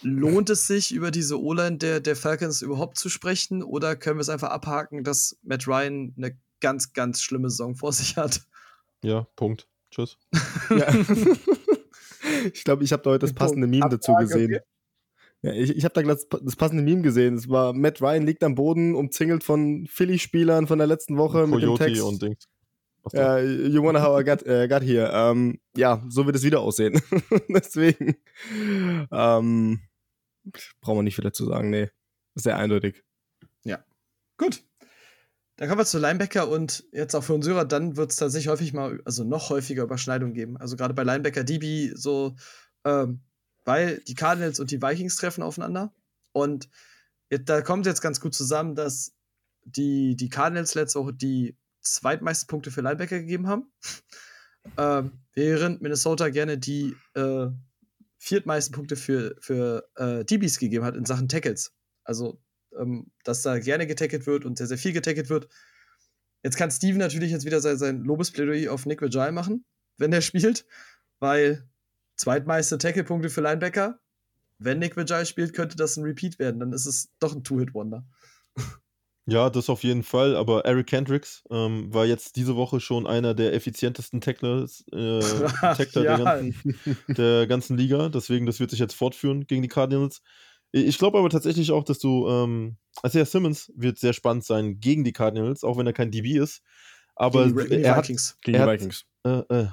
[0.00, 4.22] Lohnt es sich, über diese O-Line der, der Falcons überhaupt zu sprechen oder können wir
[4.22, 8.40] es einfach abhaken, dass Matt Ryan eine ganz, ganz schlimme Saison vor sich hat?
[9.04, 9.68] Ja, Punkt.
[9.90, 10.16] Tschüss.
[10.70, 10.88] Ja.
[12.54, 14.54] ich glaube, ich habe da heute das passende Meme dazu Abfrage, gesehen.
[14.54, 14.64] okay.
[15.42, 17.34] Ja, ich ich habe da gleich das passende Meme gesehen.
[17.34, 21.60] Es war Matt Ryan liegt am Boden, umzingelt von Philly-Spielern von der letzten Woche mit
[21.60, 22.02] dem Coyote Text.
[22.02, 22.48] und Dings.
[23.12, 25.10] Ja, you wanna how I got, äh, got here.
[25.12, 27.00] Ähm, ja, so wird es wieder aussehen.
[27.48, 28.16] Deswegen
[29.10, 29.80] ähm,
[30.80, 31.70] brauchen wir nicht viel dazu sagen.
[31.70, 31.90] Nee,
[32.34, 33.02] sehr eindeutig.
[34.38, 34.62] Gut.
[35.56, 38.48] Dann kommen wir zu Linebacker und jetzt auch für uns Hörer, dann wird es tatsächlich
[38.48, 40.56] häufig mal, also noch häufiger Überschneidungen geben.
[40.56, 42.36] Also gerade bei Linebacker DB so,
[42.84, 43.22] ähm,
[43.64, 45.92] weil die Cardinals und die Vikings treffen aufeinander.
[46.30, 46.70] Und
[47.28, 49.16] jetzt, da kommt jetzt ganz gut zusammen, dass
[49.64, 53.72] die, die Cardinals letzte Woche die zweitmeisten Punkte für Linebacker gegeben haben.
[54.76, 57.48] ähm, während Minnesota gerne die äh,
[58.18, 61.72] viertmeisten Punkte für, für äh, DBs gegeben hat in Sachen Tackles.
[62.04, 62.40] Also
[62.76, 65.48] ähm, dass da gerne getackelt wird und sehr, sehr viel getackelt wird.
[66.42, 69.64] Jetzt kann Steven natürlich jetzt wieder sein, sein Lobesplädoyer auf Nick Vajay machen,
[69.96, 70.66] wenn er spielt,
[71.18, 71.68] weil
[72.16, 74.00] zweitmeiste Tackle-Punkte für Linebacker.
[74.58, 76.60] Wenn Nick Vajay spielt, könnte das ein Repeat werden.
[76.60, 78.06] Dann ist es doch ein Two-Hit-Wonder.
[79.30, 80.36] Ja, das auf jeden Fall.
[80.36, 85.20] Aber Eric Kendricks ähm, war jetzt diese Woche schon einer der effizientesten Tacklers, äh,
[85.60, 86.16] Tackler Ja.
[86.16, 86.78] der, ganzen,
[87.08, 88.08] der ganzen Liga.
[88.08, 90.22] Deswegen, das wird sich jetzt fortführen gegen die Cardinals.
[90.72, 95.04] Ich glaube aber tatsächlich auch, dass du, ähm, Isaiah Simmons wird sehr spannend sein gegen
[95.04, 96.62] die Cardinals, auch wenn er kein DB ist.
[97.14, 98.38] Aber Gegen die, gegen die er hat, Vikings.
[98.42, 99.04] Gegen Er die hat- Vikings.
[99.24, 99.66] äh, äh,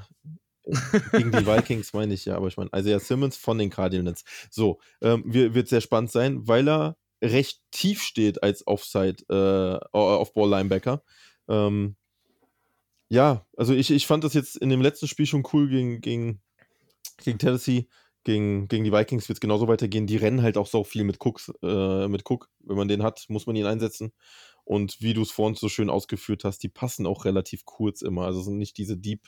[1.12, 4.24] gegen die Vikings meine ich ja, aber ich meine Isaiah Simmons von den Cardinals.
[4.50, 9.86] So, ähm, wir- wird sehr spannend sein, weil er recht tief steht als Offside, äh,
[9.92, 11.04] Off-Ball-Linebacker.
[11.48, 11.96] Ähm,
[13.10, 16.42] ja, also ich, ich fand das jetzt in dem letzten Spiel schon cool gegen, gegen,
[17.24, 17.88] gegen Tennessee.
[18.24, 20.08] Gegen, gegen die Vikings wird es genauso weitergehen.
[20.08, 22.50] Die rennen halt auch so viel mit Cooks, äh, mit Cook.
[22.60, 24.14] Wenn man den hat, muss man ihn einsetzen.
[24.64, 28.26] Und wie du es vorhin so schön ausgeführt hast, die passen auch relativ kurz immer.
[28.26, 29.28] Also sind nicht diese Deep,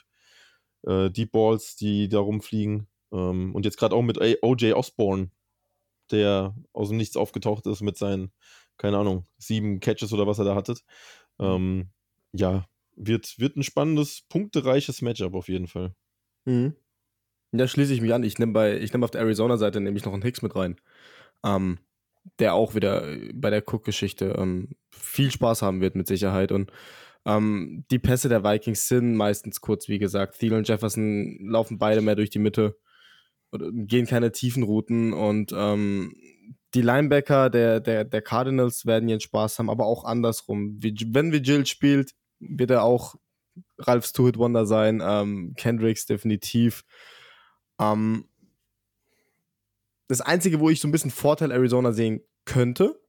[0.82, 2.88] äh, Deep Balls, die da rumfliegen.
[3.12, 5.30] Ähm, und jetzt gerade auch mit OJ Osborne,
[6.12, 8.32] der aus dem Nichts aufgetaucht ist mit seinen,
[8.76, 10.84] keine Ahnung, sieben Catches oder was er da hattet.
[11.38, 11.90] Ähm,
[12.32, 12.66] ja,
[12.96, 15.94] wird, wird ein spannendes, punktereiches Matchup auf jeden Fall.
[16.44, 16.74] Mhm.
[17.52, 18.24] Da schließe ich mich an.
[18.24, 20.80] Ich nehme bei, ich nehme auf der Arizona-Seite nämlich noch einen Hicks mit rein.
[21.44, 21.78] Ähm,
[22.38, 26.52] der auch wieder äh, bei der Cook-Geschichte ähm, viel Spaß haben wird mit Sicherheit.
[26.52, 26.70] Und
[27.26, 30.38] Ähm, die Pässe der Vikings sind meistens kurz, wie gesagt.
[30.38, 32.78] Thiel und Jefferson laufen beide mehr durch die Mitte,
[33.50, 36.14] gehen keine tiefen Routen und ähm,
[36.74, 40.78] die Linebacker der, der, der Cardinals werden ihren Spaß haben, aber auch andersrum.
[40.80, 43.16] Wenn Vigil spielt, wird er auch
[43.78, 46.84] Ralphs Two-Hit-Wonder sein, ähm, Kendricks definitiv.
[47.80, 48.28] Ähm,
[50.08, 53.00] das Einzige, wo ich so ein bisschen Vorteil Arizona sehen könnte,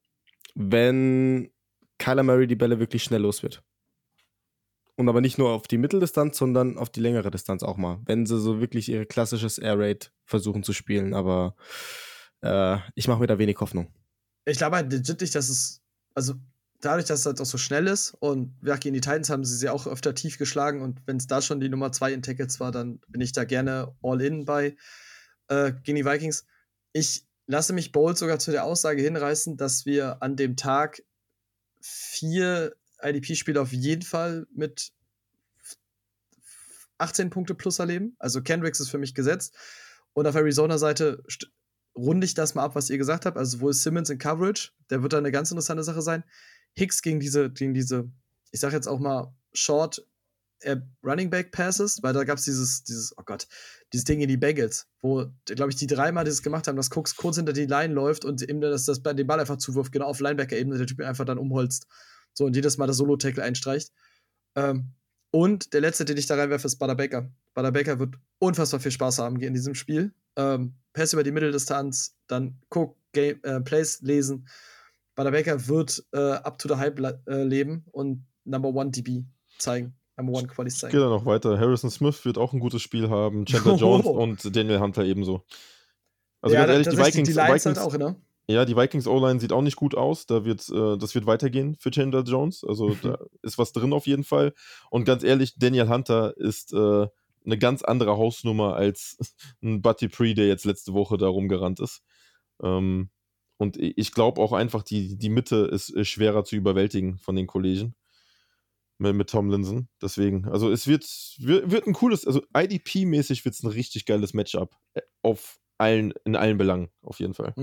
[0.55, 1.51] wenn
[1.97, 3.63] Kyler Murray die Bälle wirklich schnell los wird.
[4.99, 8.01] Und aber nicht nur auf die Mitteldistanz, sondern auf die längere Distanz auch mal.
[8.03, 11.13] Wenn sie so wirklich ihr klassisches Air Raid versuchen zu spielen.
[11.13, 11.55] Aber
[12.41, 13.87] äh, ich mache mir da wenig Hoffnung.
[14.43, 15.79] Ich glaube halt legit nicht, dass es,
[16.15, 16.33] also
[16.81, 19.55] dadurch, dass es halt auch so schnell ist und ja, gegen die Titans haben sie
[19.55, 22.59] sie auch öfter tief geschlagen und wenn es da schon die Nummer 2 in Tackles
[22.59, 24.75] war, dann bin ich da gerne all in bei
[25.47, 26.45] äh, gegen die Vikings.
[26.91, 31.03] Ich lasse mich bold sogar zu der Aussage hinreißen, dass wir an dem Tag
[31.79, 34.91] vier IDP-Spiele auf jeden Fall mit
[36.97, 38.15] 18 Punkte plus erleben.
[38.19, 39.55] Also Kendricks ist für mich gesetzt.
[40.13, 41.23] Und auf Arizona-Seite
[41.95, 43.37] runde ich das mal ab, was ihr gesagt habt.
[43.37, 46.23] Also wohl Simmons in Coverage, der wird da eine ganz interessante Sache sein.
[46.73, 48.11] Hicks gegen diese, gegen diese,
[48.51, 50.05] ich sag jetzt auch mal, Short
[50.61, 53.47] äh, Running Back Passes, weil da gab es dieses, dieses, oh Gott,
[53.93, 57.15] dieses Ding in die Bengals, wo, glaube ich, die dreimal dieses gemacht haben, dass Cooks
[57.15, 60.19] kurz hinter die Line läuft und eben das, das den Ball einfach zuwirft, genau auf
[60.19, 61.87] Linebacker-Ebene, der Typ einfach dann umholzt.
[62.33, 63.91] So und jedes Mal das Solo-Tackle einstreicht.
[64.55, 64.93] Ähm,
[65.31, 67.29] und der letzte, den ich da reinwerfe, ist Butter Baker.
[67.53, 70.13] Butter Baker wird unfassbar viel Spaß haben in diesem Spiel.
[70.35, 74.47] Ähm, Pass über die Mitteldistanz, dann Cook, Game, äh, Plays lesen.
[75.15, 79.25] Butter Baker wird äh, up to the hype äh, leben und Number One DB
[79.57, 79.93] zeigen.
[80.17, 80.93] Number One Qualities zeigen.
[80.93, 81.59] Geht dann noch weiter.
[81.59, 83.45] Harrison Smith wird auch ein gutes Spiel haben.
[83.45, 85.43] Chandler Jones und Daniel Hunter ebenso.
[86.41, 88.15] Also ja, ganz ehrlich, die Vikings, die Vikings halt auch, ne?
[88.49, 90.25] Ja, die Vikings O-Line sieht auch nicht gut aus.
[90.25, 92.63] Da wird, äh, das wird weitergehen für Chandler Jones.
[92.67, 94.55] Also da ist was drin auf jeden Fall.
[94.89, 97.07] Und ganz ehrlich, Daniel Hunter ist äh,
[97.45, 99.19] eine ganz andere Hausnummer als
[99.61, 102.01] ein Buddy Pre, der jetzt letzte Woche da rumgerannt ist.
[102.63, 103.11] Ähm,
[103.57, 107.45] und ich glaube auch einfach, die, die Mitte ist, ist, schwerer zu überwältigen von den
[107.45, 107.93] Kollegen
[108.97, 109.89] mit, mit Tomlinson.
[110.01, 111.05] Deswegen, also es wird,
[111.37, 114.75] wird, wird ein cooles, also IDP-mäßig wird es ein richtig geiles Matchup.
[114.95, 117.53] Äh, auf allen, in allen Belangen, auf jeden Fall.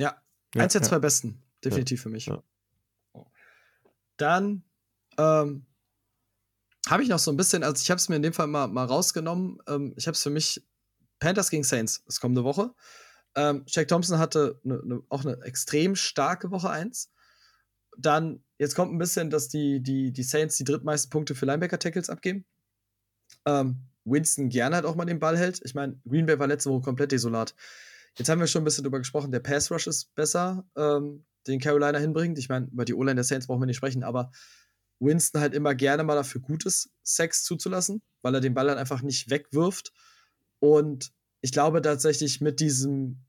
[0.00, 0.20] Ja,
[0.54, 0.88] ja, eins der ja.
[0.88, 2.30] zwei besten, definitiv für mich.
[4.16, 4.64] Dann
[5.18, 5.66] ähm,
[6.88, 8.66] habe ich noch so ein bisschen, also ich habe es mir in dem Fall mal,
[8.68, 9.58] mal rausgenommen.
[9.68, 10.66] Ähm, ich habe es für mich
[11.18, 12.74] Panthers gegen Saints, das kommende Woche.
[13.36, 17.12] Ähm, Jack Thompson hatte ne, ne, auch eine extrem starke Woche 1.
[17.98, 22.08] Dann, jetzt kommt ein bisschen, dass die, die, die Saints die drittmeisten Punkte für Linebacker-Tackles
[22.08, 22.46] abgeben.
[23.44, 25.60] Ähm, Winston gerne halt auch mal den Ball hält.
[25.62, 27.54] Ich meine, Green Bay war letzte Woche komplett desolat.
[28.16, 31.60] Jetzt haben wir schon ein bisschen drüber gesprochen, der Pass Rush ist besser, ähm, den
[31.60, 32.38] Carolina hinbringt.
[32.38, 34.30] Ich meine, über die O-Line der Saints brauchen wir nicht sprechen, aber
[34.98, 39.02] Winston halt immer gerne mal dafür gutes Sex zuzulassen, weil er den Ball dann einfach
[39.02, 39.92] nicht wegwirft.
[40.58, 43.20] Und ich glaube tatsächlich mit diesem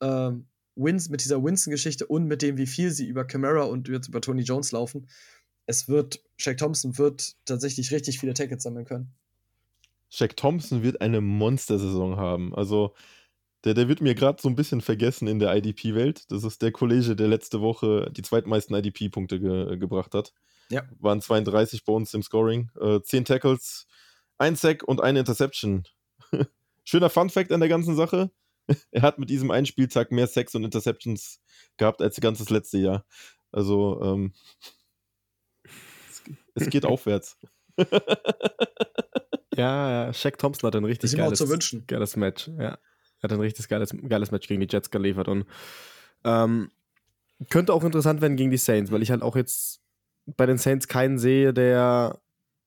[0.00, 4.08] ähm, Wins, mit dieser Winston-Geschichte und mit dem, wie viel sie über Camara und jetzt
[4.08, 5.06] über Tony Jones laufen,
[5.66, 9.12] es wird, Shaq Thompson wird tatsächlich richtig viele Tackets sammeln können.
[10.10, 12.54] Shaq Thompson wird eine Monstersaison haben.
[12.54, 12.94] Also
[13.64, 16.30] der, der wird mir gerade so ein bisschen vergessen in der IDP-Welt.
[16.30, 20.32] Das ist der Kollege, der letzte Woche die zweitmeisten IDP-Punkte ge gebracht hat.
[20.68, 20.82] Ja.
[20.98, 22.70] Waren 32 bei uns im Scoring.
[22.80, 23.86] Äh, 10 Tackles,
[24.38, 25.84] ein Sack und eine Interception.
[26.84, 28.30] Schöner Fun-Fact an der ganzen Sache.
[28.90, 31.40] er hat mit diesem einen Spieltag mehr Sacks und Interceptions
[31.76, 33.04] gehabt als ganzes letzte Jahr.
[33.52, 34.32] Also, ähm,
[35.64, 36.22] es,
[36.54, 37.38] es geht aufwärts.
[39.56, 42.48] ja, ja, Shaq Thompson hat ein richtig geiles, zu geiles Match.
[42.58, 42.78] Ja
[43.22, 45.46] hat ein richtig geiles, geiles Match gegen die Jets geliefert und
[46.24, 46.70] ähm,
[47.50, 49.80] könnte auch interessant werden gegen die Saints, weil ich halt auch jetzt
[50.26, 52.20] bei den Saints keinen sehe, der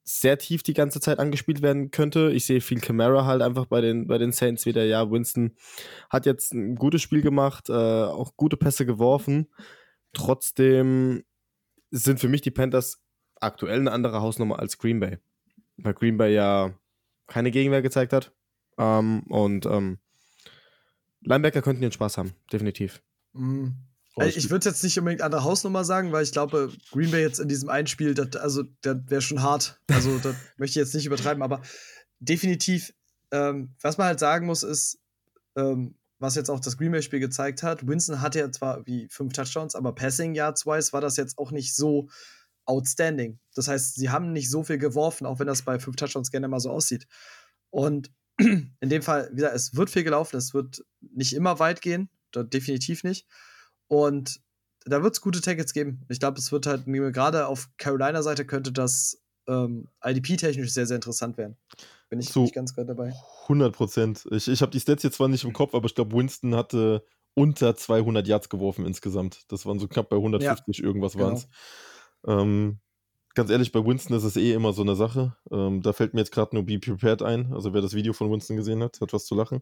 [0.08, 2.32] sehr tief die ganze Zeit angespielt werden könnte.
[2.32, 4.86] Ich sehe viel Camara halt einfach bei den, bei den Saints wieder.
[4.86, 5.56] Ja, Winston
[6.10, 9.48] hat jetzt ein gutes Spiel gemacht, äh, auch gute Pässe geworfen.
[10.14, 11.24] Trotzdem
[11.90, 13.02] sind für mich die Panthers
[13.40, 15.18] aktuell eine andere Hausnummer als Green Bay.
[15.78, 16.78] Weil Green Bay ja
[17.28, 18.32] keine Gegenwehr gezeigt hat.
[18.78, 19.98] Ähm, und ähm,
[21.26, 23.02] Linebacker könnten ihren Spaß haben, definitiv.
[23.34, 23.76] Mhm.
[24.18, 27.40] Also ich würde jetzt nicht unbedingt andere Hausnummer sagen, weil ich glaube, Green Bay jetzt
[27.40, 29.82] in diesem einen Spiel, das, also das wäre schon hart.
[29.92, 31.62] Also das möchte ich jetzt nicht übertreiben, aber
[32.20, 32.94] definitiv,
[33.32, 35.00] ähm, was man halt sagen muss, ist,
[35.58, 39.34] ähm, was jetzt auch das Green Bay-Spiel gezeigt hat, Winston hatte ja zwar wie fünf
[39.34, 42.08] Touchdowns, aber Passing Yards-wise war das jetzt auch nicht so
[42.66, 43.40] outstanding.
[43.54, 46.48] Das heißt, sie haben nicht so viel geworfen, auch wenn das bei fünf Touchdowns gerne
[46.48, 47.06] mal so aussieht.
[47.70, 51.82] Und in dem Fall, wie gesagt, es wird viel gelaufen, es wird nicht immer weit
[51.82, 53.28] gehen, definitiv nicht.
[53.88, 54.42] Und
[54.86, 56.06] da wird's gute Tackles geben.
[56.10, 61.38] Ich glaube, es wird halt, gerade auf Carolina-Seite könnte das ähm, IDP-technisch sehr, sehr interessant
[61.38, 61.58] werden.
[62.10, 62.44] Bin ich So.
[62.44, 63.14] nicht ganz gerade dabei.
[63.44, 64.26] 100 Prozent.
[64.32, 67.06] Ich, ich habe die Stats jetzt zwar nicht im Kopf, aber ich glaube, Winston hatte
[67.34, 69.44] unter 200 Yards geworfen insgesamt.
[69.52, 71.26] Das waren so knapp bei 150 irgendwas genau.
[71.26, 71.48] waren es.
[72.26, 72.80] Ähm,
[73.36, 75.36] ganz ehrlich, bei Winston ist es eh immer so eine Sache.
[75.52, 77.54] Ähm, da fällt mir jetzt gerade nur Be Prepared ein.
[77.54, 79.62] Also wer das Video von Winston gesehen hat, hat was zu lachen.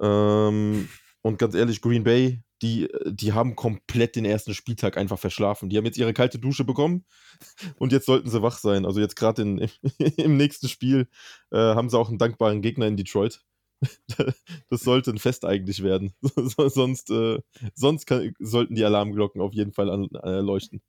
[0.00, 0.88] Ähm,
[1.22, 5.68] und ganz ehrlich, Green Bay, die, die haben komplett den ersten Spieltag einfach verschlafen.
[5.70, 7.04] Die haben jetzt ihre kalte Dusche bekommen
[7.78, 8.86] und jetzt sollten sie wach sein.
[8.86, 9.42] Also jetzt gerade
[10.16, 11.08] im nächsten Spiel
[11.50, 13.42] äh, haben sie auch einen dankbaren Gegner in Detroit.
[14.70, 16.14] Das sollte ein Fest eigentlich werden.
[16.22, 17.38] So- sonst äh,
[17.74, 20.82] sonst kann, sollten die Alarmglocken auf jeden Fall an, äh, leuchten.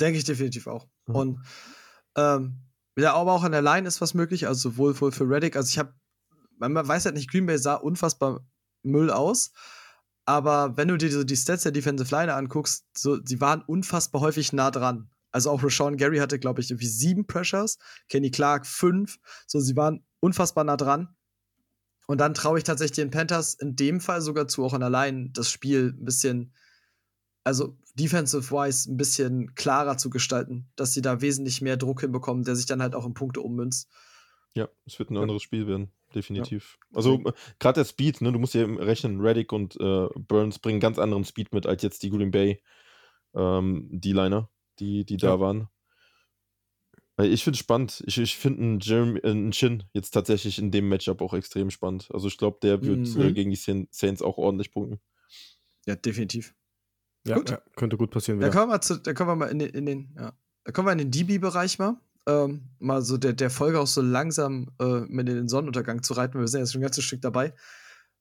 [0.00, 0.88] Denke ich definitiv auch.
[1.06, 1.14] Mhm.
[1.14, 1.40] Und
[2.16, 2.62] ähm,
[2.96, 5.68] ja, aber auch an der Line ist was möglich, also sowohl wohl für Reddick, also
[5.68, 5.94] ich habe,
[6.58, 8.44] man weiß halt nicht, Green Bay sah unfassbar
[8.82, 9.52] Müll aus,
[10.24, 14.20] aber wenn du dir so die Stats der Defensive Line anguckst, so, sie waren unfassbar
[14.20, 15.10] häufig nah dran.
[15.32, 17.78] Also auch Rashawn Gary hatte, glaube ich, irgendwie sieben Pressures,
[18.08, 21.16] Kenny Clark fünf, so sie waren unfassbar nah dran.
[22.06, 24.90] Und dann traue ich tatsächlich den Panthers in dem Fall sogar zu, auch an der
[24.90, 26.52] Line das Spiel ein bisschen
[27.50, 32.54] also defensive-wise ein bisschen klarer zu gestalten, dass sie da wesentlich mehr Druck hinbekommen, der
[32.54, 33.88] sich dann halt auch in Punkte ummünzt.
[34.54, 35.22] Ja, es wird ein Ja.
[35.22, 36.78] anderes Spiel werden, definitiv.
[36.94, 40.78] Also äh, gerade der Speed, ne, du musst ja rechnen, Reddick und äh, Burns bringen
[40.80, 42.62] ganz anderen Speed mit als jetzt die Green Bay
[43.34, 44.48] ähm, D-Liner,
[44.78, 45.40] die, die da Ja.
[45.40, 45.68] waren.
[47.16, 48.02] Weil Ich finde es spannend.
[48.06, 51.70] Ich, ich finde einen, Jeremy, äh, einen Chin jetzt tatsächlich in dem Matchup auch extrem
[51.70, 52.08] spannend.
[52.12, 53.20] Also ich glaube, der wird Mhm.
[53.20, 55.00] äh, gegen die Sain- Saints auch ordentlich punkten.
[55.86, 56.54] Ja, definitiv.
[57.26, 57.50] Ja, Gut.
[57.50, 58.40] ja, könnte gut passieren.
[58.40, 58.58] Da Wieder.
[58.58, 60.32] kommen wir, zu, da kommen wir mal in den, in den, ja.
[60.64, 62.00] da kommen wir in den DB-Bereich mal.
[62.26, 66.14] Ähm, mal so der, der Folge auch so langsam äh, mit in den Sonnenuntergang zu
[66.14, 66.38] reiten.
[66.38, 67.54] Wir sind jetzt schon ein ganzes Stück dabei.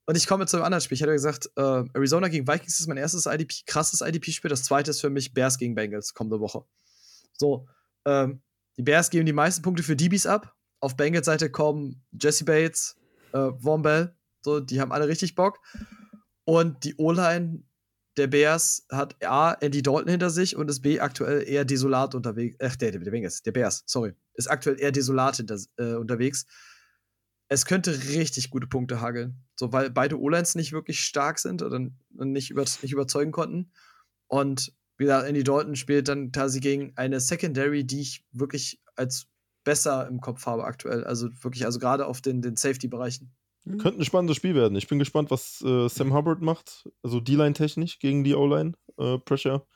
[0.06, 0.96] Und ich komme zu einem anderen Spiel.
[0.96, 1.62] Ich hatte gesagt, äh,
[1.94, 4.50] Arizona gegen Vikings ist mein erstes IDP, krasses IDP-Spiel.
[4.50, 6.64] Das zweite ist für mich Bears gegen Bengals kommende Woche.
[7.34, 7.68] So,
[8.06, 8.42] ähm,
[8.78, 10.56] die Bears geben die meisten Punkte für DBs ab.
[10.80, 12.96] Auf Bengals Seite kommen Jesse Bates,
[13.34, 15.60] äh, Von Bell, so, die haben alle richtig Bock.
[16.46, 17.64] Und die O-Line
[18.20, 22.58] der Bears hat A, Andy Dalton hinter sich und ist B, aktuell eher desolat unterwegs.
[22.62, 24.14] Ach, der, der, der Bengals, der Bears, sorry.
[24.34, 26.46] Ist aktuell eher desolat hinter, äh, unterwegs.
[27.48, 29.44] Es könnte richtig gute Punkte hageln.
[29.56, 31.80] So, weil beide O-Lines nicht wirklich stark sind oder
[32.10, 33.72] nicht, über, nicht überzeugen konnten.
[34.28, 39.28] Und wie gesagt, Andy Dalton spielt dann quasi gegen eine Secondary, die ich wirklich als
[39.64, 41.06] besser im Kopf habe aktuell.
[41.06, 43.34] Also wirklich, also gerade auf den, den Safety-Bereichen.
[43.65, 44.77] Könnte ein spannendes Spiel werden.
[44.77, 46.90] Ich bin gespannt, was äh, Sam Hubbard macht.
[47.03, 48.73] Also D-Line technisch gegen die O-Line.
[48.98, 49.68] Äh, Pressure.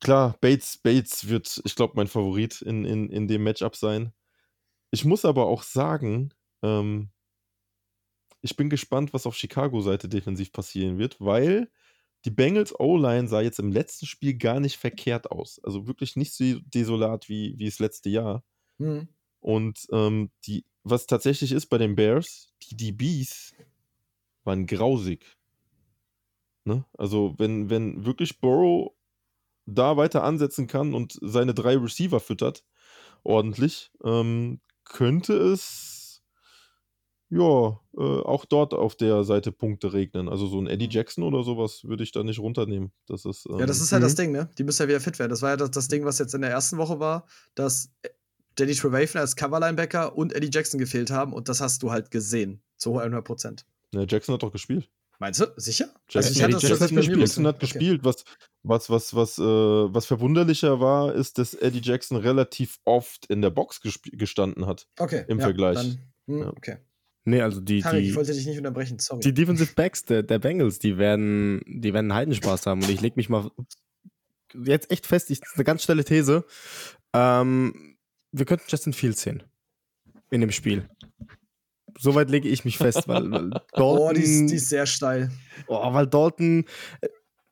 [0.00, 4.12] Klar, Bates, Bates wird, ich glaube, mein Favorit in, in, in dem Matchup sein.
[4.90, 7.10] Ich muss aber auch sagen, ähm,
[8.42, 11.70] ich bin gespannt, was auf Chicago-Seite defensiv passieren wird, weil
[12.24, 15.60] die Bengals O-Line sah jetzt im letzten Spiel gar nicht verkehrt aus.
[15.62, 18.44] Also wirklich nicht so desolat wie, wie das letzte Jahr.
[18.78, 19.08] Hm.
[19.40, 23.54] Und ähm, die, was tatsächlich ist bei den Bears, die DBs
[24.44, 25.36] waren grausig.
[26.64, 26.84] Ne?
[26.96, 28.92] Also, wenn, wenn wirklich Burrow
[29.66, 32.64] da weiter ansetzen kann und seine drei Receiver füttert,
[33.24, 36.22] ordentlich, ähm, könnte es
[37.28, 40.28] ja äh, auch dort auf der Seite Punkte regnen.
[40.28, 42.92] Also so ein Eddie Jackson oder sowas würde ich da nicht runternehmen.
[43.08, 44.16] Das ist, ähm, Ja, das ist halt das Mhm.
[44.16, 44.48] Ding, ne?
[44.56, 45.30] Die müssen ja wieder fit werden.
[45.30, 47.26] Das war ja das, das Ding, was jetzt in der ersten Woche war,
[47.56, 47.90] dass
[48.56, 52.60] Danny Trevathan als Coverlinebacker und Eddie Jackson gefehlt haben und das hast du halt gesehen.
[52.76, 53.64] Zu 100 Prozent.
[53.94, 54.90] ne, Jackson hat doch gespielt.
[55.18, 55.46] Meinst du?
[55.56, 55.88] Sicher?
[56.10, 57.18] Jackson, ich hatte das Jackson hat gespielt.
[57.20, 57.66] Jackson hat Okay.
[57.66, 58.04] gespielt.
[58.04, 58.24] Was,
[58.62, 63.48] was, was, was, äh, was verwunderlicher war, ist, dass Eddie Jackson relativ oft in der
[63.48, 64.86] Box gestanden hat.
[64.98, 65.24] Okay.
[65.28, 65.76] Im Vergleich.
[65.76, 66.48] Dann, hm, Ja.
[66.50, 66.76] Okay.
[67.24, 69.20] Nee, also die, ich die, wollte dich nicht unterbrechen, sorry.
[69.20, 72.82] die Defensive Backs der, der Bengals, die werden, die werden einen Heidenspaß haben.
[72.82, 73.50] Und ich lege mich mal
[74.64, 76.44] jetzt echt fest, ich, das ist eine ganz schnelle These.
[77.14, 77.95] Ähm,
[78.32, 79.42] wir könnten Justin Fields sehen
[80.30, 80.88] in dem Spiel.
[81.98, 85.30] Soweit lege ich mich fest, weil, weil Dalton, oh, die ist, die ist sehr steil.
[85.66, 86.64] Oh, weil Dalton.
[87.00, 87.08] äh,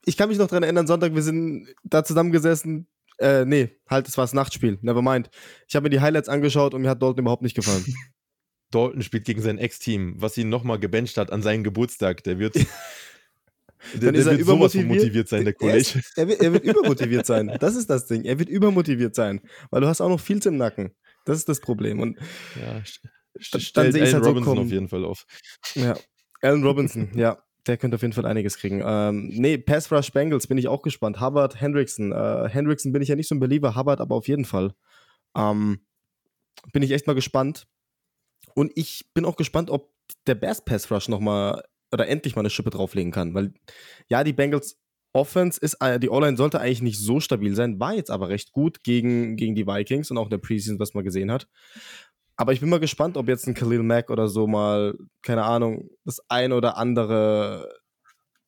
[0.06, 2.86] Ich kann mich noch dran erinnern, Sonntag, wir sind da zusammengesessen.
[3.18, 4.78] Äh, nee, halt, es war das Nachtspiel.
[4.82, 5.30] Never mind.
[5.68, 7.84] Ich habe mir die Highlights angeschaut und mir hat Dalton überhaupt nicht gefallen.
[8.70, 12.24] Dalton spielt gegen sein Ex-Team, was ihn nochmal gebencht hat an seinen Geburtstag.
[12.24, 12.56] Der wird,
[13.92, 14.88] der, Dann ist der er wird sowas von übermotiviert.
[14.88, 15.78] motiviert sein, der Er, Kollege.
[15.78, 17.56] ist, er, wird, er wird übermotiviert sein.
[17.60, 18.24] Das ist das Ding.
[18.24, 19.40] Er wird übermotiviert sein.
[19.70, 20.94] Weil du hast auch noch Fields im Nacken.
[21.24, 22.00] Das ist das Problem.
[22.00, 22.18] Und
[22.60, 22.82] Ja,
[23.52, 24.66] Dann stellt sehe Allen halt so Robinson kommen.
[24.66, 25.26] auf jeden Fall auf.
[25.74, 25.96] ja,
[26.42, 27.38] Allen Robinson, ja.
[27.66, 28.82] Der könnte auf jeden Fall einiges kriegen.
[28.84, 31.18] Ähm, nee, Pass Rush Bengals bin ich auch gespannt.
[31.20, 32.12] Hubbard, Hendrickson.
[32.12, 34.74] Äh, Hendrickson bin ich ja nicht so ein Believer, Hubbard aber auf jeden Fall.
[35.34, 35.80] Ähm,
[36.72, 37.66] bin ich echt mal gespannt.
[38.54, 39.90] Und ich bin auch gespannt, ob
[40.26, 41.62] der Bears Pass Rush nochmal
[41.94, 43.32] oder endlich mal eine Schippe drauflegen kann.
[43.34, 43.54] Weil,
[44.08, 44.78] ja, die Bengals
[45.14, 48.52] Offense ist, äh, die O-Line sollte eigentlich nicht so stabil sein, war jetzt aber recht
[48.52, 51.46] gut gegen, gegen die Vikings und auch in der Preseason, was man gesehen hat.
[52.36, 55.88] Aber ich bin mal gespannt, ob jetzt ein Khalil Mack oder so mal, keine Ahnung,
[56.04, 57.72] das ein oder andere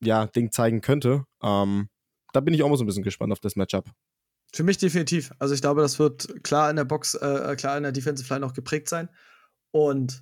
[0.01, 1.23] ja, Ding zeigen könnte.
[1.41, 1.87] Ähm,
[2.33, 3.89] da bin ich auch mal so ein bisschen gespannt auf das Matchup.
[4.53, 5.31] Für mich definitiv.
[5.39, 8.45] Also ich glaube, das wird klar in der Box, äh, klar in der Defensive Line
[8.45, 9.09] auch geprägt sein.
[9.71, 10.21] Und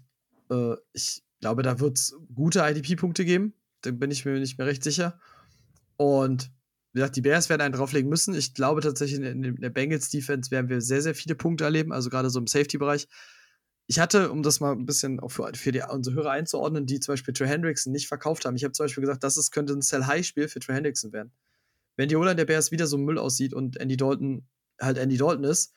[0.51, 3.53] äh, ich glaube, da wird es gute IDP-Punkte geben.
[3.81, 5.19] Da bin ich mir nicht mehr recht sicher.
[5.97, 6.51] Und
[6.93, 8.33] wie gesagt, die Bears werden einen drauflegen müssen.
[8.35, 12.29] Ich glaube tatsächlich, in der Bengals-Defense werden wir sehr, sehr viele Punkte erleben, also gerade
[12.29, 13.07] so im Safety-Bereich.
[13.87, 16.99] Ich hatte, um das mal ein bisschen auch für, für die, unsere Hörer einzuordnen, die
[16.99, 18.55] zum Beispiel Trey Hendrickson nicht verkauft haben.
[18.55, 21.31] Ich habe zum Beispiel gesagt, das ist, könnte ein Sell-High-Spiel für Trey Hendrickson werden.
[21.95, 24.47] Wenn die Ola der Bears wieder so Müll aussieht und Andy Dalton
[24.81, 25.73] halt Andy Dalton ist,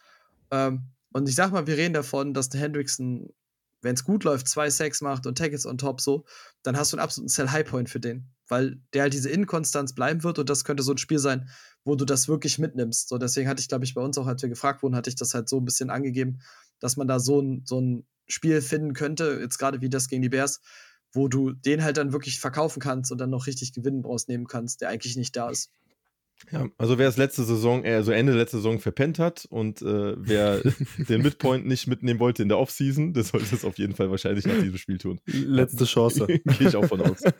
[0.51, 3.33] ähm, und ich sag mal, wir reden davon, dass Hendrickson
[3.81, 6.25] wenn es gut läuft, zwei Sacks macht und Tackles on top so,
[6.63, 8.31] dann hast du einen absoluten Sell-High-Point für den.
[8.49, 11.49] Weil der halt diese Inkonstanz bleiben wird und das könnte so ein Spiel sein,
[11.85, 13.09] wo du das wirklich mitnimmst.
[13.09, 15.17] So, deswegen hatte ich, glaube ich, bei uns auch, als wir gefragt wurden, hatte ich
[15.17, 16.41] das halt so ein bisschen angegeben,
[16.81, 20.23] dass man da so ein, so ein Spiel finden könnte, jetzt gerade wie das gegen
[20.23, 20.61] die Bears,
[21.13, 24.81] wo du den halt dann wirklich verkaufen kannst und dann noch richtig Gewinnen rausnehmen kannst,
[24.81, 25.71] der eigentlich nicht da ist.
[26.51, 30.15] Ja, also wer es letzte Saison, äh, also Ende letzte Saison verpennt hat und äh,
[30.17, 30.61] wer
[30.99, 34.47] den Midpoint nicht mitnehmen wollte in der Offseason, der sollte es auf jeden Fall wahrscheinlich
[34.47, 35.21] nach diesem Spiel tun.
[35.27, 36.27] Letzte Chance.
[36.27, 37.23] Gehe ich auch von aus.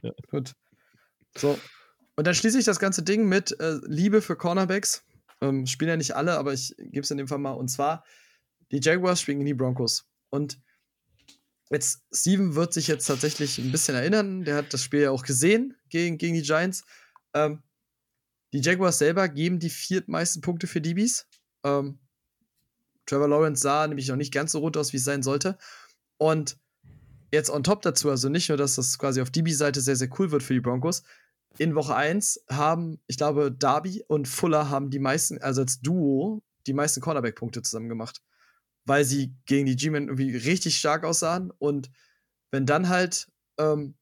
[0.00, 0.12] Ja.
[0.30, 0.52] Gut.
[1.36, 1.58] So.
[2.14, 5.04] Und dann schließe ich das ganze Ding mit äh, Liebe für Cornerbacks.
[5.40, 7.50] Ähm, spielen ja nicht alle, aber ich gebe es in dem Fall mal.
[7.50, 8.04] Und zwar,
[8.70, 10.06] die Jaguars spielen in die Broncos.
[10.30, 10.60] Und
[11.68, 14.44] jetzt, Steven wird sich jetzt tatsächlich ein bisschen erinnern.
[14.44, 16.84] Der hat das Spiel ja auch gesehen gegen, gegen die Giants.
[17.34, 17.64] Ähm,
[18.52, 21.26] die Jaguars selber geben die viertmeisten Punkte für DBs.
[21.64, 21.98] Ähm,
[23.06, 25.58] Trevor Lawrence sah nämlich noch nicht ganz so rund aus, wie es sein sollte.
[26.18, 26.58] Und
[27.32, 30.30] jetzt on top dazu, also nicht nur, dass das quasi auf DB-Seite sehr, sehr cool
[30.30, 31.02] wird für die Broncos.
[31.58, 36.42] In Woche 1 haben, ich glaube, Darby und Fuller haben die meisten, also als Duo,
[36.66, 38.22] die meisten Cornerback-Punkte zusammen gemacht.
[38.84, 41.50] Weil sie gegen die G-Men irgendwie richtig stark aussahen.
[41.58, 41.90] Und
[42.50, 43.94] wenn dann halt ähm,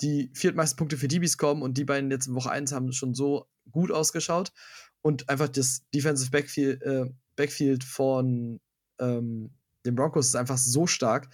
[0.00, 3.14] die viertmeisten Punkte für DBs kommen und die beiden jetzt in Woche 1 haben schon
[3.14, 4.52] so gut ausgeschaut
[5.02, 7.06] und einfach das Defensive Backfield, äh,
[7.36, 8.60] Backfield von
[8.98, 9.50] ähm,
[9.84, 11.28] den Broncos ist einfach so stark.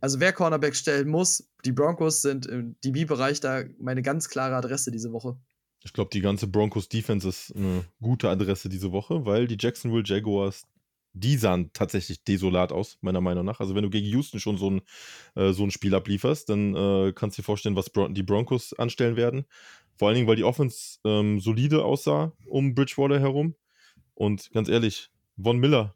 [0.00, 4.90] Also wer Cornerback stellen muss, die Broncos sind im DB-Bereich da meine ganz klare Adresse
[4.90, 5.36] diese Woche.
[5.82, 10.02] Ich glaube, die ganze Broncos Defense ist eine gute Adresse diese Woche, weil die Jacksonville
[10.04, 10.64] Jaguars
[11.16, 13.60] die sahen tatsächlich desolat aus, meiner Meinung nach.
[13.60, 14.82] Also wenn du gegen Houston schon so ein,
[15.34, 18.72] äh, so ein Spiel ablieferst, dann äh, kannst du dir vorstellen, was Bron die Broncos
[18.74, 19.46] anstellen werden.
[19.96, 23.54] Vor allen Dingen, weil die Offense ähm, solide aussah um Bridgewater herum.
[24.14, 25.10] Und ganz ehrlich,
[25.42, 25.94] Von Miller,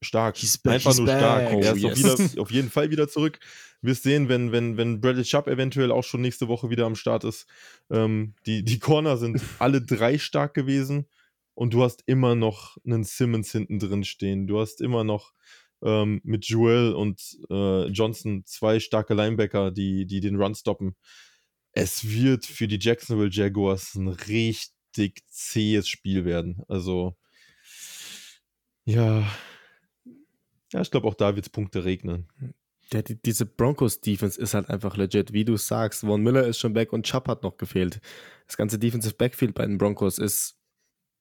[0.00, 0.36] stark.
[0.64, 1.18] Einfach nur back.
[1.18, 1.52] stark.
[1.52, 1.92] Oh, er ist yes.
[1.92, 3.40] auf, wieder, auf, jeden Fall wieder zurück.
[3.80, 7.24] Wirst sehen, wenn, wenn, wenn Bradley Chubb eventuell auch schon nächste Woche wieder am Start
[7.24, 7.46] ist.
[7.90, 11.06] Ähm, die, die Corner sind alle drei stark gewesen
[11.54, 14.46] und du hast immer noch einen Simmons hinten drin stehen.
[14.46, 15.32] Du hast immer noch
[15.82, 17.20] ähm, mit Joel und
[17.50, 20.96] äh, Johnson zwei starke Linebacker, die, die den Run stoppen.
[21.72, 26.62] Es wird für die Jacksonville Jaguars ein richtig zähes Spiel werden.
[26.68, 27.16] Also,
[28.84, 29.26] ja.
[30.72, 32.28] Ja, ich glaube, auch da wird es Punkte regnen.
[32.92, 36.00] Der, die, diese Broncos-Defense ist halt einfach legit, wie du sagst.
[36.00, 38.00] Von Miller ist schon weg und Chubb hat noch gefehlt.
[38.46, 40.58] Das ganze Defensive Backfield bei den Broncos ist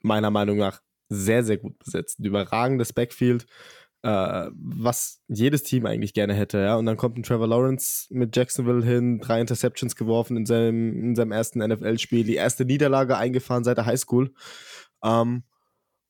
[0.03, 2.19] meiner Meinung nach sehr, sehr gut besetzt.
[2.19, 3.45] Ein überragendes Backfield,
[4.03, 6.59] äh, was jedes Team eigentlich gerne hätte.
[6.59, 6.75] Ja?
[6.77, 11.15] Und dann kommt ein Trevor Lawrence mit Jacksonville hin, drei Interceptions geworfen in seinem, in
[11.15, 14.33] seinem ersten NFL-Spiel, die erste Niederlage eingefahren seit der Highschool.
[15.03, 15.43] Ähm,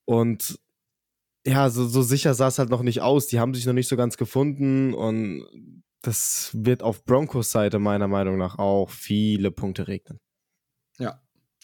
[0.04, 0.58] und
[1.46, 3.26] ja, so, so sicher sah es halt noch nicht aus.
[3.26, 5.44] Die haben sich noch nicht so ganz gefunden und
[6.02, 10.18] das wird auf Broncos Seite meiner Meinung nach auch viele Punkte regnen.
[10.98, 11.20] Ja,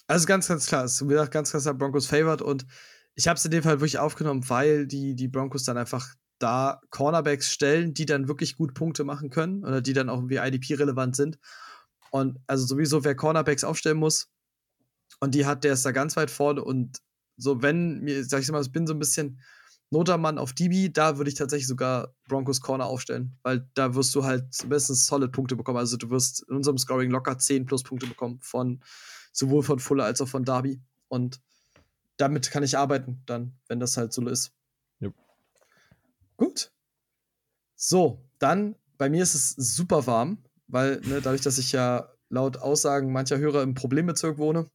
[0.08, 2.66] also ganz, ganz klar, es ist ganz, ganz klar Broncos favored und
[3.14, 6.80] ich habe es in dem Fall wirklich aufgenommen, weil die, die Broncos dann einfach da
[6.90, 11.16] Cornerbacks stellen, die dann wirklich gut Punkte machen können oder die dann auch irgendwie IDP-relevant
[11.16, 11.38] sind.
[12.10, 14.30] Und also sowieso, wer Cornerbacks aufstellen muss
[15.20, 16.98] und die hat, der ist da ganz weit vorne und
[17.36, 19.40] so, wenn mir, sag ich mal, ich bin so ein bisschen
[19.90, 24.24] Notermann auf DB, da würde ich tatsächlich sogar Broncos Corner aufstellen, weil da wirst du
[24.24, 25.78] halt mindestens solid Punkte bekommen.
[25.78, 28.82] Also du wirst in unserem Scoring locker 10 plus Punkte bekommen von
[29.38, 30.80] sowohl von Fuller als auch von Darby.
[31.08, 31.40] Und
[32.16, 34.52] damit kann ich arbeiten, dann, wenn das halt so ist.
[35.00, 35.14] Yep.
[36.36, 36.72] Gut.
[37.76, 42.58] So, dann, bei mir ist es super warm, weil ne, dadurch, dass ich ja laut
[42.58, 44.68] Aussagen mancher Hörer im Problembezirk wohne,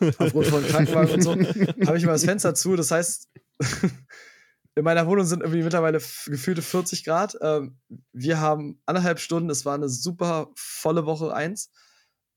[0.18, 2.76] aufgrund von Krankenwagen und so, habe ich mal das Fenster zu.
[2.76, 3.28] Das heißt,
[4.76, 7.36] in meiner Wohnung sind irgendwie mittlerweile gefühlte 40 Grad.
[7.42, 7.78] Ähm,
[8.12, 11.70] wir haben anderthalb Stunden, es war eine super volle Woche 1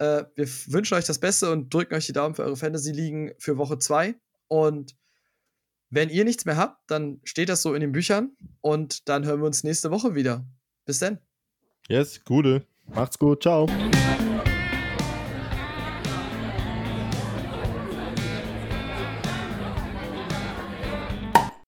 [0.01, 3.59] Äh, wir wünschen euch das Beste und drücken euch die Daumen für eure Fantasy-Ligen für
[3.59, 4.15] Woche 2.
[4.47, 4.95] Und
[5.91, 9.41] wenn ihr nichts mehr habt, dann steht das so in den Büchern und dann hören
[9.41, 10.43] wir uns nächste Woche wieder.
[10.85, 11.19] Bis dann.
[11.87, 12.65] Yes, gute.
[12.87, 13.67] Macht's gut, ciao.